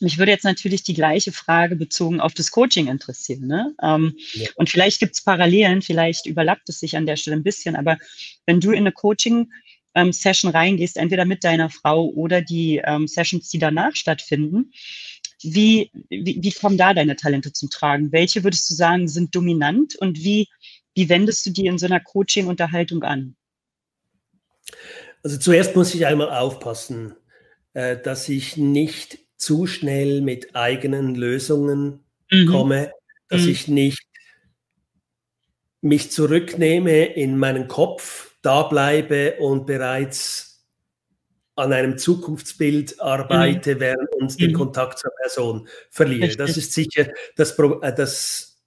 mich 0.00 0.18
würde 0.18 0.32
jetzt 0.32 0.44
natürlich 0.44 0.82
die 0.82 0.94
gleiche 0.94 1.32
Frage 1.32 1.76
bezogen 1.76 2.20
auf 2.20 2.34
das 2.34 2.50
Coaching 2.50 2.88
interessieren. 2.88 3.46
Ne? 3.46 3.74
Ähm, 3.82 4.14
ja. 4.32 4.48
Und 4.56 4.70
vielleicht 4.70 5.00
gibt 5.00 5.14
es 5.14 5.22
Parallelen, 5.22 5.82
vielleicht 5.82 6.26
überlappt 6.26 6.68
es 6.68 6.80
sich 6.80 6.96
an 6.96 7.06
der 7.06 7.16
Stelle 7.16 7.36
ein 7.36 7.42
bisschen, 7.42 7.76
aber 7.76 7.98
wenn 8.46 8.60
du 8.60 8.70
in 8.70 8.78
eine 8.78 8.92
Coaching-Session 8.92 10.50
ähm, 10.50 10.56
reingehst, 10.56 10.96
entweder 10.96 11.24
mit 11.24 11.44
deiner 11.44 11.70
Frau 11.70 12.06
oder 12.06 12.42
die 12.42 12.80
ähm, 12.84 13.06
Sessions, 13.06 13.48
die 13.48 13.58
danach 13.58 13.94
stattfinden, 13.94 14.72
wie, 15.42 15.90
wie, 16.08 16.38
wie 16.40 16.52
kommen 16.52 16.78
da 16.78 16.94
deine 16.94 17.16
Talente 17.16 17.52
zum 17.52 17.70
Tragen? 17.70 18.12
Welche 18.12 18.42
würdest 18.42 18.68
du 18.70 18.74
sagen, 18.74 19.08
sind 19.08 19.34
dominant 19.34 19.96
und 19.96 20.18
wie, 20.18 20.48
wie 20.94 21.08
wendest 21.08 21.44
du 21.46 21.50
die 21.50 21.66
in 21.66 21.78
so 21.78 21.86
einer 21.86 22.00
Coaching-Unterhaltung 22.00 23.02
an? 23.02 23.36
Also 25.22 25.38
zuerst 25.38 25.76
muss 25.76 25.94
ich 25.94 26.06
einmal 26.06 26.30
aufpassen, 26.30 27.14
äh, 27.74 27.96
dass 27.96 28.28
ich 28.28 28.56
nicht 28.56 29.18
zu 29.36 29.66
schnell 29.66 30.20
mit 30.20 30.54
eigenen 30.54 31.14
Lösungen 31.14 32.04
mhm. 32.30 32.46
komme, 32.46 32.92
dass 33.28 33.42
mhm. 33.42 33.48
ich 33.48 33.68
nicht 33.68 34.06
mich 35.80 36.10
zurücknehme 36.10 37.04
in 37.04 37.38
meinen 37.38 37.68
Kopf, 37.68 38.34
da 38.42 38.62
bleibe 38.64 39.36
und 39.38 39.66
bereits 39.66 40.46
an 41.56 41.72
einem 41.72 41.96
Zukunftsbild 41.96 43.00
arbeite, 43.00 43.76
mhm. 43.76 43.80
während 43.80 44.14
uns 44.14 44.36
den 44.36 44.50
mhm. 44.50 44.56
Kontakt 44.56 44.98
zur 44.98 45.10
Person 45.22 45.68
verliere. 45.90 46.36
Das 46.36 46.56
ist 46.56 46.72
sicher 46.72 47.08
das, 47.36 47.58
äh, 47.58 47.94
das 47.94 48.62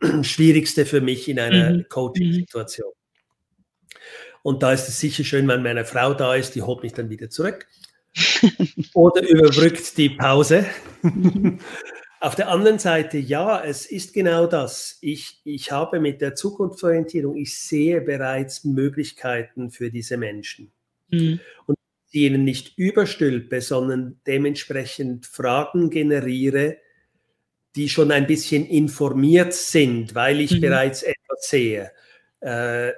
Schwierigste 0.22 0.84
für 0.84 1.00
mich 1.00 1.28
in 1.28 1.38
einer 1.38 1.70
mhm. 1.70 1.86
Coaching-Situation. 1.88 2.92
Und 4.42 4.64
da 4.64 4.72
ist 4.72 4.88
es 4.88 4.98
sicher 4.98 5.22
schön, 5.22 5.46
wenn 5.46 5.62
meine 5.62 5.84
Frau 5.84 6.14
da 6.14 6.34
ist, 6.34 6.56
die 6.56 6.62
holt 6.62 6.82
mich 6.82 6.92
dann 6.92 7.10
wieder 7.10 7.30
zurück. 7.30 7.68
Oder 8.94 9.26
überbrückt 9.28 9.96
die 9.96 10.10
Pause. 10.10 10.66
Auf 12.20 12.36
der 12.36 12.48
anderen 12.48 12.78
Seite, 12.78 13.18
ja, 13.18 13.64
es 13.64 13.86
ist 13.86 14.12
genau 14.14 14.46
das. 14.46 14.98
Ich, 15.00 15.40
ich 15.44 15.72
habe 15.72 15.98
mit 15.98 16.20
der 16.20 16.36
Zukunftsorientierung, 16.36 17.36
ich 17.36 17.58
sehe 17.58 18.00
bereits 18.00 18.62
Möglichkeiten 18.64 19.70
für 19.70 19.90
diese 19.90 20.16
Menschen. 20.16 20.70
Mhm. 21.08 21.40
Und 21.66 21.76
die 22.12 22.26
ihnen 22.26 22.44
nicht 22.44 22.78
überstülpe, 22.78 23.60
sondern 23.60 24.20
dementsprechend 24.26 25.26
Fragen 25.26 25.90
generiere, 25.90 26.76
die 27.74 27.88
schon 27.88 28.12
ein 28.12 28.26
bisschen 28.26 28.66
informiert 28.66 29.54
sind, 29.54 30.14
weil 30.14 30.40
ich 30.40 30.52
mhm. 30.52 30.60
bereits 30.60 31.02
etwas 31.02 31.48
sehe. 31.48 31.90
Äh, 32.40 32.92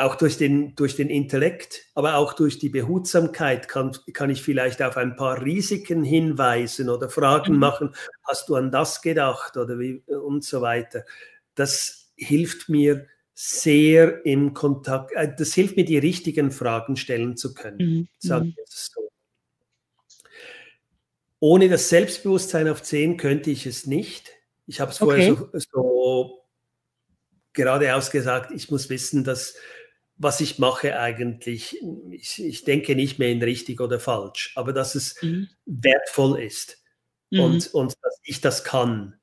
auch 0.00 0.14
durch 0.14 0.38
den, 0.38 0.74
durch 0.76 0.96
den 0.96 1.10
Intellekt, 1.10 1.82
aber 1.94 2.16
auch 2.16 2.32
durch 2.32 2.58
die 2.58 2.70
Behutsamkeit 2.70 3.68
kann, 3.68 3.96
kann 4.14 4.30
ich 4.30 4.42
vielleicht 4.42 4.82
auf 4.82 4.96
ein 4.96 5.14
paar 5.14 5.44
Risiken 5.44 6.02
hinweisen 6.02 6.88
oder 6.88 7.08
Fragen 7.08 7.54
mhm. 7.54 7.58
machen, 7.58 7.94
hast 8.24 8.48
du 8.48 8.56
an 8.56 8.70
das 8.70 9.02
gedacht 9.02 9.56
oder 9.56 9.78
wie 9.78 10.02
und 10.06 10.42
so 10.42 10.62
weiter. 10.62 11.04
Das 11.54 12.12
hilft 12.16 12.68
mir 12.68 13.06
sehr 13.34 14.24
im 14.24 14.54
Kontakt, 14.54 15.12
äh, 15.12 15.34
das 15.36 15.54
hilft 15.54 15.76
mir, 15.76 15.84
die 15.84 15.98
richtigen 15.98 16.50
Fragen 16.50 16.96
stellen 16.96 17.36
zu 17.36 17.54
können. 17.54 18.08
Mhm. 18.22 18.30
Mhm. 18.38 18.54
so. 18.66 19.10
Ohne 21.40 21.68
das 21.68 21.88
Selbstbewusstsein 21.88 22.68
auf 22.68 22.82
10 22.82 23.16
könnte 23.16 23.50
ich 23.50 23.66
es 23.66 23.86
nicht. 23.86 24.30
Ich 24.66 24.80
habe 24.80 24.90
es 24.90 24.98
vorher 24.98 25.32
okay. 25.32 25.46
so, 25.52 25.58
so 25.58 26.40
geradeaus 27.52 28.10
gesagt, 28.10 28.52
ich 28.52 28.70
muss 28.70 28.88
wissen, 28.90 29.24
dass 29.24 29.56
was 30.22 30.42
ich 30.42 30.58
mache 30.58 30.98
eigentlich, 31.00 31.78
ich, 32.10 32.44
ich, 32.44 32.64
denke 32.64 32.94
nicht 32.94 33.18
mehr 33.18 33.30
in 33.30 33.42
richtig 33.42 33.80
oder 33.80 33.98
falsch, 33.98 34.52
aber 34.54 34.74
dass 34.74 34.94
es 34.94 35.20
mhm. 35.22 35.48
wertvoll 35.64 36.42
ist 36.42 36.84
mhm. 37.30 37.40
und, 37.40 37.74
und 37.74 37.94
dass 38.02 38.20
ich 38.22 38.42
das 38.42 38.62
kann. 38.62 39.18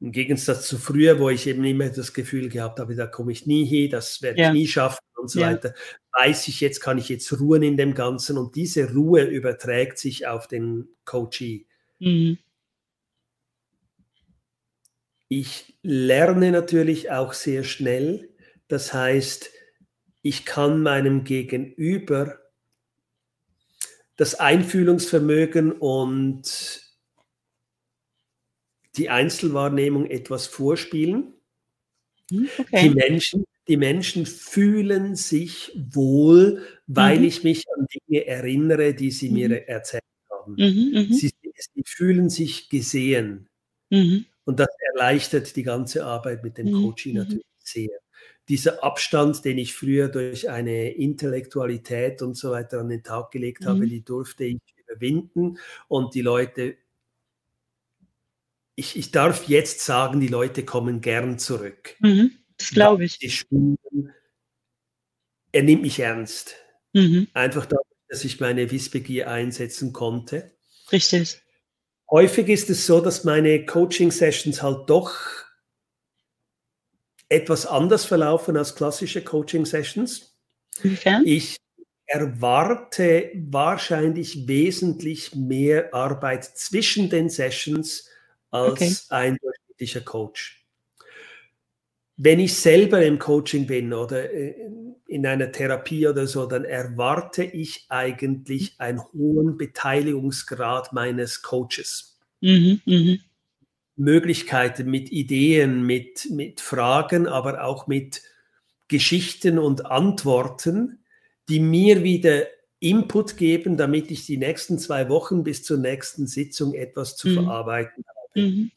Im 0.00 0.12
Gegensatz 0.12 0.66
zu 0.66 0.78
früher, 0.78 1.18
wo 1.18 1.28
ich 1.28 1.46
eben 1.46 1.62
immer 1.62 1.90
das 1.90 2.14
Gefühl 2.14 2.48
gehabt 2.48 2.80
habe, 2.80 2.94
da 2.94 3.06
komme 3.06 3.32
ich 3.32 3.44
nie 3.44 3.66
hin, 3.66 3.90
das 3.90 4.22
werde 4.22 4.40
ja. 4.40 4.48
ich 4.48 4.54
nie 4.54 4.66
schaffen 4.66 5.04
und 5.16 5.30
so 5.30 5.40
ja. 5.40 5.50
weiter, 5.50 5.74
weiß 6.18 6.48
ich 6.48 6.62
jetzt, 6.62 6.80
kann 6.80 6.96
ich 6.96 7.10
jetzt 7.10 7.38
ruhen 7.38 7.62
in 7.62 7.76
dem 7.76 7.92
Ganzen 7.92 8.38
und 8.38 8.56
diese 8.56 8.94
Ruhe 8.94 9.24
überträgt 9.24 9.98
sich 9.98 10.26
auf 10.26 10.48
den 10.48 10.88
Coachee. 11.04 11.66
Mhm. 11.98 12.38
Ich 15.28 15.76
lerne 15.82 16.50
natürlich 16.50 17.10
auch 17.10 17.34
sehr 17.34 17.62
schnell, 17.62 18.30
das 18.68 18.94
heißt, 18.94 19.50
ich 20.22 20.44
kann 20.44 20.82
meinem 20.82 21.24
Gegenüber 21.24 22.38
das 24.16 24.34
Einfühlungsvermögen 24.34 25.72
und 25.72 26.82
die 28.96 29.08
Einzelwahrnehmung 29.08 30.06
etwas 30.06 30.46
vorspielen. 30.46 31.32
Hm, 32.30 32.48
okay. 32.58 32.82
Die, 32.82 32.90
Menschen, 32.90 33.44
die 33.66 33.76
Menschen 33.76 34.26
fühlen 34.26 35.16
sich 35.16 35.72
wohl, 35.74 36.62
weil 36.86 37.20
mhm. 37.20 37.24
ich 37.24 37.44
mich 37.44 37.64
an 37.74 37.86
Dinge 37.86 38.26
erinnere, 38.26 38.94
die 38.94 39.10
sie 39.10 39.28
mhm. 39.28 39.34
mir 39.34 39.68
erzählt 39.68 40.04
haben. 40.30 40.52
Mhm, 40.52 41.08
mhm, 41.08 41.12
sie, 41.14 41.28
sie, 41.28 41.82
fühlen 41.86 42.28
sich 42.28 42.68
gesehen. 42.68 43.48
Mhm. 43.88 44.26
Und 44.44 44.60
das 44.60 44.68
erleichtert 44.94 45.56
die 45.56 45.62
ganze 45.62 46.04
Arbeit 46.04 46.42
mit 46.42 46.58
dem 46.58 46.66
mhm, 46.66 46.82
Coaching 46.82 47.14
natürlich 47.16 47.44
sehr 47.58 47.88
dieser 48.50 48.82
Abstand, 48.82 49.44
den 49.44 49.58
ich 49.58 49.74
früher 49.74 50.08
durch 50.08 50.50
eine 50.50 50.90
Intellektualität 50.90 52.20
und 52.20 52.36
so 52.36 52.50
weiter 52.50 52.80
an 52.80 52.88
den 52.88 53.02
Tag 53.02 53.30
gelegt 53.30 53.64
habe, 53.64 53.80
mhm. 53.80 53.88
die 53.88 54.04
durfte 54.04 54.44
ich 54.44 54.58
überwinden 54.86 55.58
und 55.88 56.14
die 56.14 56.22
Leute 56.22 56.76
ich, 58.74 58.96
ich 58.96 59.10
darf 59.10 59.46
jetzt 59.46 59.80
sagen, 59.80 60.20
die 60.20 60.28
Leute 60.28 60.64
kommen 60.64 61.02
gern 61.02 61.38
zurück. 61.38 61.96
Mhm, 62.00 62.32
das 62.56 62.70
glaube 62.70 63.04
ich. 63.04 63.18
Spüren, 63.38 63.76
er 65.52 65.62
nimmt 65.62 65.82
mich 65.82 66.00
ernst. 66.00 66.56
Mhm. 66.94 67.28
Einfach 67.34 67.66
dadurch, 67.66 67.86
dass 68.08 68.24
ich 68.24 68.40
meine 68.40 68.70
Wissbegier 68.70 69.30
einsetzen 69.30 69.92
konnte. 69.92 70.52
Richtig. 70.90 71.42
Häufig 72.10 72.48
ist 72.48 72.70
es 72.70 72.86
so, 72.86 73.00
dass 73.00 73.24
meine 73.24 73.66
Coaching-Sessions 73.66 74.62
halt 74.62 74.88
doch 74.88 75.14
etwas 77.30 77.64
anders 77.64 78.04
verlaufen 78.04 78.56
als 78.58 78.74
klassische 78.74 79.22
Coaching-Sessions. 79.22 80.36
Inwiefern? 80.82 81.22
Ich 81.24 81.56
erwarte 82.06 83.30
wahrscheinlich 83.34 84.48
wesentlich 84.48 85.34
mehr 85.34 85.94
Arbeit 85.94 86.44
zwischen 86.44 87.08
den 87.08 87.30
Sessions 87.30 88.08
als 88.50 88.72
okay. 88.72 88.94
ein 89.10 89.38
durchschnittlicher 89.40 90.00
Coach. 90.00 90.66
Wenn 92.16 92.40
ich 92.40 92.54
selber 92.54 93.02
im 93.02 93.18
Coaching 93.18 93.66
bin 93.66 93.94
oder 93.94 94.28
in 94.30 95.26
einer 95.26 95.52
Therapie 95.52 96.06
oder 96.06 96.26
so, 96.26 96.44
dann 96.46 96.64
erwarte 96.64 97.44
ich 97.44 97.86
eigentlich 97.88 98.74
einen 98.78 99.00
hohen 99.14 99.56
Beteiligungsgrad 99.56 100.92
meines 100.92 101.40
Coaches. 101.42 102.18
Mhm, 102.40 102.80
mh. 102.84 103.18
Möglichkeiten 104.00 104.90
mit 104.90 105.12
Ideen, 105.12 105.82
mit, 105.82 106.28
mit 106.30 106.62
Fragen, 106.62 107.28
aber 107.28 107.64
auch 107.64 107.86
mit 107.86 108.22
Geschichten 108.88 109.58
und 109.58 109.84
Antworten, 109.86 111.04
die 111.50 111.60
mir 111.60 112.02
wieder 112.02 112.46
Input 112.78 113.36
geben, 113.36 113.76
damit 113.76 114.10
ich 114.10 114.24
die 114.24 114.38
nächsten 114.38 114.78
zwei 114.78 115.10
Wochen 115.10 115.44
bis 115.44 115.62
zur 115.64 115.76
nächsten 115.76 116.26
Sitzung 116.26 116.72
etwas 116.72 117.16
zu 117.16 117.28
mhm. 117.28 117.34
verarbeiten 117.34 118.04
habe. 118.08 118.40
Mhm. 118.40 118.70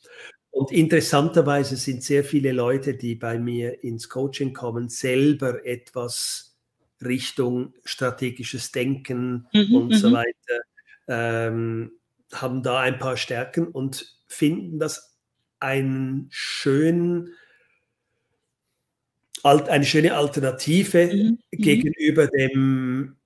Und 0.52 0.72
interessanterweise 0.74 1.78
sind 1.78 2.04
sehr 2.04 2.26
viele 2.26 2.52
Leute, 2.52 2.94
die 2.94 3.16
bei 3.16 3.40
mir 3.40 3.82
ins 3.82 4.10
Coaching 4.10 4.54
kommen, 4.54 4.90
selber 4.90 5.66
etwas 5.66 6.58
Richtung 7.02 7.74
strategisches 7.86 8.74
Denken 8.74 9.48
mhm, 9.54 9.74
und 9.74 9.96
so 9.96 10.10
mhm. 10.10 10.14
weiter, 10.14 10.60
ähm, 11.08 11.94
haben 12.34 12.62
da 12.62 12.82
ein 12.82 13.00
paar 13.00 13.16
Stärken 13.16 13.68
und 13.68 14.18
finden 14.28 14.80
das 14.80 15.13
einen 15.64 16.28
schönen 16.30 17.34
eine 19.44 19.86
schöne 19.86 20.16
Alternative 20.16 21.08
mhm. 21.08 21.40
mhm. 21.52 21.62
gegenüber 21.62 22.28
dem 22.28 23.18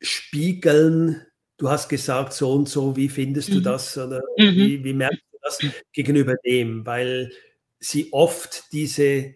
Spiegeln. 0.00 1.22
Du 1.56 1.68
hast 1.68 1.88
gesagt, 1.88 2.32
so 2.32 2.52
und 2.52 2.68
so, 2.68 2.96
wie 2.96 3.08
findest 3.08 3.50
mhm. 3.50 3.54
du 3.54 3.60
das? 3.60 3.96
Oder 3.98 4.22
mhm. 4.38 4.54
wie, 4.54 4.84
wie 4.84 4.92
merkst 4.92 5.22
du 5.32 5.38
das 5.42 5.58
gegenüber 5.92 6.34
dem? 6.44 6.86
Weil 6.86 7.32
sie 7.80 8.12
oft 8.12 8.72
diese 8.72 9.34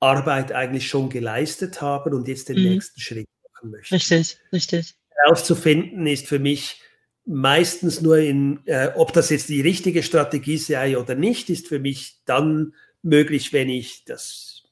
Arbeit 0.00 0.52
eigentlich 0.52 0.86
schon 0.86 1.08
geleistet 1.08 1.80
haben 1.80 2.12
und 2.12 2.28
jetzt 2.28 2.48
den 2.48 2.58
mhm. 2.58 2.70
nächsten 2.70 3.00
Schritt 3.00 3.28
machen 3.52 3.70
möchten. 3.70 3.94
Richtig, 3.94 4.38
richtig. 4.52 4.94
Herauszufinden 5.24 6.06
ist 6.06 6.26
für 6.26 6.38
mich 6.38 6.80
meistens 7.28 8.00
nur 8.00 8.18
in, 8.18 8.60
äh, 8.64 8.88
ob 8.96 9.12
das 9.12 9.28
jetzt 9.30 9.50
die 9.50 9.60
richtige 9.60 10.02
Strategie 10.02 10.56
sei 10.56 10.98
oder 10.98 11.14
nicht, 11.14 11.50
ist 11.50 11.68
für 11.68 11.78
mich 11.78 12.16
dann 12.24 12.74
möglich, 13.02 13.52
wenn 13.52 13.68
ich 13.68 14.04
das 14.04 14.64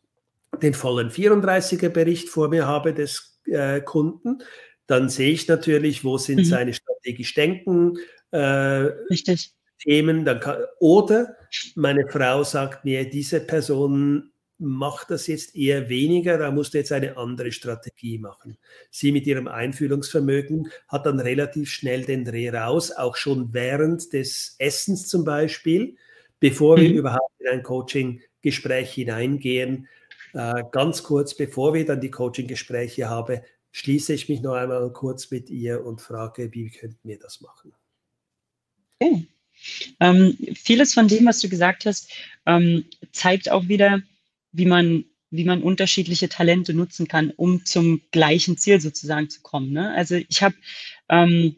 den 0.62 0.72
vollen 0.72 1.10
34er 1.10 1.90
Bericht 1.90 2.30
vor 2.30 2.48
mir 2.48 2.66
habe 2.66 2.94
des 2.94 3.38
äh, 3.44 3.82
Kunden, 3.82 4.42
dann 4.86 5.10
sehe 5.10 5.32
ich 5.32 5.46
natürlich, 5.48 6.02
wo 6.02 6.16
sind 6.16 6.38
mhm. 6.38 6.44
seine 6.44 6.72
strategisch 6.72 7.34
Denken 7.34 7.98
äh, 8.30 8.88
Themen. 9.78 10.24
Dann 10.24 10.40
kann, 10.40 10.62
oder 10.80 11.36
meine 11.74 12.08
Frau 12.08 12.42
sagt 12.42 12.86
mir, 12.86 13.08
diese 13.08 13.40
Person 13.40 14.30
macht 14.58 15.10
das 15.10 15.26
jetzt 15.26 15.54
eher 15.54 15.88
weniger, 15.88 16.38
da 16.38 16.50
musst 16.50 16.74
du 16.74 16.78
jetzt 16.78 16.92
eine 16.92 17.16
andere 17.16 17.52
Strategie 17.52 18.18
machen. 18.18 18.56
Sie 18.90 19.12
mit 19.12 19.26
ihrem 19.26 19.48
Einfühlungsvermögen 19.48 20.70
hat 20.88 21.06
dann 21.06 21.20
relativ 21.20 21.70
schnell 21.70 22.04
den 22.04 22.24
Dreh 22.24 22.48
raus, 22.50 22.90
auch 22.90 23.16
schon 23.16 23.52
während 23.52 24.12
des 24.12 24.56
Essens 24.58 25.08
zum 25.08 25.24
Beispiel, 25.24 25.96
bevor 26.40 26.78
mhm. 26.78 26.82
wir 26.82 26.90
überhaupt 26.94 27.40
in 27.40 27.48
ein 27.48 27.62
Coaching-Gespräch 27.62 28.92
hineingehen, 28.92 29.88
äh, 30.32 30.62
ganz 30.72 31.02
kurz, 31.02 31.34
bevor 31.34 31.74
wir 31.74 31.84
dann 31.84 32.00
die 32.00 32.10
Coaching-Gespräche 32.10 33.08
haben, 33.10 33.40
schließe 33.72 34.14
ich 34.14 34.28
mich 34.30 34.40
noch 34.40 34.54
einmal 34.54 34.90
kurz 34.92 35.30
mit 35.30 35.50
ihr 35.50 35.84
und 35.84 36.00
frage, 36.00 36.52
wie 36.54 36.70
könnten 36.70 37.08
wir 37.08 37.18
das 37.18 37.42
machen? 37.42 37.74
Okay. 38.98 39.26
Ähm, 40.00 40.36
vieles 40.54 40.94
von 40.94 41.08
dem, 41.08 41.26
was 41.26 41.40
du 41.40 41.48
gesagt 41.48 41.86
hast, 41.86 42.10
ähm, 42.46 42.84
zeigt 43.12 43.50
auch 43.50 43.68
wieder, 43.68 44.02
wie 44.56 44.66
man, 44.66 45.04
wie 45.30 45.44
man 45.44 45.62
unterschiedliche 45.62 46.28
Talente 46.28 46.72
nutzen 46.72 47.08
kann, 47.08 47.30
um 47.36 47.64
zum 47.64 48.00
gleichen 48.10 48.56
Ziel 48.56 48.80
sozusagen 48.80 49.28
zu 49.28 49.42
kommen. 49.42 49.72
Ne? 49.72 49.92
Also 49.94 50.16
ich 50.28 50.42
habe 50.42 50.54
ähm, 51.08 51.56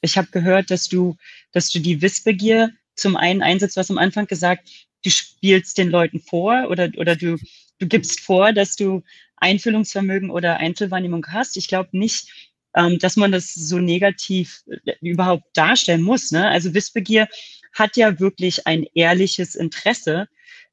ich 0.00 0.14
gehört, 0.30 0.70
dass 0.70 0.88
du, 0.88 1.16
dass 1.52 1.70
du 1.70 1.80
die 1.80 2.00
Wissbegier 2.00 2.72
zum 2.94 3.16
einen 3.16 3.42
einsetzt, 3.42 3.76
was 3.76 3.90
am 3.90 3.98
Anfang 3.98 4.26
gesagt, 4.26 4.68
du 5.04 5.10
spielst 5.10 5.78
den 5.78 5.90
Leuten 5.90 6.20
vor 6.20 6.68
oder, 6.70 6.90
oder 6.96 7.16
du, 7.16 7.36
du 7.78 7.86
gibst 7.86 8.20
vor, 8.20 8.52
dass 8.52 8.76
du 8.76 9.02
Einfühlungsvermögen 9.36 10.30
oder 10.30 10.56
Einzelwahrnehmung 10.56 11.26
hast. 11.28 11.56
Ich 11.56 11.68
glaube 11.68 11.90
nicht, 11.92 12.28
ähm, 12.74 12.98
dass 12.98 13.16
man 13.16 13.32
das 13.32 13.54
so 13.54 13.78
negativ 13.78 14.62
äh, 14.84 14.94
überhaupt 15.00 15.44
darstellen 15.54 16.02
muss. 16.02 16.30
Ne? 16.30 16.48
Also 16.48 16.74
Wissbegier 16.74 17.28
hat 17.72 17.96
ja 17.96 18.18
wirklich 18.18 18.66
ein 18.66 18.86
ehrliches 18.94 19.54
Interesse 19.54 20.28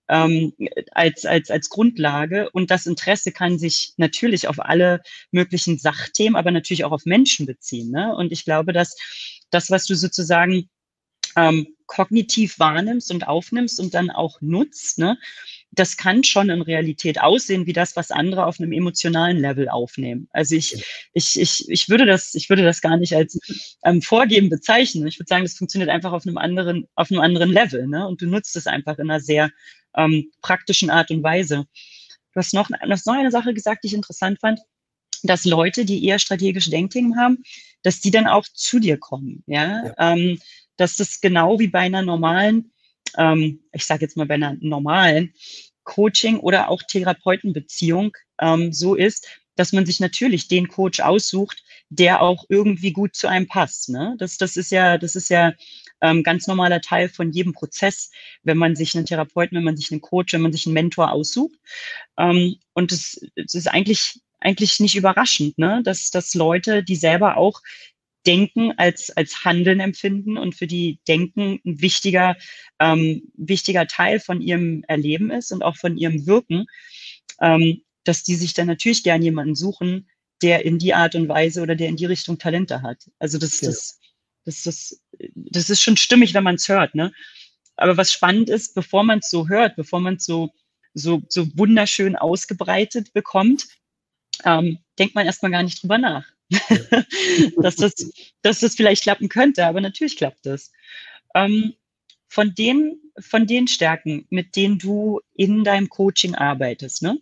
ähm, 0.09 0.53
als, 0.91 1.25
als, 1.25 1.49
als 1.49 1.69
Grundlage. 1.69 2.49
Und 2.51 2.71
das 2.71 2.85
Interesse 2.85 3.31
kann 3.31 3.57
sich 3.57 3.93
natürlich 3.97 4.47
auf 4.47 4.59
alle 4.59 5.01
möglichen 5.31 5.77
Sachthemen, 5.77 6.35
aber 6.35 6.51
natürlich 6.51 6.83
auch 6.85 6.91
auf 6.91 7.05
Menschen 7.05 7.45
beziehen. 7.45 7.91
Ne? 7.91 8.15
Und 8.15 8.31
ich 8.31 8.45
glaube, 8.45 8.73
dass 8.73 8.95
das, 9.49 9.69
was 9.69 9.85
du 9.85 9.95
sozusagen 9.95 10.69
ähm, 11.35 11.67
kognitiv 11.87 12.59
wahrnimmst 12.59 13.11
und 13.11 13.27
aufnimmst 13.27 13.79
und 13.79 13.93
dann 13.93 14.09
auch 14.09 14.41
nutzt, 14.41 14.97
ne, 14.97 15.17
das 15.71 15.97
kann 15.97 16.23
schon 16.23 16.49
in 16.49 16.61
Realität 16.61 17.21
aussehen 17.21 17.65
wie 17.65 17.73
das, 17.73 17.95
was 17.95 18.11
andere 18.11 18.45
auf 18.45 18.59
einem 18.59 18.71
emotionalen 18.71 19.37
Level 19.37 19.69
aufnehmen. 19.69 20.27
Also 20.31 20.55
ich, 20.55 20.83
ich, 21.13 21.39
ich, 21.39 21.65
ich 21.67 21.89
würde 21.89 22.05
das, 22.05 22.33
ich 22.33 22.49
würde 22.49 22.63
das 22.63 22.81
gar 22.81 22.97
nicht 22.97 23.13
als 23.13 23.37
ähm, 23.83 24.01
Vorgeben 24.01 24.49
bezeichnen. 24.49 25.05
Ich 25.07 25.19
würde 25.19 25.27
sagen, 25.27 25.43
das 25.43 25.57
funktioniert 25.57 25.89
einfach 25.89 26.13
auf 26.13 26.25
einem 26.25 26.37
anderen, 26.37 26.87
auf 26.95 27.11
einem 27.11 27.19
anderen 27.19 27.51
Level, 27.51 27.87
ne? 27.87 28.07
Und 28.07 28.21
du 28.21 28.25
nutzt 28.25 28.55
es 28.55 28.67
einfach 28.67 28.97
in 28.97 29.09
einer 29.09 29.19
sehr 29.19 29.51
ähm, 29.97 30.31
praktischen 30.41 30.89
Art 30.89 31.11
und 31.11 31.23
Weise. 31.23 31.65
Du 32.33 32.39
hast 32.39 32.53
noch, 32.53 32.67
du 32.67 32.89
hast 32.89 33.07
noch 33.07 33.15
eine 33.15 33.31
Sache 33.31 33.53
gesagt, 33.53 33.83
die 33.83 33.87
ich 33.87 33.93
interessant 33.93 34.39
fand, 34.39 34.59
dass 35.23 35.45
Leute, 35.45 35.85
die 35.85 36.05
eher 36.05 36.19
strategische 36.19 36.69
Denkthemen 36.69 37.17
haben, 37.17 37.43
dass 37.83 38.01
die 38.01 38.11
dann 38.11 38.27
auch 38.27 38.45
zu 38.53 38.79
dir 38.79 38.97
kommen. 38.97 39.43
Ja, 39.47 39.85
ja. 39.85 39.93
Ähm, 39.97 40.39
dass 40.77 40.97
das 40.97 41.21
genau 41.21 41.59
wie 41.59 41.67
bei 41.67 41.79
einer 41.79 42.01
normalen 42.01 42.71
ähm, 43.17 43.61
ich 43.71 43.85
sage 43.85 44.01
jetzt 44.01 44.17
mal 44.17 44.25
bei 44.25 44.35
einer 44.35 44.55
normalen 44.59 45.33
Coaching 45.83 46.39
oder 46.39 46.69
auch 46.69 46.81
Therapeutenbeziehung 46.83 48.15
ähm, 48.41 48.73
so 48.73 48.95
ist, 48.95 49.27
dass 49.55 49.71
man 49.71 49.85
sich 49.85 49.99
natürlich 49.99 50.47
den 50.47 50.67
Coach 50.67 50.99
aussucht, 50.99 51.63
der 51.89 52.21
auch 52.21 52.45
irgendwie 52.49 52.91
gut 52.91 53.15
zu 53.15 53.27
einem 53.27 53.47
passt. 53.47 53.89
Ne? 53.89 54.15
Das, 54.17 54.37
das 54.37 54.57
ist 54.57 54.71
ja, 54.71 54.97
das 54.97 55.15
ist 55.15 55.29
ja 55.29 55.53
ähm, 56.01 56.23
ganz 56.23 56.47
normaler 56.47 56.81
Teil 56.81 57.09
von 57.09 57.31
jedem 57.31 57.53
Prozess, 57.53 58.11
wenn 58.43 58.57
man 58.57 58.75
sich 58.75 58.95
einen 58.95 59.05
Therapeuten, 59.05 59.57
wenn 59.57 59.63
man 59.63 59.77
sich 59.77 59.91
einen 59.91 60.01
Coach, 60.01 60.33
wenn 60.33 60.41
man 60.41 60.53
sich 60.53 60.65
einen 60.65 60.73
Mentor 60.73 61.11
aussucht. 61.11 61.57
Ähm, 62.17 62.55
und 62.73 62.91
es 62.91 63.19
ist 63.35 63.67
eigentlich 63.67 64.19
eigentlich 64.45 64.79
nicht 64.79 64.95
überraschend, 64.95 65.57
ne? 65.57 65.81
dass, 65.83 66.11
dass 66.11 66.35
Leute, 66.35 66.83
die 66.83 66.95
selber 66.95 67.37
auch 67.37 67.61
Denken 68.25 68.71
als, 68.77 69.11
als 69.11 69.45
Handeln 69.45 69.79
empfinden 69.79 70.37
und 70.37 70.55
für 70.55 70.67
die 70.67 70.99
Denken 71.07 71.59
ein 71.65 71.81
wichtiger, 71.81 72.35
ähm, 72.79 73.31
wichtiger 73.35 73.87
Teil 73.87 74.19
von 74.19 74.41
ihrem 74.41 74.83
Erleben 74.87 75.31
ist 75.31 75.51
und 75.51 75.63
auch 75.63 75.77
von 75.77 75.97
ihrem 75.97 76.25
Wirken, 76.25 76.65
ähm, 77.39 77.81
dass 78.03 78.23
die 78.23 78.35
sich 78.35 78.53
dann 78.53 78.67
natürlich 78.67 79.03
gern 79.03 79.21
jemanden 79.21 79.55
suchen, 79.55 80.09
der 80.41 80.65
in 80.65 80.79
die 80.79 80.93
Art 80.93 81.15
und 81.15 81.27
Weise 81.27 81.61
oder 81.61 81.75
der 81.75 81.87
in 81.87 81.97
die 81.97 82.05
Richtung 82.05 82.37
Talente 82.37 82.81
hat. 82.81 83.09
Also 83.19 83.37
das, 83.37 83.61
ja. 83.61 83.69
das, 83.69 83.99
das, 84.45 84.63
das, 84.63 85.01
das 85.35 85.69
ist 85.69 85.81
schon 85.81 85.97
stimmig, 85.97 86.33
wenn 86.33 86.43
man 86.43 86.55
es 86.55 86.69
hört. 86.69 86.95
Ne? 86.95 87.11
Aber 87.75 87.97
was 87.97 88.11
spannend 88.11 88.49
ist, 88.49 88.75
bevor 88.75 89.03
man 89.03 89.19
es 89.19 89.29
so 89.29 89.47
hört, 89.49 89.75
bevor 89.75 89.99
man 89.99 90.15
es 90.15 90.25
so, 90.25 90.51
so, 90.93 91.21
so 91.27 91.47
wunderschön 91.57 92.15
ausgebreitet 92.15 93.13
bekommt, 93.13 93.67
ähm, 94.43 94.79
denkt 94.97 95.15
man 95.15 95.25
erstmal 95.25 95.51
gar 95.51 95.63
nicht 95.63 95.81
drüber 95.81 95.97
nach. 95.97 96.25
dass, 97.57 97.75
das, 97.75 97.93
dass 98.43 98.59
das 98.59 98.75
vielleicht 98.75 99.01
klappen 99.03 99.29
könnte, 99.29 99.65
aber 99.65 99.81
natürlich 99.81 100.15
klappt 100.15 100.45
das. 100.45 100.71
Ähm, 101.33 101.73
von, 102.27 102.53
den, 102.53 103.01
von 103.19 103.47
den 103.47 103.67
Stärken, 103.67 104.27
mit 104.29 104.55
denen 104.55 104.77
du 104.77 105.21
in 105.33 105.63
deinem 105.63 105.89
Coaching 105.89 106.35
arbeitest, 106.35 107.01
ne, 107.01 107.19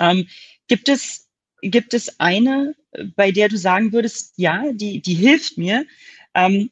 ähm, 0.00 0.28
gibt, 0.66 0.88
es, 0.88 1.28
gibt 1.60 1.92
es 1.92 2.18
eine, 2.20 2.74
bei 3.16 3.32
der 3.32 3.48
du 3.48 3.58
sagen 3.58 3.92
würdest, 3.92 4.34
ja, 4.36 4.72
die, 4.72 5.02
die 5.02 5.14
hilft 5.14 5.58
mir, 5.58 5.86
ähm, 6.38 6.70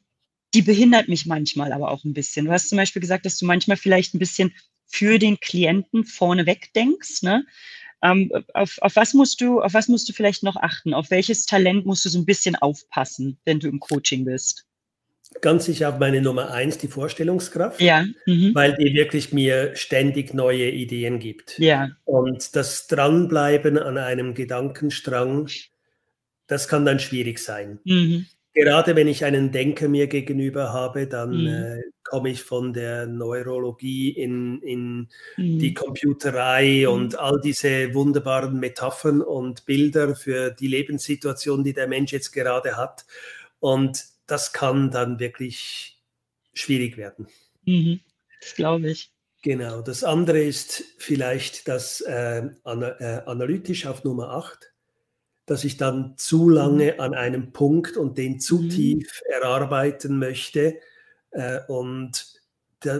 die 0.53 0.61
behindert 0.61 1.09
mich 1.09 1.25
manchmal 1.25 1.73
aber 1.73 1.91
auch 1.91 2.03
ein 2.05 2.13
bisschen. 2.13 2.45
Du 2.45 2.51
hast 2.51 2.69
zum 2.69 2.77
Beispiel 2.77 3.01
gesagt, 3.01 3.25
dass 3.25 3.37
du 3.37 3.45
manchmal 3.45 3.77
vielleicht 3.77 4.15
ein 4.15 4.19
bisschen 4.19 4.53
für 4.85 5.19
den 5.19 5.39
Klienten 5.39 6.05
vorneweg 6.05 6.73
denkst. 6.73 7.21
Ne? 7.21 7.45
Ähm, 8.01 8.31
auf, 8.53 8.77
auf, 8.79 8.95
was 8.95 9.13
musst 9.13 9.41
du, 9.41 9.61
auf 9.61 9.73
was 9.73 9.89
musst 9.89 10.07
du 10.07 10.13
vielleicht 10.13 10.43
noch 10.43 10.55
achten? 10.55 10.93
Auf 10.93 11.11
welches 11.11 11.45
Talent 11.45 11.85
musst 11.85 12.05
du 12.05 12.09
so 12.09 12.17
ein 12.17 12.25
bisschen 12.25 12.55
aufpassen, 12.55 13.37
wenn 13.43 13.59
du 13.59 13.67
im 13.67 13.79
Coaching 13.79 14.23
bist? 14.23 14.65
Ganz 15.41 15.65
sicher 15.65 15.89
auf 15.89 15.99
meine 15.99 16.21
Nummer 16.21 16.51
eins, 16.51 16.77
die 16.77 16.87
Vorstellungskraft. 16.87 17.81
Ja. 17.81 18.05
Mhm. 18.25 18.55
Weil 18.55 18.77
die 18.77 18.93
wirklich 18.93 19.33
mir 19.33 19.75
ständig 19.75 20.33
neue 20.33 20.71
Ideen 20.71 21.19
gibt. 21.19 21.59
Ja. 21.59 21.89
Und 22.05 22.55
das 22.55 22.87
Dranbleiben 22.87 23.77
an 23.77 23.97
einem 23.97 24.33
Gedankenstrang, 24.33 25.49
das 26.47 26.69
kann 26.69 26.85
dann 26.85 26.99
schwierig 26.99 27.39
sein. 27.39 27.79
Mhm. 27.83 28.27
Gerade 28.57 28.95
wenn 28.95 29.07
ich 29.07 29.23
einen 29.23 29.51
Denker 29.51 29.87
mir 29.87 30.07
gegenüber 30.07 30.73
habe, 30.73 31.05
dann 31.05 31.41
Mhm. 31.41 31.47
äh, 31.47 31.81
komme 32.03 32.29
ich 32.31 32.41
von 32.41 32.73
der 32.73 33.05
Neurologie 33.05 34.09
in, 34.09 34.59
in 34.63 35.09
Mhm. 35.37 35.59
die 35.59 35.75
Computerei 35.75 36.85
Mhm. 36.87 36.91
und 36.91 37.19
all 37.19 37.39
diese 37.39 37.93
wunderbaren 37.93 38.59
Metaphern 38.59 39.21
und 39.21 39.65
Bilder 39.67 40.15
für 40.15 40.49
die 40.49 40.67
Lebenssituation, 40.69 41.63
die 41.63 41.73
der 41.73 41.87
Mensch 41.87 42.11
jetzt 42.11 42.31
gerade 42.31 42.77
hat. 42.77 43.05
Und 43.59 44.03
das 44.25 44.53
kann 44.53 44.89
dann 44.89 45.19
wirklich 45.19 45.99
schwierig 46.53 46.97
werden. 46.97 47.27
Mhm. 47.65 47.99
Das 48.41 48.55
glaube 48.55 48.89
ich. 48.89 49.11
Genau. 49.43 49.81
Das 49.81 50.03
andere 50.03 50.41
ist 50.41 50.83
vielleicht 50.97 51.67
das 51.67 52.01
äh, 52.01 52.41
ana 52.63 52.99
äh, 52.99 53.21
analytisch 53.27 53.85
auf 53.85 54.03
Nummer 54.03 54.29
8, 54.29 54.73
dass 55.47 55.63
ich 55.63 55.77
dann 55.77 56.13
zu 56.17 56.49
lange 56.49 56.99
an 56.99 57.15
einem 57.15 57.51
Punkt 57.53 57.97
und 57.97 58.17
den 58.19 58.39
zu 58.39 58.59
Mhm. 58.61 58.69
tief 58.69 59.21
erarbeiten 59.29 60.19
möchte 60.19 60.77
äh, 61.31 61.59
und 61.67 62.35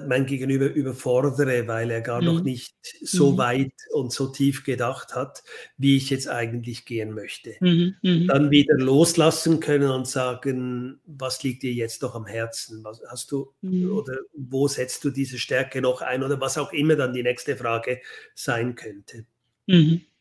mein 0.07 0.25
Gegenüber 0.25 0.65
überfordere, 0.73 1.67
weil 1.67 1.91
er 1.91 2.01
gar 2.01 2.21
noch 2.23 2.39
Mhm. 2.39 2.43
nicht 2.45 2.75
so 3.03 3.33
Mhm. 3.33 3.37
weit 3.37 3.73
und 3.91 4.11
so 4.11 4.27
tief 4.27 4.63
gedacht 4.63 5.13
hat, 5.13 5.43
wie 5.77 5.95
ich 5.97 6.09
jetzt 6.09 6.27
eigentlich 6.27 6.85
gehen 6.85 7.11
möchte. 7.13 7.55
Mhm. 7.59 7.95
Mhm. 8.01 8.27
Dann 8.27 8.49
wieder 8.49 8.75
loslassen 8.75 9.59
können 9.59 9.91
und 9.91 10.07
sagen, 10.07 10.99
was 11.05 11.43
liegt 11.43 11.61
dir 11.61 11.73
jetzt 11.73 12.01
noch 12.01 12.15
am 12.15 12.25
Herzen? 12.25 12.83
Was 12.83 13.01
hast 13.07 13.31
du 13.31 13.53
Mhm. 13.61 13.91
oder 13.91 14.17
wo 14.33 14.67
setzt 14.67 15.03
du 15.03 15.11
diese 15.11 15.37
Stärke 15.37 15.79
noch 15.79 16.01
ein 16.01 16.23
oder 16.23 16.41
was 16.41 16.57
auch 16.57 16.73
immer 16.73 16.95
dann 16.95 17.13
die 17.13 17.23
nächste 17.23 17.55
Frage 17.55 18.01
sein 18.33 18.73
könnte. 18.73 19.25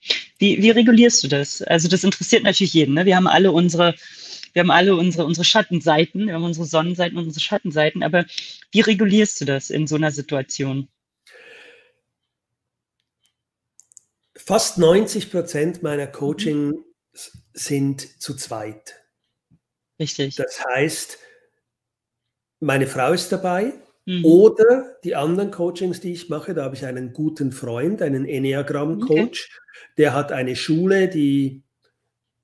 Mhm. 0.09 0.15
Wie, 0.39 0.63
wie 0.63 0.71
regulierst 0.71 1.23
du 1.25 1.29
das? 1.29 1.63
Also 1.63 1.89
das 1.89 2.05
interessiert 2.05 2.43
natürlich 2.43 2.75
jeden. 2.75 2.95
Ne? 2.95 3.07
Wir 3.07 3.17
haben 3.17 3.27
alle 3.27 3.53
unsere, 3.53 3.95
wir 4.53 4.61
haben 4.61 4.71
alle 4.71 4.97
unsere, 4.97 5.25
unsere 5.25 5.45
Schattenseiten, 5.45 6.27
wir 6.27 6.35
haben 6.35 6.45
unsere 6.45 6.67
Sonnenseiten 6.67 7.19
und 7.19 7.25
unsere 7.25 7.43
Schattenseiten, 7.43 8.03
aber 8.03 8.25
wie 8.73 8.81
regulierst 8.81 9.41
du 9.41 9.45
das 9.45 9.71
in 9.71 9.87
so 9.87 9.97
einer 9.97 10.11
Situation? 10.11 10.89
Fast 14.35 14.79
90 14.79 15.31
Prozent 15.31 15.83
meiner 15.83 16.07
Coaching 16.07 16.75
sind 17.53 18.21
zu 18.23 18.35
zweit. 18.35 18.95
Richtig. 19.99 20.37
Das 20.37 20.63
heißt, 20.65 21.19
meine 22.61 22.87
Frau 22.87 23.13
ist 23.13 23.33
dabei 23.33 23.73
Mhm. 24.07 24.25
oder 24.25 24.97
die 25.03 25.17
anderen 25.17 25.51
Coachings, 25.51 26.01
die 26.01 26.13
ich 26.13 26.29
mache, 26.29 26.55
da 26.55 26.63
habe 26.63 26.77
ich 26.77 26.87
einen 26.87 27.13
guten 27.13 27.51
Freund, 27.51 28.01
einen 28.03 28.25
Enneagramm-Coach, 28.25 29.61
der 29.99 30.15
hat 30.15 30.31
eine 30.31 30.55
Schule, 30.55 31.09
die 31.09 31.65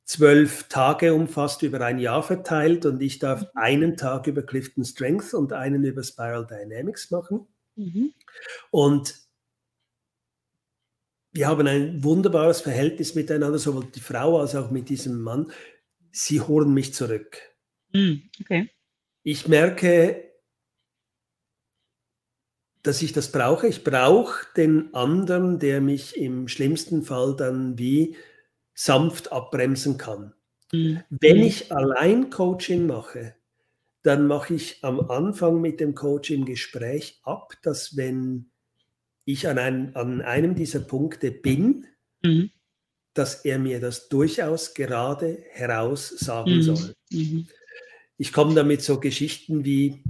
zwölf 0.05 0.65
Tage 0.65 1.15
umfasst, 1.15 1.63
über 1.63 1.81
ein 1.81 2.01
Jahr 2.01 2.25
verteilt 2.25 2.85
und 2.85 3.01
ich 3.01 3.21
darf 3.21 3.47
einen 3.55 3.97
Tag 3.97 4.27
über 4.27 4.43
Clifton 4.43 4.85
Strength 4.85 5.35
und 5.35 5.53
einen 5.53 5.85
über 5.85 6.03
Spiral 6.03 6.47
Dynamics 6.47 7.13
machen. 7.13 7.47
Mhm. 7.77 8.13
Und 8.73 9.15
wir 11.31 11.47
haben 11.47 11.67
ein 11.69 12.03
wunderbares 12.03 12.61
Verhältnis 12.61 13.15
miteinander, 13.15 13.59
sowohl 13.59 13.87
die 13.95 14.01
Frau 14.01 14.41
als 14.41 14.57
auch 14.57 14.71
mit 14.71 14.89
diesem 14.89 15.23
Mann. 15.23 15.51
Sie 16.11 16.41
holen 16.41 16.75
mich 16.75 16.93
zurück. 16.93 17.39
Mhm. 17.93 18.29
Okay. 18.41 18.69
Ich 19.23 19.47
merke, 19.47 20.32
dass 22.83 23.03
ich 23.03 23.13
das 23.13 23.31
brauche. 23.33 23.67
Ich 23.69 23.85
brauche 23.85 24.47
den 24.57 24.93
anderen, 24.95 25.59
der 25.59 25.81
mich 25.81 26.17
im 26.17 26.49
schlimmsten 26.49 27.03
Fall 27.03 27.37
dann 27.37 27.79
wie 27.79 28.17
sanft 28.75 29.33
abbremsen 29.33 29.99
kann. 29.99 30.35
Mhm. 30.73 31.03
Wenn 31.11 31.39
Mhm. 31.39 31.43
ich 31.45 31.73
allein 31.73 32.31
Coaching 32.31 32.87
mache, 32.87 33.35
dann 34.03 34.27
mache 34.27 34.55
ich 34.55 34.83
am 34.83 35.01
Anfang 35.11 35.61
mit 35.61 35.81
dem 35.81 35.95
Coach 35.95 36.31
im 36.31 36.45
Gespräch 36.45 37.21
ab, 37.25 37.55
dass 37.63 37.97
wenn 37.97 38.51
ich 39.25 39.47
an, 39.49 39.59
ein, 39.59 39.97
an 39.97 40.23
einem 40.23 40.55
dieser 40.57 40.81
Punkte 40.81 41.31
bin, 41.31 41.87
Mhm. 42.25 42.51
dass 43.15 43.45
er 43.45 43.59
mir 43.59 43.81
das 43.81 44.09
durchaus 44.09 44.75
gerade 44.75 45.39
heraus 45.51 46.09
sagen 46.09 46.57
Mhm. 46.57 46.63
soll. 46.63 46.95
Mhm. 47.11 47.47
Ich 48.19 48.33
komme 48.33 48.55
damit 48.55 48.83
so 48.83 49.01
Geschichten 49.01 49.65
wie, 49.65 50.03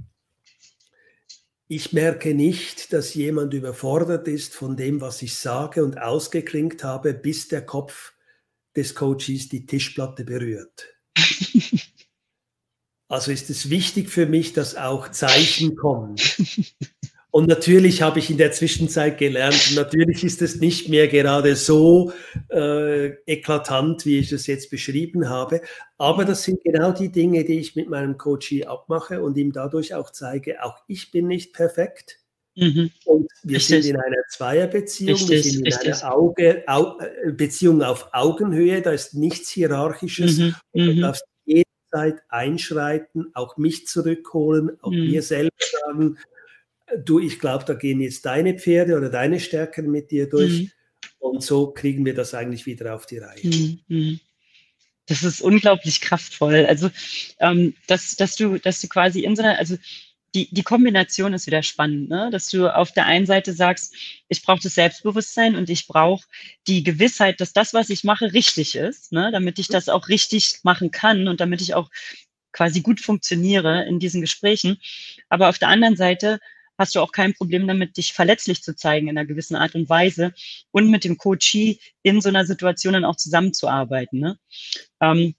ich 1.74 1.94
merke 1.94 2.34
nicht, 2.34 2.92
dass 2.92 3.14
jemand 3.14 3.54
überfordert 3.54 4.28
ist 4.28 4.54
von 4.54 4.76
dem, 4.76 5.00
was 5.00 5.22
ich 5.22 5.36
sage 5.36 5.82
und 5.82 5.98
ausgeklingt 5.98 6.84
habe, 6.84 7.14
bis 7.14 7.48
der 7.48 7.64
Kopf 7.64 8.12
des 8.76 8.94
Coaches 8.94 9.48
die 9.48 9.64
Tischplatte 9.66 10.24
berührt. 10.24 10.86
Also 13.08 13.30
ist 13.30 13.50
es 13.50 13.68
wichtig 13.68 14.08
für 14.08 14.24
mich, 14.24 14.54
dass 14.54 14.74
auch 14.74 15.10
Zeichen 15.10 15.76
kommen. 15.76 16.16
Und 17.34 17.48
natürlich 17.48 18.02
habe 18.02 18.18
ich 18.18 18.28
in 18.28 18.36
der 18.36 18.52
Zwischenzeit 18.52 19.16
gelernt, 19.16 19.72
natürlich 19.74 20.22
ist 20.22 20.42
es 20.42 20.56
nicht 20.60 20.90
mehr 20.90 21.08
gerade 21.08 21.56
so 21.56 22.12
äh, 22.50 23.06
eklatant, 23.24 24.04
wie 24.04 24.18
ich 24.18 24.30
es 24.32 24.46
jetzt 24.46 24.68
beschrieben 24.70 25.30
habe, 25.30 25.62
aber 25.96 26.26
das 26.26 26.42
sind 26.42 26.62
genau 26.62 26.92
die 26.92 27.10
Dinge, 27.10 27.44
die 27.44 27.58
ich 27.58 27.74
mit 27.74 27.88
meinem 27.88 28.18
Coachie 28.18 28.66
abmache 28.66 29.22
und 29.22 29.38
ihm 29.38 29.50
dadurch 29.50 29.94
auch 29.94 30.10
zeige, 30.10 30.62
auch 30.62 30.76
ich 30.88 31.10
bin 31.10 31.26
nicht 31.26 31.54
perfekt. 31.54 32.18
Mhm. 32.54 32.90
Und 33.06 33.28
wir 33.44 33.56
Richtig. 33.56 33.82
sind 33.82 33.94
in 33.94 33.96
einer 33.98 34.22
Zweierbeziehung, 34.28 35.18
wir 35.20 35.36
Richtig, 35.38 35.52
sind 35.54 35.66
in 35.66 35.72
einer 35.72 36.14
Auge, 36.14 36.64
Au, 36.66 36.98
äh, 36.98 37.32
Beziehung 37.32 37.82
auf 37.82 38.10
Augenhöhe, 38.12 38.82
da 38.82 38.90
ist 38.92 39.14
nichts 39.14 39.48
Hierarchisches. 39.48 40.36
Mhm. 40.36 40.54
Und 40.72 40.84
du 40.86 40.92
Mhm. 40.92 41.00
darfst 41.00 41.24
jederzeit 41.46 42.22
einschreiten, 42.28 43.30
auch 43.32 43.56
mich 43.56 43.86
zurückholen, 43.86 44.72
auch 44.82 44.90
Mhm. 44.90 45.06
mir 45.10 45.22
selber 45.22 45.56
sagen, 45.86 46.18
du, 46.98 47.18
ich 47.18 47.38
glaube, 47.38 47.64
da 47.64 47.74
gehen 47.74 48.00
jetzt 48.00 48.24
deine 48.26 48.58
Pferde 48.58 48.96
oder 48.96 49.10
deine 49.10 49.40
Stärken 49.40 49.90
mit 49.90 50.10
dir 50.10 50.28
durch. 50.28 50.62
Mhm. 50.62 50.70
Und 51.18 51.42
so 51.42 51.70
kriegen 51.70 52.04
wir 52.04 52.14
das 52.14 52.34
eigentlich 52.34 52.66
wieder 52.66 52.94
auf 52.94 53.06
die 53.06 53.18
Reihe. 53.18 53.40
Mhm. 53.42 53.80
Mhm. 53.88 54.20
Das 55.06 55.24
ist 55.24 55.40
unglaublich 55.40 56.00
kraftvoll. 56.00 56.66
Also, 56.66 56.90
ähm, 57.40 57.74
dass, 57.86 58.16
dass 58.16 58.36
du, 58.36 58.58
dass 58.58 58.80
du 58.80 58.88
quasi 58.88 59.20
in 59.20 59.36
so 59.36 59.42
einer, 59.42 59.58
also 59.58 59.76
die, 60.34 60.48
die 60.52 60.62
Kombination 60.62 61.34
ist 61.34 61.46
wieder 61.46 61.62
spannend, 61.62 62.08
ne? 62.08 62.30
dass 62.30 62.48
du 62.48 62.74
auf 62.74 62.92
der 62.92 63.06
einen 63.06 63.26
Seite 63.26 63.52
sagst, 63.52 63.94
ich 64.28 64.42
brauche 64.42 64.62
das 64.62 64.74
Selbstbewusstsein 64.74 65.56
und 65.56 65.68
ich 65.68 65.86
brauche 65.86 66.26
die 66.66 66.82
Gewissheit, 66.82 67.40
dass 67.40 67.52
das, 67.52 67.74
was 67.74 67.90
ich 67.90 68.02
mache, 68.02 68.32
richtig 68.32 68.74
ist, 68.74 69.12
ne? 69.12 69.30
damit 69.30 69.58
ich 69.58 69.68
das 69.68 69.88
auch 69.88 70.08
richtig 70.08 70.60
machen 70.62 70.90
kann 70.90 71.28
und 71.28 71.40
damit 71.40 71.60
ich 71.60 71.74
auch 71.74 71.90
quasi 72.52 72.80
gut 72.80 73.00
funktioniere 73.00 73.84
in 73.84 73.98
diesen 73.98 74.20
Gesprächen. 74.20 74.78
Aber 75.28 75.48
auf 75.48 75.58
der 75.58 75.68
anderen 75.68 75.96
Seite 75.96 76.38
hast 76.78 76.94
du 76.94 77.00
auch 77.00 77.12
kein 77.12 77.34
Problem 77.34 77.66
damit, 77.66 77.96
dich 77.96 78.12
verletzlich 78.12 78.62
zu 78.62 78.74
zeigen 78.74 79.08
in 79.08 79.16
einer 79.16 79.26
gewissen 79.26 79.56
Art 79.56 79.74
und 79.74 79.88
Weise 79.88 80.32
und 80.70 80.90
mit 80.90 81.04
dem 81.04 81.16
Coachee 81.18 81.78
in 82.02 82.20
so 82.20 82.28
einer 82.28 82.44
Situation 82.44 82.94
dann 82.94 83.04
auch 83.04 83.16
zusammenzuarbeiten. 83.16 84.18
Ne? 84.18 84.38
Ähm, 85.00 85.34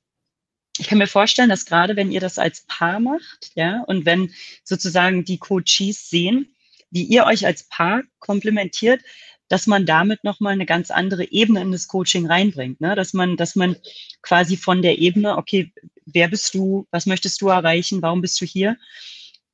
ich 0.80 0.88
kann 0.88 0.98
mir 0.98 1.08
vorstellen, 1.08 1.50
dass 1.50 1.66
gerade 1.66 1.96
wenn 1.96 2.12
ihr 2.12 2.20
das 2.20 2.40
als 2.40 2.66
Paar 2.68 3.00
macht, 3.00 3.52
ja, 3.56 3.84
und 3.86 4.06
wenn 4.06 4.34
sozusagen 4.64 5.24
die 5.24 5.38
Coaches 5.38 6.10
sehen, 6.10 6.56
wie 6.90 7.04
ihr 7.04 7.26
euch 7.26 7.46
als 7.46 7.64
Paar 7.70 8.04
komplementiert, 8.20 9.02
dass 9.50 9.68
man 9.68 9.86
damit 9.86 10.24
nochmal 10.24 10.54
eine 10.54 10.66
ganz 10.66 10.90
andere 10.90 11.32
Ebene 11.32 11.62
in 11.62 11.72
das 11.72 11.88
Coaching 11.88 12.26
reinbringt, 12.26 12.82
ne? 12.82 12.96
dass 12.96 13.14
man, 13.14 13.38
dass 13.38 13.56
man 13.56 13.76
quasi 14.22 14.58
von 14.58 14.82
der 14.82 14.98
Ebene, 14.98 15.38
okay, 15.38 15.72
wer 16.06 16.28
bist 16.28 16.56
du, 16.56 16.88
was 16.92 17.06
möchtest 17.06 17.42
du 17.42 17.50
erreichen, 17.50 18.02
warum 18.02 18.22
bist 18.22 18.40
du 18.42 18.46
hier, 18.46 18.78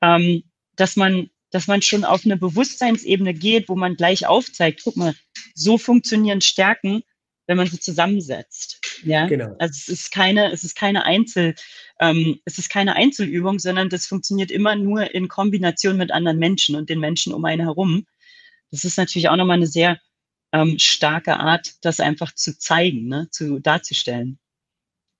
ähm, 0.02 0.44
dass 0.76 0.96
man, 0.96 1.30
dass 1.52 1.68
man 1.68 1.82
schon 1.82 2.04
auf 2.06 2.26
eine 2.26 2.38
Bewusstseinsebene 2.38 3.34
geht, 3.34 3.70
wo 3.70 3.76
man 3.76 3.96
gleich 3.96 4.28
aufzeigt, 4.28 4.82
guck 4.84 4.98
mal, 4.98 5.16
so 5.56 5.78
funktionieren 5.78 6.42
Stärken, 6.42 7.04
wenn 7.48 7.58
man 7.58 7.68
sie 7.68 7.80
zusammensetzt. 7.80 8.80
Ja, 9.04 9.28
Genau. 9.28 9.56
also 9.60 9.74
es 9.78 9.88
ist 9.90 10.12
keine, 10.12 10.52
es 10.52 10.64
ist 10.64 10.76
keine 10.76 11.04
Einzel, 11.06 11.56
ähm, 12.00 12.40
es 12.46 12.58
ist 12.60 12.70
keine 12.70 12.96
Einzelübung, 12.96 13.60
sondern 13.60 13.90
das 13.90 14.06
funktioniert 14.08 14.52
immer 14.52 14.76
nur 14.76 15.14
in 15.16 15.28
Kombination 15.28 15.98
mit 15.98 16.12
anderen 16.12 16.40
Menschen 16.40 16.76
und 16.76 16.90
den 16.90 17.00
Menschen 17.00 17.34
um 17.34 17.46
einen 17.46 17.62
herum. 17.64 18.06
Das 18.72 18.84
ist 18.86 18.98
natürlich 18.98 19.30
auch 19.30 19.36
nochmal 19.38 19.58
eine 19.58 19.68
sehr 19.68 20.00
ähm, 20.54 20.80
starke 20.80 21.38
Art, 21.40 21.76
das 21.82 22.00
einfach 22.00 22.34
zu 22.36 22.58
zeigen, 22.58 23.08
ne, 23.08 23.30
zu 23.32 23.60
darzustellen. 23.60 24.40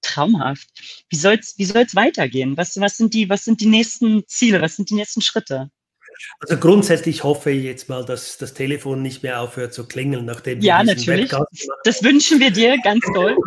traumhaft. 0.02 0.70
Wie 1.10 1.16
soll 1.18 1.36
es 1.40 1.58
wie 1.58 1.66
soll's 1.66 1.96
weitergehen? 1.96 2.58
Was, 2.58 2.80
was, 2.80 2.98
sind 2.98 3.14
die, 3.14 3.30
was 3.30 3.46
sind 3.46 3.62
die 3.62 3.68
nächsten 3.68 4.26
Ziele? 4.28 4.62
Was 4.62 4.76
sind 4.76 4.90
die 4.90 4.96
nächsten 4.96 5.22
Schritte? 5.22 5.72
Also 6.40 6.58
grundsätzlich 6.58 7.24
hoffe 7.24 7.52
ich 7.52 7.64
jetzt 7.64 7.90
mal, 7.90 8.06
dass 8.06 8.38
das 8.38 8.54
Telefon 8.54 9.02
nicht 9.02 9.24
mehr 9.24 9.42
aufhört 9.42 9.74
zu 9.74 9.88
klingeln, 9.88 10.26
nachdem 10.26 10.62
ja, 10.62 10.84
natürlich. 10.84 11.32
Das 11.84 12.04
wünschen 12.04 12.40
wir 12.40 12.52
dir 12.52 12.78
ganz 12.84 13.06
toll. 13.14 13.38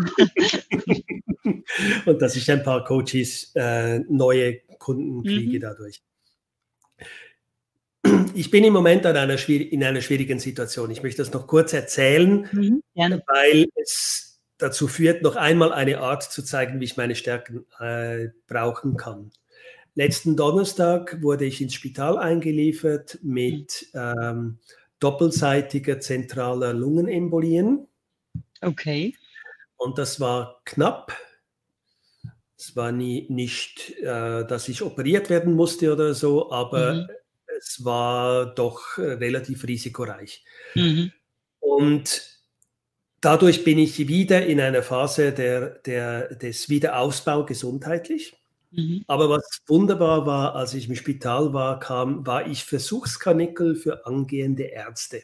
Und 2.06 2.22
dass 2.22 2.36
ich 2.36 2.50
ein 2.50 2.62
paar 2.62 2.84
Coaches 2.84 3.52
äh, 3.54 4.00
neue 4.08 4.60
Kunden 4.78 5.18
mhm. 5.18 5.24
kriege 5.24 5.58
mhm. 5.58 5.60
dadurch. 5.60 6.02
Ich 8.34 8.50
bin 8.50 8.64
im 8.64 8.72
Moment 8.72 9.04
in 9.04 9.16
einer, 9.16 9.48
in 9.48 9.84
einer 9.84 10.00
schwierigen 10.00 10.40
Situation. 10.40 10.90
Ich 10.90 11.02
möchte 11.02 11.22
das 11.22 11.32
noch 11.32 11.46
kurz 11.46 11.72
erzählen, 11.72 12.48
mhm, 12.50 12.82
weil 12.94 13.66
es 13.76 14.40
dazu 14.58 14.88
führt, 14.88 15.22
noch 15.22 15.36
einmal 15.36 15.72
eine 15.72 15.98
Art 15.98 16.24
zu 16.24 16.42
zeigen, 16.42 16.80
wie 16.80 16.84
ich 16.84 16.96
meine 16.96 17.14
Stärken 17.14 17.64
äh, 17.78 18.28
brauchen 18.46 18.96
kann. 18.96 19.30
Letzten 19.94 20.36
Donnerstag 20.36 21.22
wurde 21.22 21.44
ich 21.44 21.60
ins 21.60 21.74
Spital 21.74 22.16
eingeliefert 22.16 23.18
mit 23.22 23.88
ähm, 23.94 24.58
doppelseitiger 25.00 26.00
zentraler 26.00 26.72
Lungenembolien. 26.72 27.86
Okay. 28.62 29.14
Und 29.76 29.98
das 29.98 30.20
war 30.20 30.62
knapp. 30.64 31.12
Es 32.56 32.76
war 32.76 32.92
nie, 32.92 33.26
nicht, 33.28 33.98
äh, 33.98 34.46
dass 34.46 34.68
ich 34.68 34.82
operiert 34.82 35.28
werden 35.28 35.54
musste 35.54 35.92
oder 35.92 36.14
so, 36.14 36.52
aber 36.52 36.94
mhm. 36.94 37.08
es 37.58 37.84
war 37.84 38.54
doch 38.54 38.96
relativ 38.96 39.66
risikoreich. 39.66 40.44
Mhm. 40.74 41.12
Und 41.58 42.38
dadurch 43.20 43.64
bin 43.64 43.78
ich 43.78 44.06
wieder 44.06 44.46
in 44.46 44.60
einer 44.60 44.82
Phase 44.82 45.32
der, 45.32 45.70
der, 45.80 46.34
des 46.36 46.68
Wiederausbau 46.68 47.44
gesundheitlich. 47.44 48.41
Mhm. 48.72 49.04
Aber 49.06 49.28
was 49.28 49.62
wunderbar 49.66 50.26
war, 50.26 50.54
als 50.54 50.74
ich 50.74 50.88
im 50.88 50.96
Spital 50.96 51.52
war, 51.52 51.78
kam, 51.78 52.26
war 52.26 52.46
ich 52.46 52.64
Versuchskanickel 52.64 53.76
für 53.76 54.06
angehende 54.06 54.64
Ärzte. 54.64 55.22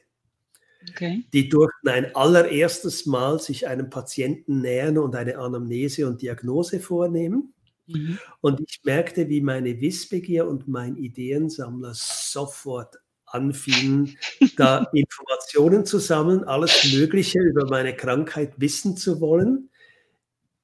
Okay. 0.91 1.25
Die 1.33 1.49
durften 1.49 1.89
ein 1.89 2.15
allererstes 2.15 3.07
Mal 3.07 3.41
sich 3.41 3.67
einem 3.67 3.91
Patienten 3.91 4.61
nähern 4.61 4.99
und 4.99 5.17
eine 5.17 5.39
Anamnese 5.39 6.07
und 6.07 6.23
Diagnose 6.23 6.81
vornehmen. 6.81 7.53
Mhm. 7.87 8.19
Und 8.41 8.61
ich 8.61 8.81
merkte, 8.85 9.29
wie 9.29 9.41
meine 9.41 9.81
Wissbegier 9.81 10.47
und 10.47 10.69
mein 10.69 10.97
Ideensammler 10.97 11.93
sofort 11.95 12.97
anfingen, 13.27 14.17
da 14.57 14.87
Informationen 14.93 15.85
zu 15.85 15.99
sammeln, 15.99 16.45
alles 16.45 16.93
Mögliche 16.95 17.41
über 17.41 17.67
meine 17.67 17.95
Krankheit 17.97 18.55
wissen 18.59 18.97
zu 18.97 19.21
wollen. 19.21 19.71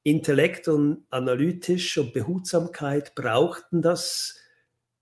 Intellekt 0.04 0.68
und 0.68 1.06
analytisch 1.10 1.98
und 1.98 2.12
Behutsamkeit 2.12 3.14
brauchten 3.14 3.82
das 3.82 4.36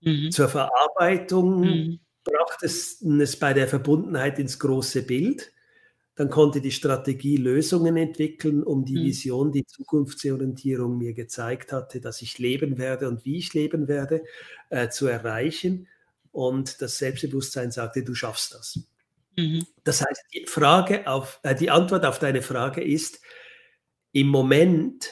mhm. 0.01 0.31
zur 0.31 0.47
Verarbeitung, 0.47 1.59
mhm. 1.59 1.99
brauchte 2.23 2.65
es, 2.65 3.01
es 3.01 3.37
bei 3.37 3.53
der 3.53 3.67
Verbundenheit 3.67 4.39
ins 4.39 4.57
große 4.59 5.03
Bild. 5.03 5.51
Dann 6.15 6.29
konnte 6.29 6.61
die 6.61 6.71
Strategie 6.71 7.37
Lösungen 7.37 7.97
entwickeln, 7.97 8.63
um 8.63 8.85
die 8.85 8.97
mhm. 8.97 9.03
Vision, 9.03 9.51
die 9.51 9.65
Zukunftsorientierung 9.65 10.97
mir 10.97 11.13
gezeigt 11.13 11.73
hatte, 11.73 11.99
dass 11.99 12.21
ich 12.21 12.39
leben 12.39 12.77
werde 12.77 13.09
und 13.09 13.25
wie 13.25 13.37
ich 13.37 13.53
leben 13.53 13.89
werde, 13.89 14.23
äh, 14.69 14.87
zu 14.87 15.07
erreichen. 15.07 15.87
Und 16.31 16.81
das 16.81 16.97
Selbstbewusstsein 16.97 17.71
sagte, 17.71 18.03
du 18.03 18.15
schaffst 18.15 18.53
das. 18.53 18.79
Mhm. 19.35 19.65
Das 19.83 20.01
heißt, 20.01 20.23
die 20.33 20.45
Frage 20.45 21.07
auf, 21.07 21.41
äh, 21.43 21.55
die 21.55 21.69
Antwort 21.69 22.05
auf 22.05 22.19
deine 22.19 22.41
Frage 22.41 22.81
ist, 22.81 23.19
im 24.13 24.27
Moment 24.27 25.09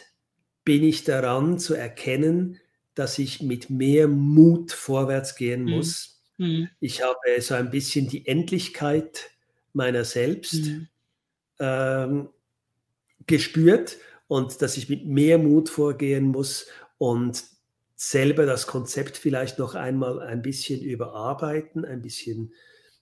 bin 0.64 0.84
ich 0.84 1.04
daran 1.04 1.60
zu 1.60 1.74
erkennen, 1.74 2.60
dass 2.94 3.20
ich 3.20 3.42
mit 3.42 3.70
mehr 3.70 4.08
Mut 4.08 4.72
vorwärts 4.72 5.36
gehen 5.36 5.64
mhm. 5.64 5.72
muss. 5.72 6.24
Mhm. 6.38 6.70
Ich 6.80 7.04
habe 7.04 7.18
so 7.40 7.56
ein 7.56 7.70
bisschen 7.70 8.08
die 8.08 8.28
Endlichkeit 8.28 9.32
meiner 9.74 10.06
selbst 10.06 10.66
mhm. 10.66 10.88
ähm, 11.60 12.30
gespürt 13.28 13.98
und 14.28 14.62
dass 14.62 14.78
ich 14.78 14.88
mit 14.88 15.06
mehr 15.06 15.38
Mut 15.38 15.70
vorgehen 15.70 16.28
muss 16.28 16.68
und 16.98 17.44
selber 17.96 18.46
das 18.46 18.68
Konzept 18.68 19.18
vielleicht 19.18 19.60
noch 19.60 19.76
einmal 19.76 20.22
ein 20.22 20.42
bisschen 20.42 20.82
überarbeiten, 20.82 21.86
ein 21.86 22.02
bisschen, 22.02 22.54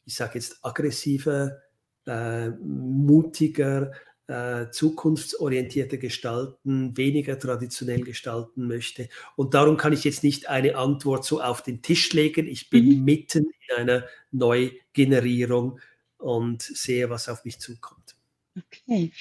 ich 0.05 0.15
sage 0.15 0.35
jetzt, 0.35 0.63
aggressiver, 0.63 1.57
äh, 2.05 2.49
mutiger, 2.49 3.91
äh, 4.29 4.69
zukunftsorientierte 4.69 5.97
gestalten, 5.97 6.95
weniger 6.95 7.39
traditionell 7.39 8.01
gestalten 8.01 8.67
möchte. 8.67 9.09
Und 9.35 9.55
darum 9.55 9.75
kann 9.75 9.91
ich 9.91 10.03
jetzt 10.03 10.23
nicht 10.23 10.47
eine 10.47 10.75
Antwort 10.75 11.25
so 11.25 11.41
auf 11.41 11.63
den 11.63 11.81
Tisch 11.81 12.13
legen. 12.13 12.47
Ich 12.47 12.69
bin 12.69 12.99
mhm. 12.99 13.05
mitten 13.05 13.45
in 13.45 13.75
einer 13.75 14.03
Neugenerierung 14.31 15.79
und 16.19 16.61
sehe, 16.61 17.09
was 17.09 17.27
auf 17.27 17.43
mich 17.43 17.59
zukommt. 17.59 18.15
Okay, 18.55 19.11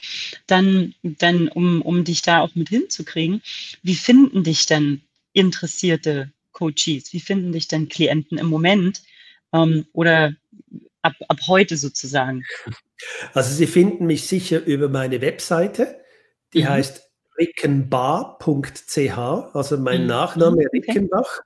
dann, 0.46 0.94
dann 1.02 1.48
um, 1.48 1.80
um 1.80 2.04
dich 2.04 2.20
da 2.20 2.40
auch 2.40 2.54
mit 2.54 2.68
hinzukriegen, 2.68 3.40
wie 3.82 3.94
finden 3.94 4.44
dich 4.44 4.66
denn 4.66 5.00
interessierte 5.32 6.32
Coaches? 6.52 7.12
Wie 7.12 7.20
finden 7.20 7.52
dich 7.52 7.68
denn 7.68 7.88
Klienten 7.88 8.36
im 8.36 8.48
Moment 8.48 9.02
ähm, 9.54 9.86
oder 9.92 10.34
ab, 11.00 11.14
ab 11.28 11.38
heute 11.46 11.78
sozusagen? 11.78 12.44
Also 13.32 13.54
Sie 13.54 13.66
finden 13.66 14.06
mich 14.06 14.26
sicher 14.26 14.64
über 14.64 14.88
meine 14.88 15.20
Webseite, 15.20 16.00
die 16.52 16.62
mhm. 16.62 16.68
heißt 16.68 17.02
rickenbar.ch, 17.38 19.18
also 19.54 19.78
mein 19.78 20.02
mhm. 20.02 20.08
Nachname 20.08 20.64
Rickenbach 20.72 21.40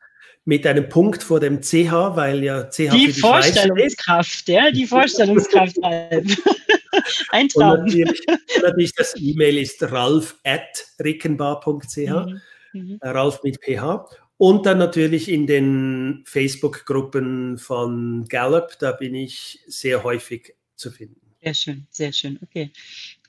mit 0.45 0.67
einem 0.67 0.89
Punkt 0.89 1.23
vor 1.23 1.39
dem 1.39 1.61
CH, 1.61 2.17
weil 2.17 2.43
ja 2.43 2.69
CH 2.69 2.91
die, 2.91 3.07
die 3.07 3.13
Vorstellungskraft, 3.13 4.49
ja, 4.49 4.71
die 4.71 4.87
Vorstellungskraft. 4.87 5.77
Eintragen. 7.31 7.83
Und 7.83 7.87
natürlich, 7.87 8.23
natürlich 8.61 8.95
das 8.95 9.15
E-Mail 9.17 9.59
ist 9.59 9.83
ralf 9.83 10.37
at 10.45 10.87
rickenbar.ch, 11.03 11.97
mhm. 11.97 12.41
mhm. 12.73 12.99
Ralf 13.03 13.43
mit 13.43 13.59
PH. 13.63 14.07
Und 14.37 14.67
dann 14.67 14.79
natürlich 14.79 15.31
in 15.31 15.47
den 15.47 16.25
Facebook-Gruppen 16.27 17.59
von 17.59 18.25
Gallup, 18.29 18.77
da 18.81 18.93
bin 18.93 19.15
ich 19.15 19.61
sehr 19.69 20.03
häufig 20.03 20.57
zu 20.75 20.91
finden. 20.91 21.22
Sehr 21.43 21.55
schön, 21.55 21.87
sehr 21.91 22.13
schön. 22.13 22.39
Okay. 22.43 22.71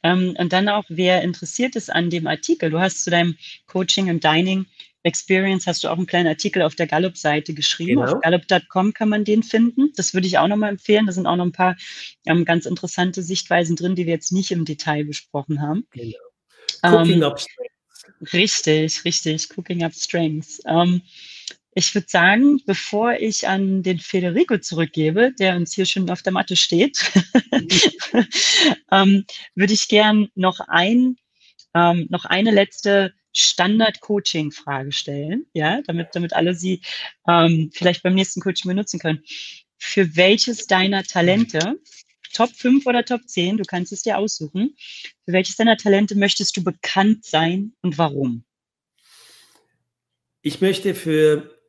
Ähm, 0.03 0.35
und 0.37 0.53
dann 0.53 0.69
auch, 0.69 0.85
wer 0.89 1.21
interessiert 1.21 1.75
ist 1.75 1.91
an 1.91 2.09
dem 2.09 2.27
Artikel? 2.27 2.69
Du 2.69 2.79
hast 2.79 3.03
zu 3.03 3.09
deinem 3.09 3.35
Coaching 3.65 4.09
und 4.09 4.23
Dining 4.23 4.65
Experience 5.03 5.67
hast 5.67 5.83
du 5.83 5.89
auch 5.89 5.97
einen 5.97 6.07
kleinen 6.07 6.27
Artikel 6.27 6.61
auf 6.61 6.75
der 6.75 6.87
Gallup-Seite 6.87 7.53
geschrieben. 7.53 8.01
Genau. 8.01 8.13
Auf 8.13 8.21
gallup.com 8.21 8.93
kann 8.93 9.09
man 9.09 9.25
den 9.25 9.43
finden. 9.43 9.91
Das 9.95 10.13
würde 10.13 10.27
ich 10.27 10.37
auch 10.37 10.47
nochmal 10.47 10.69
empfehlen. 10.69 11.05
Da 11.05 11.11
sind 11.11 11.27
auch 11.27 11.35
noch 11.35 11.45
ein 11.45 11.51
paar 11.51 11.75
ähm, 12.25 12.45
ganz 12.45 12.65
interessante 12.65 13.21
Sichtweisen 13.21 13.75
drin, 13.75 13.95
die 13.95 14.05
wir 14.05 14.13
jetzt 14.13 14.31
nicht 14.31 14.51
im 14.51 14.63
Detail 14.63 15.03
besprochen 15.03 15.61
haben. 15.61 15.85
Genau. 15.91 16.17
Cooking 16.83 17.17
ähm, 17.17 17.23
up 17.23 17.39
strengths. 17.39 18.33
Richtig, 18.33 19.05
richtig. 19.05 19.57
Cooking 19.57 19.83
up 19.83 19.93
strengths. 19.93 20.61
Ähm, 20.65 21.01
ich 21.75 21.93
würde 21.95 22.07
sagen, 22.09 22.61
bevor 22.65 23.13
ich 23.13 23.47
an 23.47 23.83
den 23.83 23.99
Federico 23.99 24.57
zurückgebe, 24.57 25.33
der 25.39 25.55
uns 25.55 25.73
hier 25.73 25.85
schon 25.85 26.09
auf 26.09 26.21
der 26.21 26.33
Matte 26.33 26.55
steht, 26.55 27.11
ähm, 28.91 29.25
würde 29.55 29.73
ich 29.73 29.87
gern 29.87 30.29
noch 30.35 30.59
ein, 30.67 31.17
ähm, 31.73 32.07
noch 32.09 32.25
eine 32.25 32.51
letzte 32.51 33.13
Standard-Coaching-Frage 33.35 34.91
stellen, 34.91 35.47
ja, 35.53 35.81
damit, 35.87 36.09
damit 36.13 36.33
alle 36.33 36.53
sie 36.53 36.81
ähm, 37.27 37.71
vielleicht 37.73 38.03
beim 38.03 38.13
nächsten 38.13 38.41
Coaching 38.41 38.69
benutzen 38.69 38.99
können. 38.99 39.23
Für 39.77 40.15
welches 40.15 40.67
deiner 40.67 41.03
Talente, 41.03 41.79
Top 42.33 42.51
5 42.55 42.85
oder 42.85 43.03
Top 43.03 43.27
10, 43.27 43.57
du 43.57 43.63
kannst 43.63 43.91
es 43.91 44.03
dir 44.03 44.17
aussuchen, 44.17 44.75
für 45.25 45.33
welches 45.33 45.55
deiner 45.55 45.77
Talente 45.77 46.15
möchtest 46.15 46.55
du 46.55 46.63
bekannt 46.63 47.25
sein 47.25 47.73
und 47.81 47.97
warum? 47.97 48.43
Ich 50.41 50.61
möchte 50.61 50.93
für 50.93 51.62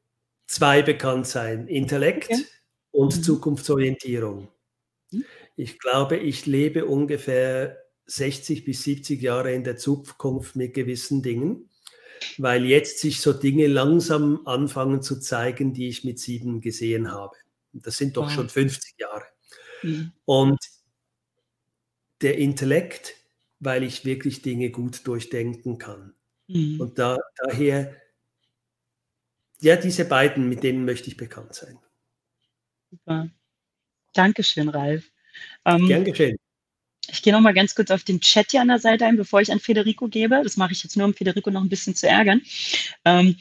zwei 0.46 0.82
bekannt 0.82 1.26
sein, 1.26 1.68
Intellekt 1.68 2.30
okay. 2.30 2.44
und 2.90 3.16
mhm. 3.16 3.22
Zukunftsorientierung. 3.22 4.48
Mhm. 5.10 5.24
Ich 5.56 5.78
glaube, 5.78 6.16
ich 6.16 6.46
lebe 6.46 6.86
ungefähr 6.86 7.78
60 8.06 8.64
bis 8.64 8.82
70 8.82 9.22
Jahre 9.22 9.52
in 9.52 9.64
der 9.64 9.76
Zukunft 9.76 10.56
mit 10.56 10.74
gewissen 10.74 11.22
Dingen, 11.22 11.70
weil 12.38 12.64
jetzt 12.64 12.98
sich 12.98 13.20
so 13.20 13.32
Dinge 13.32 13.66
langsam 13.66 14.46
anfangen 14.46 15.02
zu 15.02 15.20
zeigen, 15.20 15.72
die 15.72 15.88
ich 15.88 16.04
mit 16.04 16.18
sieben 16.18 16.60
gesehen 16.60 17.12
habe. 17.12 17.36
Das 17.72 17.96
sind 17.96 18.16
doch 18.16 18.26
wow. 18.26 18.32
schon 18.32 18.48
50 18.48 18.94
Jahre. 18.98 19.24
Mhm. 19.82 20.12
Und 20.24 20.58
der 22.20 22.38
Intellekt, 22.38 23.14
weil 23.60 23.82
ich 23.82 24.04
wirklich 24.04 24.42
Dinge 24.42 24.70
gut 24.70 25.06
durchdenken 25.06 25.78
kann. 25.78 26.14
Mhm. 26.48 26.80
Und 26.80 26.98
da, 26.98 27.18
daher 27.36 27.96
ja, 29.60 29.76
diese 29.76 30.04
beiden, 30.04 30.48
mit 30.48 30.62
denen 30.62 30.84
möchte 30.84 31.08
ich 31.08 31.16
bekannt 31.16 31.54
sein. 31.54 31.78
Super. 32.90 33.28
Dankeschön, 34.12 34.68
Ralf. 34.68 35.10
Ähm, 35.64 35.86
Gern 35.86 36.04
geschehen. 36.04 36.38
Ich 37.10 37.22
gehe 37.22 37.32
noch 37.32 37.40
mal 37.40 37.52
ganz 37.52 37.74
kurz 37.74 37.90
auf 37.90 38.02
den 38.02 38.20
Chat 38.20 38.50
hier 38.50 38.62
an 38.62 38.68
der 38.68 38.78
Seite 38.78 39.04
ein, 39.04 39.16
bevor 39.16 39.40
ich 39.40 39.52
an 39.52 39.60
Federico 39.60 40.08
gebe. 40.08 40.40
Das 40.42 40.56
mache 40.56 40.72
ich 40.72 40.82
jetzt 40.82 40.96
nur, 40.96 41.06
um 41.06 41.14
Federico 41.14 41.50
noch 41.50 41.62
ein 41.62 41.68
bisschen 41.68 41.94
zu 41.94 42.08
ärgern. 42.08 42.40
Ähm, 43.04 43.36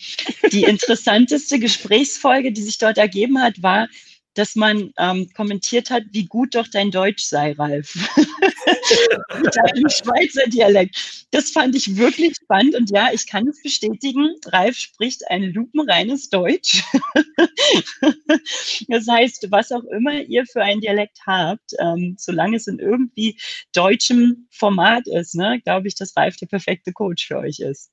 die 0.51 0.63
interessanteste 0.63 1.59
Gesprächsfolge, 1.59 2.51
die 2.51 2.61
sich 2.61 2.77
dort 2.77 2.97
ergeben 2.97 3.41
hat, 3.41 3.61
war 3.63 3.87
dass 4.35 4.55
man 4.55 4.91
ähm, 4.97 5.29
kommentiert 5.35 5.89
hat, 5.89 6.03
wie 6.11 6.25
gut 6.25 6.55
doch 6.55 6.67
dein 6.67 6.91
Deutsch 6.91 7.23
sei, 7.23 7.53
Ralf. 7.53 7.93
Mit 9.41 9.55
deinem 9.55 9.89
Schweizer 9.89 10.47
Dialekt. 10.49 11.25
Das 11.31 11.51
fand 11.51 11.75
ich 11.75 11.95
wirklich 11.95 12.35
spannend 12.35 12.75
und 12.75 12.89
ja, 12.91 13.09
ich 13.13 13.27
kann 13.27 13.47
es 13.47 13.61
bestätigen. 13.61 14.35
Ralf 14.45 14.75
spricht 14.75 15.29
ein 15.29 15.43
lupenreines 15.53 16.29
Deutsch. 16.29 16.83
das 18.87 19.07
heißt, 19.07 19.47
was 19.51 19.71
auch 19.71 19.83
immer 19.85 20.21
ihr 20.21 20.45
für 20.45 20.61
einen 20.61 20.81
Dialekt 20.81 21.19
habt, 21.25 21.73
ähm, 21.79 22.15
solange 22.17 22.57
es 22.57 22.67
in 22.67 22.79
irgendwie 22.79 23.37
deutschem 23.73 24.47
Format 24.51 25.07
ist, 25.07 25.35
ne, 25.35 25.61
glaube 25.63 25.87
ich, 25.87 25.95
dass 25.95 26.15
Ralf 26.15 26.35
der 26.37 26.47
perfekte 26.47 26.91
Coach 26.91 27.27
für 27.27 27.37
euch 27.37 27.59
ist. 27.59 27.91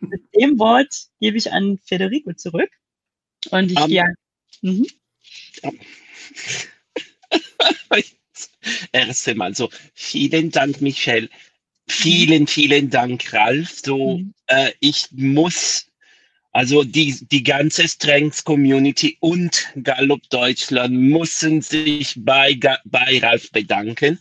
Mit 0.00 0.22
dem 0.34 0.58
Wort 0.58 0.92
gebe 1.20 1.36
ich 1.36 1.52
an 1.52 1.78
Federico 1.84 2.32
zurück. 2.32 2.70
Und 3.50 3.70
ich 3.70 3.80
um, 3.80 3.90
ja. 3.90 4.04
Mhm. 4.62 4.86
Erst 8.92 9.28
einmal 9.28 9.54
so, 9.54 9.70
vielen 9.94 10.50
Dank, 10.50 10.80
Michelle. 10.80 11.28
Vielen, 11.86 12.46
vielen 12.46 12.90
Dank, 12.90 13.32
Ralf. 13.32 13.80
So, 13.84 14.18
mhm. 14.18 14.34
äh, 14.46 14.70
ich 14.80 15.08
muss, 15.12 15.86
also 16.52 16.82
die, 16.82 17.14
die 17.30 17.42
ganze 17.42 17.86
Strengths 17.86 18.42
Community 18.42 19.18
und 19.20 19.66
Gallup 19.82 20.22
Deutschland 20.30 20.94
müssen 20.94 21.60
sich 21.60 22.14
bei, 22.16 22.58
bei 22.84 23.18
Ralf 23.18 23.50
bedanken. 23.50 24.18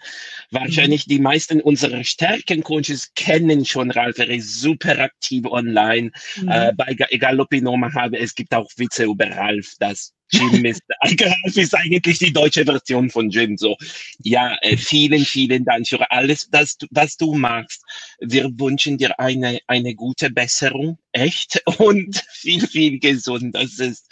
Wahrscheinlich 0.51 1.07
mhm. 1.07 1.11
die 1.11 1.19
meisten 1.19 1.61
unserer 1.61 2.03
Stärkencoaches 2.03 3.13
kennen 3.15 3.63
schon 3.63 3.91
Ralf. 3.91 4.17
Er 4.17 4.29
ist 4.29 4.59
super 4.59 4.99
aktiv 4.99 5.45
online. 5.45 6.11
Mhm. 6.35 6.49
Äh, 6.49 6.73
bei 6.75 6.93
Gallup 6.95 7.53
in 7.53 7.67
Omaha, 7.67 8.09
es 8.11 8.35
gibt 8.35 8.53
auch 8.53 8.69
Witze 8.75 9.05
über 9.05 9.29
Ralf, 9.29 9.75
dass 9.79 10.13
Jim 10.33 10.65
ist, 10.65 10.81
Ralf 11.01 11.57
ist 11.57 11.75
eigentlich 11.75 12.19
die 12.19 12.33
deutsche 12.33 12.65
Version 12.65 13.09
von 13.09 13.29
Jim. 13.29 13.57
So, 13.57 13.77
ja, 14.19 14.57
äh, 14.61 14.77
vielen, 14.77 15.23
vielen 15.25 15.63
Dank 15.65 15.87
für 15.87 16.09
alles, 16.11 16.49
das, 16.51 16.77
was 16.91 17.17
du 17.17 17.33
machst. 17.33 17.83
Wir 18.19 18.49
wünschen 18.59 18.97
dir 18.97 19.19
eine, 19.19 19.59
eine 19.67 19.95
gute 19.95 20.29
Besserung, 20.29 20.97
echt, 21.11 21.61
und 21.77 22.23
viel, 22.31 22.67
viel 22.67 22.99
gesund. 22.99 23.55
Das 23.55 23.79
ist, 23.79 24.07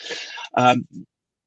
ähm, 0.55 0.88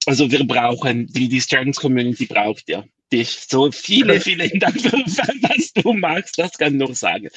also 0.06 0.30
wir 0.30 0.44
brauchen, 0.46 1.06
die, 1.06 1.28
die 1.28 1.40
Strengths 1.40 1.80
Community 1.80 2.26
braucht 2.26 2.68
ja 2.68 2.84
dich. 3.12 3.46
So 3.48 3.70
viele, 3.70 4.20
vielen 4.20 4.58
Dank 4.58 4.80
für 4.80 4.92
was 4.92 5.72
du 5.72 5.92
machst, 5.92 6.38
das 6.38 6.52
kann 6.52 6.76
nur 6.76 6.94
sagen. 6.94 7.28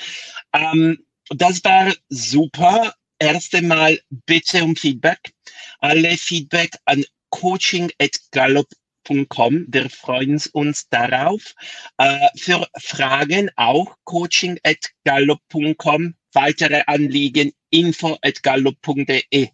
Ähm, 0.54 1.00
das 1.30 1.64
war 1.64 1.94
super. 2.10 2.94
Erst 3.20 3.56
einmal 3.56 4.00
bitte 4.26 4.64
um 4.64 4.76
Feedback. 4.76 5.34
Alle 5.80 6.18
Feedback 6.18 6.72
an 6.86 7.04
coaching.gallup.com. 7.30 9.66
Wir 9.68 9.90
freuen 9.90 10.42
uns 10.54 10.88
darauf. 10.90 11.54
Äh, 11.98 12.28
für 12.36 12.68
Fragen 12.78 13.50
auch 13.56 13.96
coaching.gallup.com. 14.04 16.16
Weitere 16.34 16.84
Anliegen 16.88 17.54
info.gallup.de. 17.70 19.50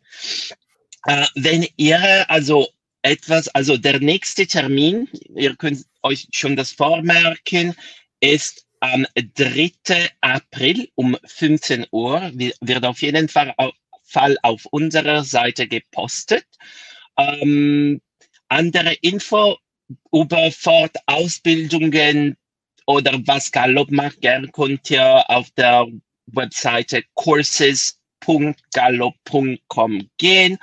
Äh, 1.06 1.26
wenn 1.36 1.68
ihr 1.78 2.30
also 2.30 2.68
etwas, 3.04 3.48
also 3.50 3.78
der 3.78 4.00
nächste 4.00 4.48
Termin, 4.48 5.08
ihr 5.36 5.56
könnt 5.56 5.86
euch 6.02 6.28
schon 6.32 6.56
das 6.56 6.72
vormerken, 6.72 7.76
ist 8.22 8.66
am 8.80 9.06
3. 9.16 9.72
April 10.22 10.90
um 10.96 11.18
15 11.26 11.86
Uhr. 11.92 12.32
Wird 12.34 12.86
auf 12.86 13.02
jeden 13.02 13.30
Fall 13.30 13.54
auf 13.58 14.66
unserer 14.72 15.24
Seite 15.24 15.68
gepostet. 15.68 16.46
Ähm, 17.18 18.02
andere 18.50 18.94
Info 19.02 19.58
über 20.12 20.52
Fortausbildungen 20.52 22.38
oder 22.86 23.14
was 23.26 23.52
Gallup 23.52 23.90
macht, 23.92 24.22
gerne 24.22 24.48
könnt 24.50 24.90
ihr 24.90 25.30
auf 25.30 25.50
der 25.52 25.86
Webseite 26.28 27.04
courses.gallup.com 27.16 30.10
gehen 30.18 30.58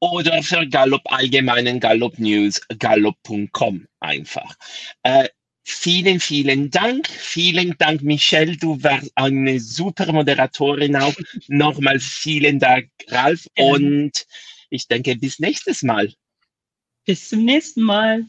oder 0.00 0.42
für 0.42 0.66
Gallup 0.66 1.02
allgemeinen 1.04 1.80
Gallup 1.80 2.18
News 2.18 2.60
gallup.com 2.78 3.86
einfach. 4.00 4.54
Äh, 5.02 5.28
vielen, 5.62 6.20
vielen 6.20 6.70
Dank. 6.70 7.08
Vielen 7.08 7.74
Dank, 7.78 8.02
Michelle. 8.02 8.56
Du 8.56 8.82
warst 8.82 9.12
eine 9.14 9.60
super 9.60 10.10
Moderatorin 10.12 10.96
auch. 10.96 11.14
Nochmal 11.48 12.00
vielen 12.00 12.58
Dank, 12.58 12.88
Ralf. 13.08 13.46
Und 13.58 14.26
ich 14.70 14.88
denke, 14.88 15.16
bis 15.16 15.38
nächstes 15.38 15.82
Mal. 15.82 16.12
Bis 17.04 17.28
zum 17.28 17.44
nächsten 17.44 17.82
Mal. 17.82 18.26